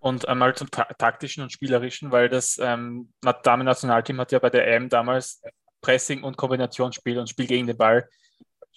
Und 0.00 0.26
einmal 0.26 0.54
zum 0.54 0.70
taktischen 0.70 1.42
und 1.42 1.52
spielerischen, 1.52 2.10
weil 2.10 2.30
das 2.30 2.58
ähm, 2.58 3.12
Damen-Nationalteam 3.20 4.18
hat 4.18 4.32
ja 4.32 4.38
bei 4.38 4.48
der 4.48 4.66
EM 4.66 4.88
damals 4.88 5.42
Pressing 5.82 6.22
und 6.22 6.36
Kombinationsspiel 6.36 7.18
und 7.18 7.28
Spiel 7.28 7.46
gegen 7.46 7.66
den 7.66 7.76
Ball 7.76 8.08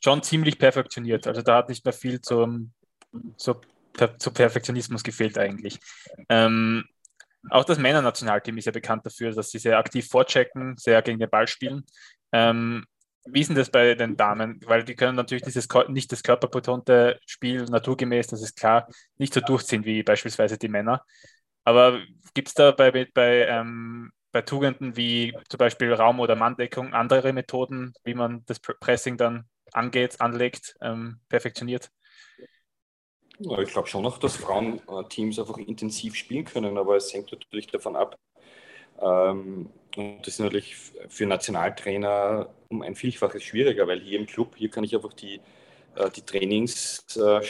schon 0.04 0.24
ziemlich 0.24 0.60
perfektioniert. 0.60 1.28
Also 1.28 1.42
da 1.42 1.58
hat 1.58 1.70
nicht 1.70 1.86
mehr 1.86 1.94
viel 1.94 2.22
zum, 2.22 2.74
zu, 3.38 3.56
per, 3.94 4.18
zu 4.18 4.32
Perfektionismus 4.32 5.04
gefehlt 5.04 5.38
eigentlich. 5.38 5.80
Ähm, 6.30 6.86
auch 7.50 7.66
das 7.66 7.78
Männernationalteam 7.78 8.58
ist 8.58 8.66
ja 8.66 8.72
bekannt 8.72 9.06
dafür, 9.06 9.32
dass 9.32 9.52
sie 9.52 9.60
sehr 9.60 9.78
aktiv 9.78 10.08
vorchecken, 10.08 10.78
sehr 10.78 11.02
gegen 11.02 11.20
den 11.20 11.30
Ball 11.30 11.48
spielen. 11.48 11.84
Ähm, 12.32 12.86
wie 13.26 13.42
ist 13.42 13.48
denn 13.48 13.56
das 13.56 13.70
bei 13.70 13.96
den 13.96 14.18
Damen? 14.18 14.60
Weil 14.66 14.84
die 14.84 14.96
können 14.96 15.16
natürlich 15.16 15.44
dieses 15.44 15.68
nicht 15.88 16.12
das 16.12 16.24
körperbetonte 16.24 17.20
Spiel 17.26 17.64
naturgemäß, 17.66 18.28
das 18.28 18.42
ist 18.42 18.58
klar, 18.58 18.88
nicht 19.18 19.34
so 19.34 19.40
durchziehen 19.40 19.86
wie 19.86 20.04
beispielsweise 20.04 20.58
die 20.58 20.68
Männer. 20.68 21.06
Aber 21.64 22.02
gibt 22.34 22.50
es 22.50 22.54
da 22.54 22.72
bei, 22.72 22.92
bei 22.92 23.48
ähm, 23.48 24.12
bei 24.34 24.42
Tugenden 24.42 24.98
wie 24.98 25.34
zum 25.48 25.60
Beispiel 25.60 25.94
Raum- 25.94 26.20
oder 26.20 26.36
Manndeckung 26.36 26.94
andere 26.94 27.32
Methoden, 27.32 27.94
wie 28.04 28.16
man 28.16 28.44
das 28.48 28.60
Pressing 28.60 29.16
dann 29.16 29.48
angeht, 29.74 30.22
anlegt, 30.22 30.76
ähm, 30.82 31.20
perfektioniert? 31.30 31.92
Ja, 33.40 33.60
ich 33.60 33.70
glaube 33.70 33.88
schon 33.88 34.04
noch, 34.04 34.20
dass 34.20 34.36
Frauenteams 34.36 35.40
einfach 35.40 35.58
intensiv 35.58 36.16
spielen 36.16 36.46
können, 36.46 36.78
aber 36.78 36.96
es 36.96 37.14
hängt 37.14 37.32
natürlich 37.32 37.68
davon 37.68 37.96
ab. 37.96 38.16
Ähm, 39.02 39.72
und 39.96 40.22
das 40.22 40.36
ist 40.36 40.40
natürlich 40.40 40.76
für 41.10 41.26
Nationaltrainer 41.26 42.54
um 42.70 42.82
ein 42.82 42.96
Vielfaches 42.96 43.44
schwieriger, 43.44 43.88
weil 43.88 44.02
hier 44.02 44.20
im 44.20 44.26
Club, 44.26 44.56
hier 44.56 44.70
kann 44.70 44.84
ich 44.84 44.96
einfach 44.96 45.14
die, 45.14 45.42
äh, 45.96 46.10
die 46.10 46.22
Trainings 46.22 47.06
äh, 47.18 47.42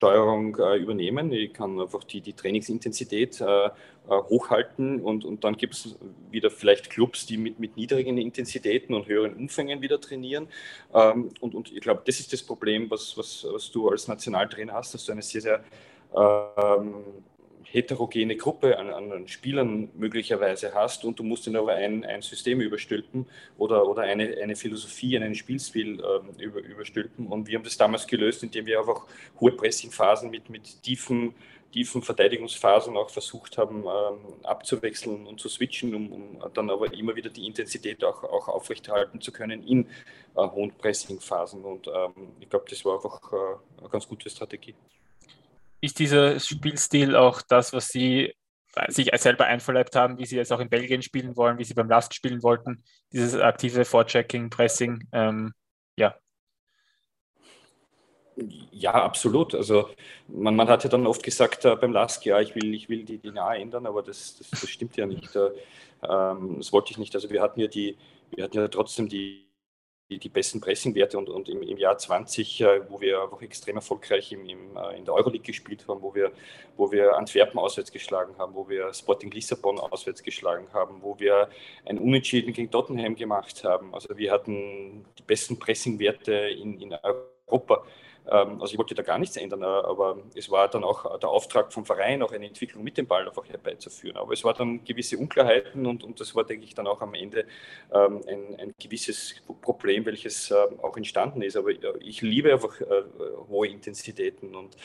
Steuerung 0.00 0.56
äh, 0.56 0.76
übernehmen. 0.76 1.30
Ich 1.30 1.52
kann 1.52 1.78
einfach 1.78 2.04
die, 2.04 2.22
die 2.22 2.32
Trainingsintensität 2.32 3.38
äh, 3.42 3.66
äh 3.66 3.70
hochhalten 4.08 4.98
und, 5.02 5.26
und 5.26 5.44
dann 5.44 5.58
gibt 5.58 5.74
es 5.74 5.94
wieder 6.30 6.50
vielleicht 6.50 6.88
Clubs, 6.88 7.26
die 7.26 7.36
mit, 7.36 7.60
mit 7.60 7.76
niedrigen 7.76 8.16
Intensitäten 8.16 8.94
und 8.94 9.06
höheren 9.08 9.34
Umfängen 9.34 9.82
wieder 9.82 10.00
trainieren. 10.00 10.48
Ähm, 10.94 11.28
und, 11.40 11.54
und 11.54 11.70
ich 11.70 11.82
glaube, 11.82 12.00
das 12.06 12.18
ist 12.18 12.32
das 12.32 12.42
Problem, 12.42 12.90
was, 12.90 13.14
was, 13.18 13.46
was 13.52 13.70
du 13.70 13.90
als 13.90 14.08
Nationaltrainer 14.08 14.72
hast, 14.72 14.94
dass 14.94 15.04
du 15.04 15.12
eine 15.12 15.20
sehr, 15.20 15.42
sehr 15.42 15.64
ähm, 16.16 16.94
heterogene 17.64 18.36
Gruppe 18.36 18.78
an, 18.78 18.90
an, 18.90 19.28
Spielern 19.28 19.90
möglicherweise 19.94 20.74
hast 20.74 21.04
und 21.04 21.18
du 21.18 21.22
musst 21.22 21.46
ihnen 21.46 21.56
aber 21.56 21.74
ein, 21.74 22.04
ein 22.04 22.22
System 22.22 22.60
überstülpen 22.60 23.26
oder, 23.58 23.86
oder 23.88 24.02
eine, 24.02 24.36
eine 24.42 24.56
Philosophie, 24.56 25.16
einen 25.16 25.34
Spielstil 25.34 26.00
ähm, 26.00 26.34
über, 26.38 26.60
überstülpen. 26.60 27.26
Und 27.26 27.48
wir 27.48 27.58
haben 27.58 27.64
das 27.64 27.76
damals 27.76 28.06
gelöst, 28.06 28.42
indem 28.42 28.66
wir 28.66 28.78
einfach 28.78 29.06
hohe 29.40 29.52
Pressingphasen 29.52 30.30
mit, 30.30 30.50
mit 30.50 30.82
tiefen, 30.82 31.34
tiefen 31.72 32.02
Verteidigungsphasen 32.02 32.96
auch 32.96 33.10
versucht 33.10 33.58
haben 33.58 33.84
ähm, 33.84 34.44
abzuwechseln 34.44 35.26
und 35.26 35.40
zu 35.40 35.48
switchen, 35.48 35.94
um, 35.94 36.12
um, 36.12 36.44
dann 36.54 36.70
aber 36.70 36.92
immer 36.92 37.14
wieder 37.14 37.30
die 37.30 37.46
Intensität 37.46 38.02
auch, 38.04 38.24
auch 38.24 38.48
aufrechterhalten 38.48 39.20
zu 39.20 39.32
können 39.32 39.62
in 39.66 39.86
äh, 40.36 40.48
hohen 40.48 40.72
Pressingphasen. 40.72 41.64
Und 41.64 41.86
ähm, 41.86 42.32
ich 42.40 42.48
glaube, 42.48 42.64
das 42.68 42.84
war 42.84 42.96
einfach 42.96 43.32
äh, 43.32 43.80
eine 43.80 43.88
ganz 43.88 44.08
gute 44.08 44.28
Strategie 44.28 44.74
ist 45.80 45.98
dieser 45.98 46.38
Spielstil 46.38 47.16
auch 47.16 47.42
das, 47.42 47.72
was 47.72 47.88
Sie 47.88 48.34
sich 48.88 49.10
selber 49.16 49.46
einverleibt 49.46 49.96
haben, 49.96 50.18
wie 50.18 50.26
Sie 50.26 50.38
es 50.38 50.52
auch 50.52 50.60
in 50.60 50.68
Belgien 50.68 51.02
spielen 51.02 51.36
wollen, 51.36 51.58
wie 51.58 51.64
Sie 51.64 51.74
beim 51.74 51.88
Last 51.88 52.14
spielen 52.14 52.42
wollten, 52.42 52.82
dieses 53.12 53.34
aktive 53.40 53.84
Vorchecking, 53.84 54.50
Pressing, 54.50 55.08
ähm, 55.12 55.52
ja. 55.96 56.14
Ja, 58.70 58.92
absolut. 58.92 59.54
Also 59.54 59.90
man, 60.28 60.54
man 60.56 60.68
hat 60.68 60.84
ja 60.84 60.90
dann 60.90 61.06
oft 61.06 61.22
gesagt 61.22 61.64
äh, 61.64 61.76
beim 61.76 61.92
LASK, 61.92 62.26
ja, 62.26 62.40
ich 62.40 62.54
will, 62.54 62.72
ich 62.74 62.88
will 62.88 63.04
die 63.04 63.18
DNA 63.18 63.56
ändern, 63.56 63.86
aber 63.86 64.02
das, 64.02 64.38
das, 64.38 64.50
das 64.50 64.68
stimmt 64.68 64.96
ja 64.96 65.06
nicht. 65.06 65.34
Äh, 65.34 65.50
ähm, 66.08 66.56
das 66.58 66.72
wollte 66.72 66.92
ich 66.92 66.98
nicht. 66.98 67.14
Also 67.14 67.28
wir 67.28 67.42
hatten 67.42 67.60
ja 67.60 67.66
die, 67.66 67.98
wir 68.30 68.44
hatten 68.44 68.56
ja 68.56 68.68
trotzdem 68.68 69.08
die 69.08 69.49
die, 70.18 70.28
besten 70.28 70.60
Pressingwerte 70.60 71.16
und, 71.16 71.28
und 71.28 71.48
im, 71.48 71.62
im, 71.62 71.76
Jahr 71.76 71.96
20, 71.96 72.60
äh, 72.60 72.90
wo 72.90 73.00
wir 73.00 73.22
auch 73.22 73.40
extrem 73.42 73.76
erfolgreich 73.76 74.32
im, 74.32 74.44
im, 74.46 74.76
äh, 74.76 74.98
in 74.98 75.04
der 75.04 75.14
Euroleague 75.14 75.46
gespielt 75.46 75.86
haben, 75.86 76.02
wo 76.02 76.14
wir, 76.14 76.32
wo 76.76 76.90
wir 76.90 77.16
Antwerpen 77.16 77.58
auswärts 77.58 77.92
geschlagen 77.92 78.34
haben, 78.38 78.54
wo 78.54 78.68
wir 78.68 78.92
Sporting 78.92 79.30
Lissabon 79.30 79.78
auswärts 79.78 80.22
geschlagen 80.22 80.66
haben, 80.72 81.02
wo 81.02 81.18
wir 81.18 81.48
ein 81.84 81.98
Unentschieden 81.98 82.52
gegen 82.52 82.70
Tottenham 82.70 83.14
gemacht 83.14 83.62
haben. 83.64 83.94
Also 83.94 84.16
wir 84.16 84.32
hatten 84.32 85.04
die 85.18 85.22
besten 85.22 85.58
Pressingwerte 85.58 86.32
in, 86.34 86.80
in 86.80 86.94
Europa. 87.46 87.84
Ähm, 88.26 88.60
also 88.60 88.72
ich 88.72 88.78
wollte 88.78 88.94
da 88.94 89.02
gar 89.02 89.18
nichts 89.18 89.36
ändern, 89.36 89.62
äh, 89.62 89.66
aber 89.66 90.18
es 90.34 90.50
war 90.50 90.68
dann 90.68 90.84
auch 90.84 91.18
der 91.18 91.28
Auftrag 91.28 91.72
vom 91.72 91.84
Verein, 91.84 92.22
auch 92.22 92.32
eine 92.32 92.46
Entwicklung 92.46 92.84
mit 92.84 92.98
dem 92.98 93.06
Ball 93.06 93.26
einfach 93.26 93.46
herbeizuführen. 93.48 94.16
Aber 94.16 94.32
es 94.32 94.44
war 94.44 94.54
dann 94.54 94.84
gewisse 94.84 95.18
Unklarheiten 95.18 95.86
und, 95.86 96.04
und 96.04 96.20
das 96.20 96.34
war, 96.34 96.44
denke 96.44 96.64
ich, 96.64 96.74
dann 96.74 96.86
auch 96.86 97.00
am 97.00 97.14
Ende 97.14 97.46
ähm, 97.92 98.20
ein, 98.26 98.56
ein, 98.60 98.74
gewisses 98.78 99.42
Problem, 99.60 100.04
welches 100.06 100.50
ähm, 100.50 100.80
auch 100.80 100.96
entstanden 100.96 101.42
ist. 101.42 101.56
Aber 101.56 101.70
ich 102.00 102.22
liebe 102.22 102.52
einfach 102.52 102.80
äh, 102.80 103.02
hohe 103.48 103.68
Intensitäten 103.68 104.54
und 104.54 104.76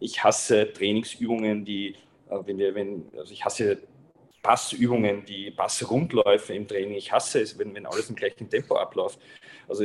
ich 0.00 0.24
hasse 0.24 0.72
Trainingsübungen, 0.72 1.64
die, 1.64 1.94
äh, 2.28 2.38
wenn 2.44 2.58
wir, 2.58 2.74
wenn, 2.74 3.08
also 3.16 3.32
ich 3.32 3.44
hasse 3.44 3.78
Passübungen, 4.44 5.24
die 5.24 5.50
Passrundläufe 5.50 6.52
im 6.52 6.68
Training. 6.68 6.96
Ich 6.96 7.10
hasse 7.10 7.40
es, 7.40 7.58
wenn, 7.58 7.74
wenn 7.74 7.86
alles 7.86 8.10
im 8.10 8.14
gleichen 8.14 8.48
Tempo 8.48 8.76
abläuft. 8.76 9.18
Also 9.66 9.84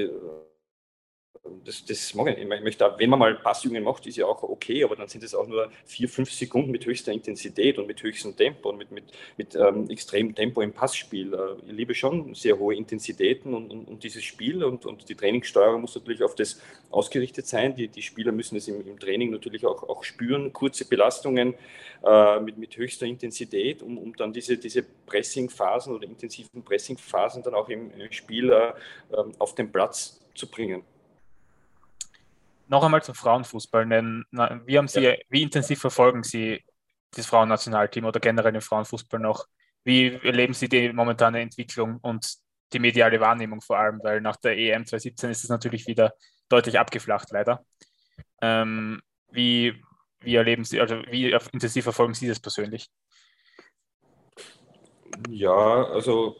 das, 1.65 1.85
das 1.85 2.13
mag 2.13 2.27
ich 2.29 2.37
nicht. 2.37 2.51
Ich 2.51 2.63
möchte 2.63 2.85
auch, 2.85 2.99
wenn 2.99 3.09
man 3.09 3.19
mal 3.19 3.35
Passübungen 3.35 3.83
macht, 3.83 4.05
ist 4.07 4.17
ja 4.17 4.25
auch 4.25 4.43
okay, 4.43 4.83
aber 4.83 4.95
dann 4.95 5.07
sind 5.07 5.23
es 5.23 5.33
auch 5.33 5.47
nur 5.47 5.71
vier, 5.85 6.09
fünf 6.09 6.31
Sekunden 6.31 6.71
mit 6.71 6.85
höchster 6.85 7.11
Intensität 7.11 7.77
und 7.77 7.87
mit 7.87 8.01
höchstem 8.01 8.35
Tempo 8.35 8.69
und 8.69 8.77
mit, 8.77 8.91
mit, 8.91 9.05
mit 9.37 9.55
ähm, 9.55 9.89
extremem 9.89 10.35
Tempo 10.35 10.61
im 10.61 10.73
Passspiel. 10.73 11.33
Äh, 11.33 11.67
ich 11.67 11.71
liebe 11.71 11.95
schon 11.95 12.33
sehr 12.35 12.57
hohe 12.57 12.75
Intensitäten 12.75 13.53
und, 13.53 13.71
und, 13.71 13.87
und, 13.87 14.03
dieses 14.03 14.23
Spiel 14.23 14.63
und, 14.63 14.85
und 14.85 15.07
die 15.09 15.15
Trainingssteuerung 15.15 15.81
muss 15.81 15.95
natürlich 15.95 16.23
auf 16.23 16.35
das 16.35 16.61
ausgerichtet 16.89 17.47
sein. 17.47 17.75
Die, 17.75 17.87
die 17.87 18.01
Spieler 18.01 18.31
müssen 18.31 18.55
es 18.57 18.67
im, 18.67 18.85
im 18.87 18.99
Training 18.99 19.31
natürlich 19.31 19.65
auch, 19.65 19.83
auch 19.83 20.03
spüren, 20.03 20.53
kurze 20.53 20.85
Belastungen 20.85 21.55
äh, 22.03 22.39
mit, 22.39 22.57
mit 22.57 22.75
höchster 22.77 23.05
Intensität, 23.05 23.81
um, 23.81 23.97
um 23.97 24.15
dann 24.15 24.33
diese, 24.33 24.57
diese 24.57 24.83
Pressingphasen 24.83 25.95
oder 25.95 26.07
intensiven 26.07 26.63
Pressingphasen 26.63 27.43
dann 27.43 27.53
auch 27.53 27.69
im, 27.69 27.91
Spiel 28.11 28.51
äh, 28.51 28.73
ähm, 29.15 29.33
auf 29.39 29.55
den 29.55 29.71
Platz 29.71 30.19
zu 30.33 30.49
bringen 30.49 30.83
noch 32.69 32.83
einmal 32.83 33.03
zum 33.03 33.15
Frauenfußball 33.15 33.85
nennen. 33.85 34.25
Wie, 34.65 34.77
haben 34.77 34.87
Sie, 34.87 35.01
ja. 35.01 35.15
wie 35.29 35.41
intensiv 35.41 35.79
verfolgen 35.81 36.23
Sie 36.23 36.63
das 37.11 37.25
Frauennationalteam 37.25 38.05
oder 38.05 38.19
generell 38.19 38.51
den 38.51 38.61
Frauenfußball 38.61 39.19
noch? 39.19 39.45
Wie 39.83 40.13
erleben 40.13 40.53
Sie 40.53 40.69
die 40.69 40.93
momentane 40.93 41.41
Entwicklung 41.41 41.97
und 42.01 42.35
die 42.71 42.79
mediale 42.79 43.19
Wahrnehmung 43.19 43.61
vor 43.61 43.79
allem? 43.79 43.99
Weil 44.03 44.21
nach 44.21 44.35
der 44.35 44.55
EM 44.55 44.85
2017 44.85 45.31
ist 45.31 45.43
es 45.43 45.49
natürlich 45.49 45.87
wieder 45.87 46.13
deutlich 46.47 46.77
abgeflacht, 46.77 47.31
leider. 47.31 47.65
Ähm, 48.41 49.01
wie, 49.31 49.81
wie 50.19 50.35
erleben 50.35 50.63
Sie, 50.63 50.79
also 50.79 51.01
wie 51.09 51.31
intensiv 51.31 51.83
verfolgen 51.83 52.13
Sie 52.13 52.27
das 52.27 52.39
persönlich? 52.39 52.87
Ja, 55.27 55.85
also 55.85 56.37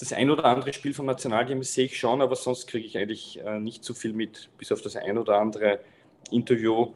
das 0.00 0.14
ein 0.14 0.30
oder 0.30 0.46
andere 0.46 0.72
Spiel 0.72 0.94
vom 0.94 1.04
Nationalteam 1.04 1.62
sehe 1.62 1.84
ich 1.84 1.98
schon, 1.98 2.22
aber 2.22 2.34
sonst 2.34 2.66
kriege 2.66 2.86
ich 2.86 2.96
eigentlich 2.96 3.38
äh, 3.44 3.60
nicht 3.60 3.84
so 3.84 3.92
viel 3.92 4.14
mit, 4.14 4.48
bis 4.56 4.72
auf 4.72 4.80
das 4.80 4.96
ein 4.96 5.18
oder 5.18 5.38
andere 5.38 5.80
Interview. 6.30 6.94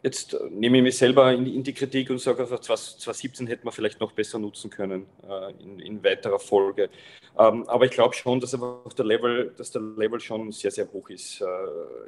Jetzt 0.00 0.34
äh, 0.34 0.48
nehme 0.48 0.76
ich 0.76 0.82
mich 0.84 0.96
selber 0.96 1.32
in, 1.32 1.44
in, 1.46 1.64
die 1.64 1.74
Kritik 1.74 2.08
und 2.10 2.20
sage 2.20 2.42
einfach, 2.42 2.60
2017 2.60 3.48
hätte 3.48 3.64
man 3.64 3.74
vielleicht 3.74 3.98
noch 3.98 4.12
besser 4.12 4.38
nutzen 4.38 4.70
können 4.70 5.06
äh, 5.28 5.50
in, 5.60 5.80
in, 5.80 6.04
weiterer 6.04 6.38
Folge. 6.38 6.88
Ähm, 7.36 7.68
aber 7.68 7.86
ich 7.86 7.90
glaube 7.90 8.14
schon, 8.14 8.38
dass 8.38 8.54
einfach 8.54 8.92
der 8.92 9.04
Level, 9.04 9.52
dass 9.56 9.72
der 9.72 9.82
Level 9.82 10.20
schon 10.20 10.52
sehr, 10.52 10.70
sehr 10.70 10.86
hoch 10.92 11.10
ist. 11.10 11.40
Äh, 11.40 11.46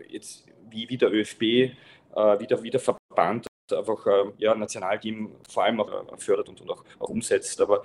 jetzt 0.08 0.46
wie, 0.70 0.88
wie 0.88 0.98
der 0.98 1.12
ÖFB, 1.12 1.40
wie, 1.40 2.46
der, 2.46 2.62
wie 2.62 2.70
der 2.70 2.80
Verband 2.80 3.46
einfach 3.70 4.06
äh, 4.06 4.32
ja, 4.38 4.54
Nationalteam 4.54 5.32
vor 5.50 5.64
allem 5.64 5.80
auch 5.80 5.90
fördert 6.16 6.48
und, 6.48 6.60
und 6.60 6.70
auch, 6.70 6.84
auch 6.98 7.08
umsetzt. 7.08 7.60
Aber 7.60 7.84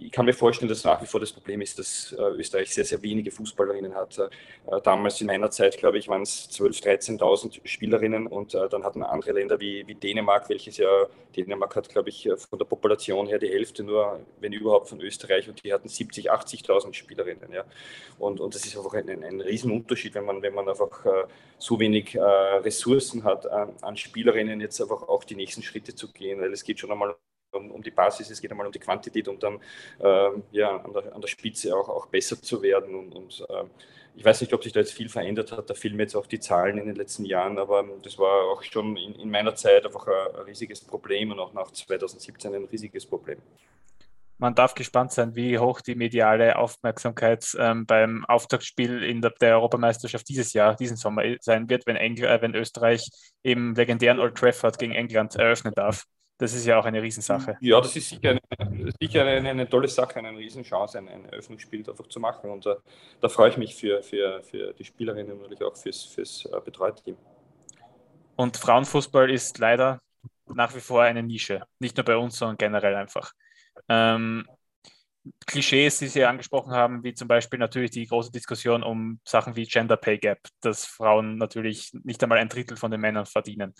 ich 0.00 0.12
kann 0.12 0.26
mir 0.26 0.32
vorstellen, 0.32 0.68
dass 0.68 0.84
nach 0.84 1.02
wie 1.02 1.06
vor 1.06 1.20
das 1.20 1.32
Problem 1.32 1.60
ist, 1.60 1.78
dass 1.78 2.12
äh, 2.12 2.22
Österreich 2.22 2.72
sehr, 2.72 2.84
sehr 2.84 3.02
wenige 3.02 3.30
Fußballerinnen 3.30 3.94
hat. 3.94 4.18
Äh, 4.18 4.28
damals 4.82 5.20
in 5.20 5.26
meiner 5.26 5.50
Zeit, 5.50 5.76
glaube 5.76 5.98
ich, 5.98 6.08
waren 6.08 6.22
es 6.22 6.48
12.000, 6.50 7.18
13.000 7.18 7.60
Spielerinnen 7.64 8.26
und 8.26 8.54
äh, 8.54 8.68
dann 8.68 8.84
hatten 8.84 9.02
andere 9.02 9.32
Länder 9.32 9.58
wie, 9.60 9.86
wie 9.86 9.94
Dänemark, 9.94 10.48
welches 10.48 10.76
ja, 10.76 11.06
Dänemark 11.36 11.74
hat, 11.76 11.88
glaube 11.88 12.10
ich, 12.10 12.28
von 12.48 12.58
der 12.58 12.66
Population 12.66 13.26
her 13.26 13.38
die 13.38 13.48
Hälfte 13.48 13.82
nur, 13.82 14.20
wenn 14.40 14.52
überhaupt, 14.52 14.88
von 14.88 15.00
Österreich 15.00 15.48
und 15.48 15.62
die 15.64 15.72
hatten 15.72 15.88
70.000, 15.88 16.28
80.000 16.28 16.94
Spielerinnen. 16.94 17.52
Ja. 17.52 17.64
Und, 18.18 18.40
und 18.40 18.54
das 18.54 18.64
ist 18.64 18.76
einfach 18.76 18.94
ein, 18.94 19.24
ein, 19.24 19.40
Riesenunterschied, 19.40 20.14
wenn 20.14 20.24
man, 20.24 20.42
wenn 20.42 20.54
man 20.54 20.68
einfach 20.68 21.04
so 21.58 21.78
wenig 21.78 22.16
Ressourcen 22.16 23.24
hat, 23.24 23.46
an, 23.46 23.74
an 23.82 23.96
Spielerinnen 23.96 24.60
jetzt 24.60 24.80
einfach 24.80 25.02
auch 25.02 25.24
die 25.24 25.36
nächsten 25.36 25.62
Schritte 25.62 25.94
zu 25.94 26.10
gehen, 26.12 26.40
weil 26.40 26.52
es 26.52 26.64
geht 26.64 26.78
schon 26.80 26.90
einmal 26.90 27.16
um, 27.58 27.70
um, 27.70 27.82
die 27.82 27.90
Basis, 27.90 28.30
es 28.30 28.40
geht 28.40 28.50
einmal 28.50 28.66
um 28.66 28.72
die 28.72 28.78
Quantität 28.78 29.28
und 29.28 29.42
dann 29.42 29.60
ähm, 30.00 30.42
ja, 30.52 30.76
an, 30.76 30.92
der, 30.92 31.14
an 31.14 31.20
der 31.20 31.28
Spitze 31.28 31.76
auch, 31.76 31.88
auch 31.88 32.06
besser 32.06 32.40
zu 32.40 32.62
werden. 32.62 32.94
Und, 32.94 33.12
und 33.14 33.46
ähm, 33.50 33.70
ich 34.18 34.24
weiß 34.24 34.40
nicht, 34.40 34.52
ob 34.52 34.64
sich 34.64 34.72
da 34.72 34.80
jetzt 34.80 34.92
viel 34.92 35.08
verändert 35.08 35.52
hat. 35.52 35.70
Da 35.70 35.74
fehlen 35.74 35.98
jetzt 36.00 36.16
auch 36.16 36.26
die 36.26 36.40
Zahlen 36.40 36.76
in 36.78 36.86
den 36.86 36.96
letzten 36.96 37.24
Jahren, 37.24 37.56
aber 37.56 37.84
das 38.02 38.18
war 38.18 38.50
auch 38.50 38.64
schon 38.64 38.96
in, 38.96 39.14
in 39.14 39.30
meiner 39.30 39.54
Zeit 39.54 39.86
einfach 39.86 40.06
ein, 40.08 40.34
ein, 40.34 40.42
riesiges 40.42 40.80
Problem 40.80 41.30
und 41.30 41.38
auch 41.38 41.52
nach 41.52 41.70
2017 41.70 42.52
ein 42.52 42.64
riesiges 42.64 43.06
Problem. 43.06 43.38
Man 44.40 44.54
darf 44.54 44.74
gespannt 44.74 45.12
sein, 45.12 45.36
wie 45.36 45.58
hoch 45.58 45.80
die 45.80 45.94
mediale 45.94 46.56
Aufmerksamkeit 46.56 47.56
ähm, 47.58 47.86
beim 47.86 48.24
Auftaktspiel 48.24 49.02
in 49.02 49.20
der, 49.20 49.30
der, 49.40 49.56
Europameisterschaft 49.56 50.28
dieses 50.28 50.52
Jahr, 50.52 50.76
diesen 50.76 50.96
Sommer 50.96 51.22
sein 51.40 51.68
wird, 51.68 51.86
wenn, 51.86 51.96
Engl 51.96 52.24
äh, 52.24 52.40
wenn 52.40 52.54
Österreich 52.54 53.08
im 53.42 53.74
legendären 53.74 54.20
Old 54.20 54.36
Trafford 54.36 54.78
gegen 54.78 54.94
England 54.94 55.36
eröffnen 55.36 55.74
darf. 55.74 56.04
Das 56.38 56.54
ist 56.54 56.64
ja 56.66 56.78
auch 56.78 56.84
eine 56.84 57.02
Riesensache. 57.02 57.58
Ja, 57.60 57.80
das 57.80 57.96
ist 57.96 58.10
sicher 58.10 58.30
eine, 58.30 58.92
sicher 59.00 59.24
eine, 59.24 59.50
eine 59.50 59.68
tolle 59.68 59.88
Sache, 59.88 60.20
eine 60.20 60.30
Riesenchance, 60.30 60.96
ein, 60.96 61.08
ein 61.08 61.24
Eröffnungsspiel 61.26 61.80
einfach 61.88 62.06
zu 62.06 62.20
machen. 62.20 62.48
Und 62.50 62.64
uh, 62.64 62.76
da 63.20 63.28
freue 63.28 63.50
ich 63.50 63.56
mich 63.56 63.74
für, 63.74 64.02
für, 64.04 64.40
für 64.44 64.72
die 64.72 64.84
Spielerinnen 64.84 65.32
und 65.32 65.42
natürlich 65.42 65.64
auch 65.64 65.76
fürs, 65.76 66.04
fürs 66.04 66.46
uh, 66.46 66.60
Betreuerteam. 66.60 67.16
Und 68.36 68.56
Frauenfußball 68.56 69.28
ist 69.30 69.58
leider 69.58 70.00
nach 70.46 70.74
wie 70.76 70.80
vor 70.80 71.02
eine 71.02 71.24
Nische. 71.24 71.64
Nicht 71.80 71.96
nur 71.96 72.04
bei 72.04 72.16
uns, 72.16 72.38
sondern 72.38 72.56
generell 72.56 72.94
einfach. 72.94 73.32
Ähm, 73.88 74.46
Klischees, 75.46 75.98
die 75.98 76.06
Sie 76.06 76.24
angesprochen 76.24 76.72
haben, 76.72 77.02
wie 77.02 77.14
zum 77.14 77.28
Beispiel 77.28 77.58
natürlich 77.58 77.90
die 77.90 78.06
große 78.06 78.30
Diskussion 78.30 78.82
um 78.82 79.20
Sachen 79.24 79.56
wie 79.56 79.66
Gender 79.66 79.96
Pay 79.96 80.18
Gap, 80.18 80.38
dass 80.60 80.86
Frauen 80.86 81.36
natürlich 81.36 81.92
nicht 82.04 82.22
einmal 82.22 82.38
ein 82.38 82.48
Drittel 82.48 82.76
von 82.76 82.90
den 82.90 83.00
Männern 83.00 83.26
verdienen. 83.26 83.74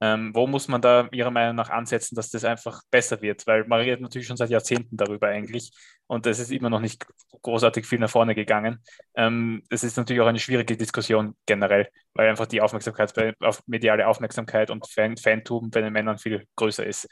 Ähm, 0.00 0.32
wo 0.34 0.46
muss 0.46 0.68
man 0.68 0.80
da 0.80 1.08
Ihrer 1.10 1.30
Meinung 1.30 1.56
nach 1.56 1.70
ansetzen, 1.70 2.14
dass 2.14 2.30
das 2.30 2.44
einfach 2.44 2.82
besser 2.90 3.20
wird? 3.20 3.46
Weil 3.46 3.64
man 3.66 3.80
redet 3.80 4.00
natürlich 4.00 4.28
schon 4.28 4.36
seit 4.36 4.50
Jahrzehnten 4.50 4.96
darüber 4.96 5.28
eigentlich 5.28 5.72
und 6.06 6.26
es 6.26 6.38
ist 6.38 6.52
immer 6.52 6.70
noch 6.70 6.80
nicht 6.80 7.06
großartig 7.42 7.86
viel 7.86 7.98
nach 7.98 8.10
vorne 8.10 8.34
gegangen. 8.34 8.78
Ähm, 9.16 9.62
es 9.70 9.82
ist 9.82 9.96
natürlich 9.96 10.22
auch 10.22 10.26
eine 10.26 10.38
schwierige 10.38 10.76
Diskussion 10.76 11.34
generell, 11.46 11.88
weil 12.14 12.28
einfach 12.28 12.46
die 12.46 12.60
Aufmerksamkeit, 12.60 13.12
auf 13.40 13.62
mediale 13.66 14.06
Aufmerksamkeit 14.06 14.70
und 14.70 14.86
Fan 14.88 15.16
Fantum 15.16 15.70
bei 15.70 15.80
den 15.80 15.92
Männern 15.92 16.18
viel 16.18 16.44
größer 16.56 16.86
ist. 16.86 17.08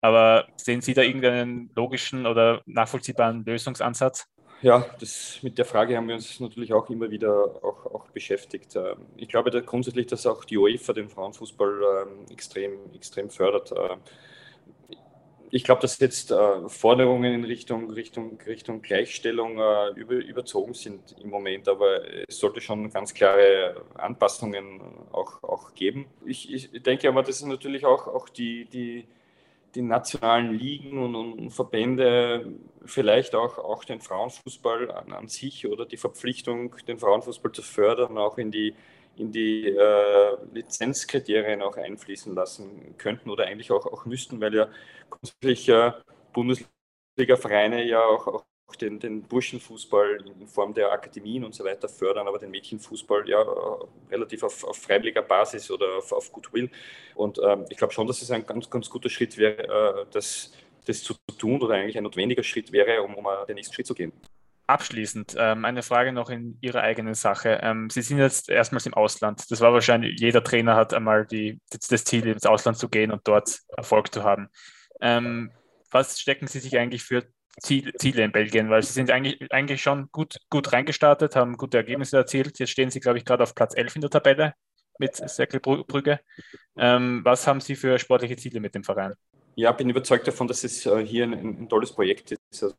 Aber 0.00 0.46
sehen 0.56 0.82
Sie 0.82 0.92
da 0.92 1.02
irgendeinen 1.02 1.70
logischen 1.74 2.26
oder 2.26 2.62
nachvollziehbaren 2.66 3.44
Lösungsansatz? 3.44 4.26
Ja, 4.64 4.86
das, 4.98 5.40
mit 5.42 5.58
der 5.58 5.66
Frage 5.66 5.94
haben 5.94 6.08
wir 6.08 6.14
uns 6.14 6.40
natürlich 6.40 6.72
auch 6.72 6.88
immer 6.88 7.10
wieder 7.10 7.62
auch, 7.62 7.84
auch 7.84 8.08
beschäftigt. 8.08 8.74
Ähm, 8.76 8.96
ich 9.14 9.28
glaube 9.28 9.50
da 9.50 9.60
grundsätzlich, 9.60 10.06
dass 10.06 10.26
auch 10.26 10.42
die 10.46 10.56
UEFA 10.56 10.94
den 10.94 11.10
Frauenfußball 11.10 12.06
ähm, 12.06 12.32
extrem, 12.32 12.72
extrem 12.94 13.28
fördert. 13.28 13.72
Ähm, 13.72 13.98
ich 15.50 15.64
glaube, 15.64 15.82
dass 15.82 15.98
jetzt 15.98 16.30
äh, 16.30 16.66
Forderungen 16.66 17.34
in 17.34 17.44
Richtung, 17.44 17.90
Richtung, 17.90 18.38
Richtung 18.46 18.80
Gleichstellung 18.80 19.58
äh, 19.58 19.90
über, 20.00 20.14
überzogen 20.14 20.72
sind 20.72 21.14
im 21.22 21.28
Moment, 21.28 21.68
aber 21.68 22.00
es 22.26 22.38
sollte 22.38 22.62
schon 22.62 22.88
ganz 22.88 23.12
klare 23.12 23.82
Anpassungen 23.96 24.80
auch, 25.12 25.42
auch 25.42 25.74
geben. 25.74 26.06
Ich, 26.24 26.50
ich 26.50 26.82
denke 26.82 27.06
aber, 27.10 27.22
das 27.22 27.36
ist 27.36 27.46
natürlich 27.46 27.84
auch, 27.84 28.06
auch 28.06 28.30
die, 28.30 28.64
die 28.64 29.04
die 29.74 29.82
nationalen 29.82 30.52
Ligen 30.52 30.98
und, 30.98 31.14
und, 31.14 31.50
Verbände, 31.50 32.52
vielleicht 32.84 33.34
auch, 33.34 33.58
auch 33.58 33.84
den 33.84 34.00
Frauenfußball 34.00 34.90
an, 34.90 35.12
an, 35.12 35.28
sich 35.28 35.66
oder 35.66 35.86
die 35.86 35.96
Verpflichtung, 35.96 36.76
den 36.86 36.98
Frauenfußball 36.98 37.52
zu 37.52 37.62
fördern, 37.62 38.18
auch 38.18 38.38
in 38.38 38.50
die, 38.50 38.74
in 39.16 39.32
die 39.32 39.68
äh, 39.68 40.36
Lizenzkriterien 40.52 41.62
auch 41.62 41.76
einfließen 41.76 42.34
lassen 42.34 42.96
könnten 42.98 43.30
oder 43.30 43.46
eigentlich 43.46 43.70
auch, 43.72 43.86
auch 43.86 44.04
müssten, 44.04 44.40
weil 44.40 44.54
ja 44.54 44.68
grundsätzlich 45.10 45.68
äh, 45.68 45.92
Bundesliga-Vereine 46.32 47.84
ja 47.84 48.04
auch, 48.04 48.26
auch 48.26 48.44
den, 48.80 48.98
den 48.98 49.22
Burschenfußball 49.22 50.24
in 50.40 50.46
Form 50.48 50.74
der 50.74 50.90
Akademien 50.90 51.44
und 51.44 51.54
so 51.54 51.64
weiter 51.64 51.88
fördern, 51.88 52.26
aber 52.26 52.38
den 52.38 52.50
Mädchenfußball 52.50 53.28
ja 53.28 53.44
relativ 54.10 54.42
auf, 54.42 54.64
auf 54.64 54.76
freiwilliger 54.76 55.22
Basis 55.22 55.70
oder 55.70 55.98
auf, 55.98 56.12
auf 56.12 56.32
Goodwill. 56.32 56.70
Und 57.14 57.38
ähm, 57.38 57.66
ich 57.68 57.76
glaube 57.76 57.92
schon, 57.92 58.06
dass 58.06 58.22
es 58.22 58.30
ein 58.30 58.46
ganz, 58.46 58.68
ganz 58.68 58.88
guter 58.88 59.08
Schritt 59.08 59.36
wäre, 59.36 60.02
äh, 60.02 60.06
das, 60.10 60.52
das 60.86 61.02
zu 61.02 61.14
tun 61.38 61.60
oder 61.60 61.74
eigentlich 61.74 61.96
ein 61.96 62.04
notwendiger 62.04 62.42
Schritt 62.42 62.72
wäre, 62.72 63.02
um, 63.02 63.14
um 63.14 63.26
den 63.46 63.56
nächsten 63.56 63.74
Schritt 63.74 63.86
zu 63.86 63.94
gehen. 63.94 64.12
Abschließend 64.66 65.36
ähm, 65.38 65.66
eine 65.66 65.82
Frage 65.82 66.12
noch 66.12 66.30
in 66.30 66.56
Ihrer 66.62 66.80
eigenen 66.80 67.14
Sache. 67.14 67.60
Ähm, 67.62 67.90
Sie 67.90 68.00
sind 68.00 68.16
jetzt 68.18 68.48
erstmals 68.48 68.86
im 68.86 68.94
Ausland. 68.94 69.50
Das 69.50 69.60
war 69.60 69.74
wahrscheinlich, 69.74 70.18
jeder 70.18 70.42
Trainer 70.42 70.74
hat 70.74 70.94
einmal 70.94 71.26
die, 71.26 71.60
das 71.70 72.04
Ziel, 72.04 72.26
ins 72.26 72.46
Ausland 72.46 72.78
zu 72.78 72.88
gehen 72.88 73.10
und 73.10 73.28
dort 73.28 73.60
Erfolg 73.76 74.12
zu 74.12 74.24
haben. 74.24 74.48
Ähm, 75.02 75.50
was 75.90 76.18
stecken 76.18 76.46
Sie 76.46 76.60
sich 76.60 76.78
eigentlich 76.78 77.02
für 77.02 77.24
Ziele 77.60 78.24
in 78.24 78.32
Belgien, 78.32 78.70
weil 78.70 78.82
sie 78.82 78.92
sind 78.92 79.10
eigentlich, 79.10 79.50
eigentlich 79.52 79.82
schon 79.82 80.08
gut, 80.10 80.38
gut 80.50 80.72
reingestartet, 80.72 81.36
haben 81.36 81.56
gute 81.56 81.76
Ergebnisse 81.76 82.16
erzielt. 82.16 82.58
Jetzt 82.58 82.70
stehen 82.70 82.90
sie, 82.90 83.00
glaube 83.00 83.18
ich, 83.18 83.24
gerade 83.24 83.42
auf 83.42 83.54
Platz 83.54 83.76
11 83.76 83.96
in 83.96 84.00
der 84.00 84.10
Tabelle 84.10 84.54
mit 84.98 85.16
Säckelbrügge. 85.16 86.20
Ähm, 86.76 87.20
was 87.24 87.46
haben 87.46 87.60
Sie 87.60 87.76
für 87.76 87.98
sportliche 87.98 88.36
Ziele 88.36 88.60
mit 88.60 88.74
dem 88.74 88.84
Verein? 88.84 89.14
Ja, 89.56 89.72
bin 89.72 89.88
überzeugt 89.88 90.26
davon, 90.26 90.48
dass 90.48 90.64
es 90.64 90.84
äh, 90.86 91.04
hier 91.04 91.24
ein, 91.24 91.32
ein, 91.32 91.68
tolles 91.68 91.92
Projekt 91.92 92.32
ist. 92.32 92.62
Also 92.62 92.74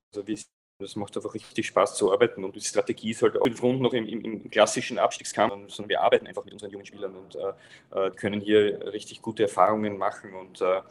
es 0.80 0.96
macht 0.98 1.16
einfach 1.16 1.34
richtig 1.34 1.68
Spaß 1.68 1.96
zu 1.96 2.12
arbeiten 2.12 2.44
und 2.44 2.56
die 2.56 2.62
Strategie 2.62 3.12
ist 3.12 3.22
halt 3.22 3.38
auch 3.38 3.46
fünf 3.46 3.64
Runden 3.64 3.84
noch 3.84 3.94
im, 3.94 4.06
im, 4.06 4.22
im, 4.22 4.50
klassischen 4.50 5.00
Abstiegskampf, 5.00 5.54
sondern 5.70 5.90
wir 5.90 6.02
arbeiten 6.02 6.28
einfach 6.28 6.44
mit 6.44 6.54
unseren 6.54 6.72
jungen 6.72 6.86
Spielern 6.86 7.16
und 7.16 7.36
äh, 7.36 8.08
äh 8.08 8.12
können 8.12 8.42
hier 8.42 8.92
richtig 8.92 9.22
gute 9.22 9.44
Erfahrungen 9.44 9.98
machen 9.98 10.34
und 10.34 10.60
äh, 10.60 10.82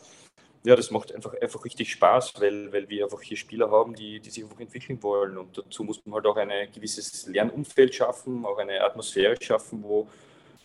ja, 0.64 0.74
das 0.74 0.90
macht 0.90 1.14
einfach, 1.14 1.34
einfach 1.40 1.64
richtig 1.64 1.92
Spaß, 1.92 2.40
weil, 2.40 2.72
weil 2.72 2.88
wir 2.88 3.04
einfach 3.04 3.20
hier 3.20 3.36
Spieler 3.36 3.70
haben, 3.70 3.94
die, 3.94 4.18
die 4.20 4.30
sich 4.30 4.42
einfach 4.42 4.60
entwickeln 4.60 5.02
wollen. 5.02 5.36
Und 5.36 5.58
dazu 5.58 5.84
muss 5.84 6.04
man 6.06 6.14
halt 6.14 6.26
auch 6.26 6.36
ein 6.36 6.50
gewisses 6.72 7.26
Lernumfeld 7.26 7.94
schaffen, 7.94 8.46
auch 8.46 8.56
eine 8.58 8.80
Atmosphäre 8.82 9.36
schaffen, 9.40 9.82
wo 9.82 10.08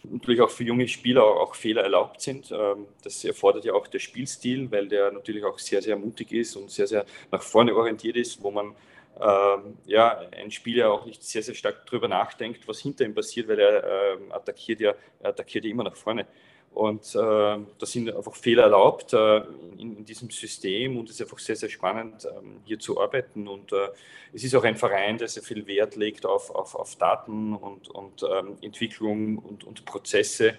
natürlich 0.04 0.39
auch 0.41 0.50
für 0.50 0.64
junge 0.64 0.88
Spieler 0.88 1.24
auch 1.24 1.54
Fehler 1.54 1.84
erlaubt 1.84 2.22
sind. 2.22 2.50
Ähm, 2.52 2.88
das 3.04 3.26
erfordert 3.26 3.66
ja 3.66 3.74
auch 3.74 3.88
der 3.88 4.00
Spielstil, 4.00 4.72
weil 4.72 4.88
der 4.88 5.12
natürlich 5.12 5.43
auch 5.43 5.60
sehr, 5.60 5.82
sehr 5.82 5.97
mutig 5.97 6.32
ist 6.32 6.56
und 6.56 6.72
sehr, 6.72 6.88
sehr 6.88 7.06
nach 7.30 7.41
vorne 7.41 7.76
orientiert 7.76 8.16
ist, 8.16 8.41
wo 8.41 8.52
man 8.52 8.76
ähm, 9.20 9.78
ja, 9.86 10.20
ein 10.32 10.50
Spieler 10.50 10.93
auch 10.93 11.06
nicht 11.06 11.24
sehr, 11.24 11.43
sehr 11.43 11.56
stark 11.56 11.86
darüber 11.88 12.08
nachdenkt, 12.08 12.68
was 12.70 12.80
hinter 12.80 13.04
ihm 13.04 13.14
passiert, 13.14 13.50
weil 13.50 13.60
er 13.60 14.14
ähm, 14.14 14.32
attackiert 14.32 14.80
ja, 14.80 14.93
er 15.20 15.32
attackiert 15.32 15.66
ja 15.66 15.72
immer 15.72 15.84
nach 15.84 15.97
vorne. 15.97 16.26
Und 16.74 17.13
äh, 17.15 17.17
da 17.17 17.86
sind 17.86 18.15
einfach 18.15 18.36
Fehler 18.36 18.63
erlaubt 18.63 19.13
äh, 19.13 19.38
in, 19.78 19.97
in, 19.97 20.05
diesem 20.05 20.30
System 20.30 20.97
und 20.97 21.09
es 21.09 21.15
ist 21.15 21.22
einfach 21.22 21.39
sehr, 21.39 21.55
sehr 21.55 21.70
spannend, 21.70 22.26
ähm, 22.26 22.61
hier 22.63 22.80
zu 22.80 23.01
arbeiten. 23.01 23.47
Und 23.47 23.74
äh, 23.74 23.89
es 24.34 24.43
ist 24.43 24.55
auch 24.55 24.63
ein 24.63 24.78
Verein, 24.78 25.17
der 25.17 25.28
sehr 25.28 25.43
viel 25.43 25.65
Wert 25.67 25.95
legt 25.95 26.26
auf, 26.26 26.51
auf, 26.51 26.76
auf 26.76 26.95
Daten 26.95 27.55
und, 27.55 27.89
und 27.89 28.24
ähm, 28.24 28.57
Entwicklung 28.61 29.39
und, 29.39 29.63
und 29.63 29.84
Prozesse. 29.86 30.55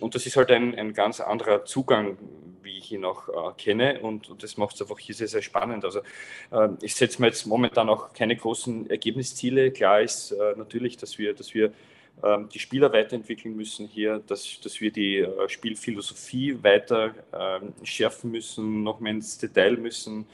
Und 0.00 0.14
das 0.14 0.26
ist 0.26 0.36
halt 0.36 0.50
ein, 0.50 0.74
ein 0.78 0.92
ganz 0.92 1.20
anderer 1.20 1.64
Zugang, 1.64 2.18
wie 2.62 2.78
ich 2.78 2.92
ihn 2.92 3.04
auch 3.04 3.28
äh, 3.28 3.52
kenne. 3.56 4.00
Und, 4.00 4.28
und 4.28 4.42
das 4.42 4.56
macht 4.56 4.74
es 4.74 4.82
einfach 4.82 4.98
hier 4.98 5.14
sehr, 5.14 5.28
sehr 5.28 5.42
spannend. 5.42 5.84
Also 5.84 6.00
äh, 6.50 6.68
ich 6.82 6.94
setze 6.94 7.20
mir 7.20 7.28
jetzt 7.28 7.46
momentan 7.46 7.88
auch 7.88 8.12
keine 8.12 8.36
großen 8.36 8.90
Ergebnisziele. 8.90 9.70
Klar 9.70 10.02
ist 10.02 10.32
äh, 10.32 10.54
natürlich, 10.56 10.96
dass 10.96 11.18
wir, 11.18 11.34
dass 11.34 11.54
wir 11.54 11.72
die 12.52 12.58
Spieler 12.58 12.92
weiterentwickeln 12.92 13.54
müssen 13.54 13.86
hier, 13.86 14.22
dass, 14.26 14.60
dass 14.60 14.80
wir 14.80 14.90
die 14.90 15.18
äh, 15.18 15.48
Spielphilosophie 15.48 16.62
weiter 16.62 17.14
ähm, 17.32 17.74
schärfen 17.82 18.30
müssen, 18.30 18.82
noch 18.82 19.00
mehr 19.00 19.12
ins 19.12 19.36
Detail 19.36 19.76
müssen, 19.76 20.26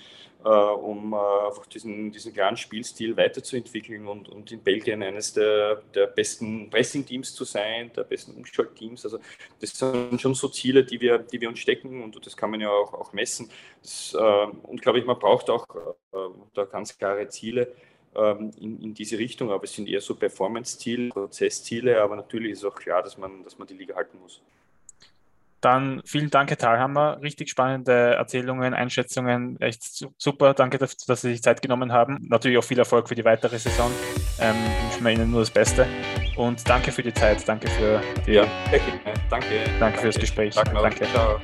äh, 0.44 0.48
um 0.48 1.12
äh, 1.12 1.16
einfach 1.16 1.66
diesen, 1.66 2.12
diesen 2.12 2.32
klaren 2.32 2.56
Spielstil 2.56 3.16
weiterzuentwickeln 3.16 4.06
und, 4.06 4.28
und 4.28 4.52
in 4.52 4.62
Belgien 4.62 5.02
eines 5.02 5.32
der, 5.32 5.82
der 5.94 6.06
besten 6.06 6.70
Pressing-Teams 6.70 7.34
zu 7.34 7.44
sein, 7.44 7.90
der 7.96 8.04
besten 8.04 8.36
Umschaltteams. 8.36 9.04
Also 9.04 9.18
das 9.60 9.76
sind 9.76 10.20
schon 10.20 10.34
so 10.34 10.48
Ziele, 10.48 10.84
die 10.84 11.00
wir, 11.00 11.18
die 11.18 11.40
wir 11.40 11.48
uns 11.48 11.58
stecken 11.58 12.04
und 12.04 12.24
das 12.24 12.36
kann 12.36 12.50
man 12.50 12.60
ja 12.60 12.70
auch, 12.70 12.94
auch 12.94 13.12
messen. 13.12 13.50
Das, 13.82 14.14
und 14.14 14.80
glaube 14.80 14.98
ich, 14.98 15.06
man 15.06 15.18
braucht 15.18 15.50
auch 15.50 15.66
da 16.54 16.64
ganz 16.64 16.96
klare 16.96 17.28
Ziele 17.28 17.62
ähm, 17.62 17.89
in, 18.14 18.80
in 18.82 18.94
diese 18.94 19.18
Richtung, 19.18 19.50
aber 19.50 19.64
es 19.64 19.72
sind 19.72 19.88
eher 19.88 20.00
so 20.00 20.14
Performance-Ziele, 20.16 21.11
Prozessziele, 21.11 22.02
aber 22.02 22.16
natürlich 22.16 22.52
ist 22.52 22.64
auch 22.64 22.74
klar, 22.74 23.02
dass 23.02 23.16
man, 23.16 23.44
dass 23.44 23.58
man 23.58 23.68
die 23.68 23.74
Liga 23.74 23.94
halten 23.94 24.18
muss. 24.20 24.42
Dann 25.61 26.00
vielen 26.06 26.30
Dank, 26.30 26.48
Herr 26.50 26.56
Thalhammer. 26.56 27.20
Richtig 27.20 27.50
spannende 27.50 27.92
Erzählungen, 27.92 28.72
Einschätzungen. 28.72 29.61
Echt 29.61 30.06
super. 30.16 30.54
Danke, 30.54 30.78
dass, 30.78 30.96
dass 30.96 31.20
Sie 31.20 31.32
sich 31.32 31.42
Zeit 31.42 31.61
genommen 31.61 31.92
haben. 31.92 32.18
Natürlich 32.28 32.56
auch 32.56 32.64
viel 32.64 32.78
Erfolg 32.78 33.08
für 33.08 33.14
die 33.14 33.24
weitere 33.24 33.58
Saison. 33.58 33.90
Ähm, 34.40 34.56
wünschen 34.84 35.04
wir 35.04 35.12
Ihnen 35.12 35.30
nur 35.30 35.40
das 35.40 35.50
Beste. 35.50 35.86
Und 36.36 36.66
danke 36.66 36.90
für 36.90 37.02
die 37.02 37.12
Zeit. 37.12 37.46
Danke 37.46 37.68
für 37.68 38.00
die, 38.26 38.32
ja, 38.32 38.46
danke. 38.70 39.20
Danke, 39.28 39.46
danke 39.78 39.98
für 39.98 40.06
das 40.06 40.18
Gespräch. 40.18 40.54
Danke. 40.54 40.72
danke. 40.72 41.04
Ciao. 41.12 41.40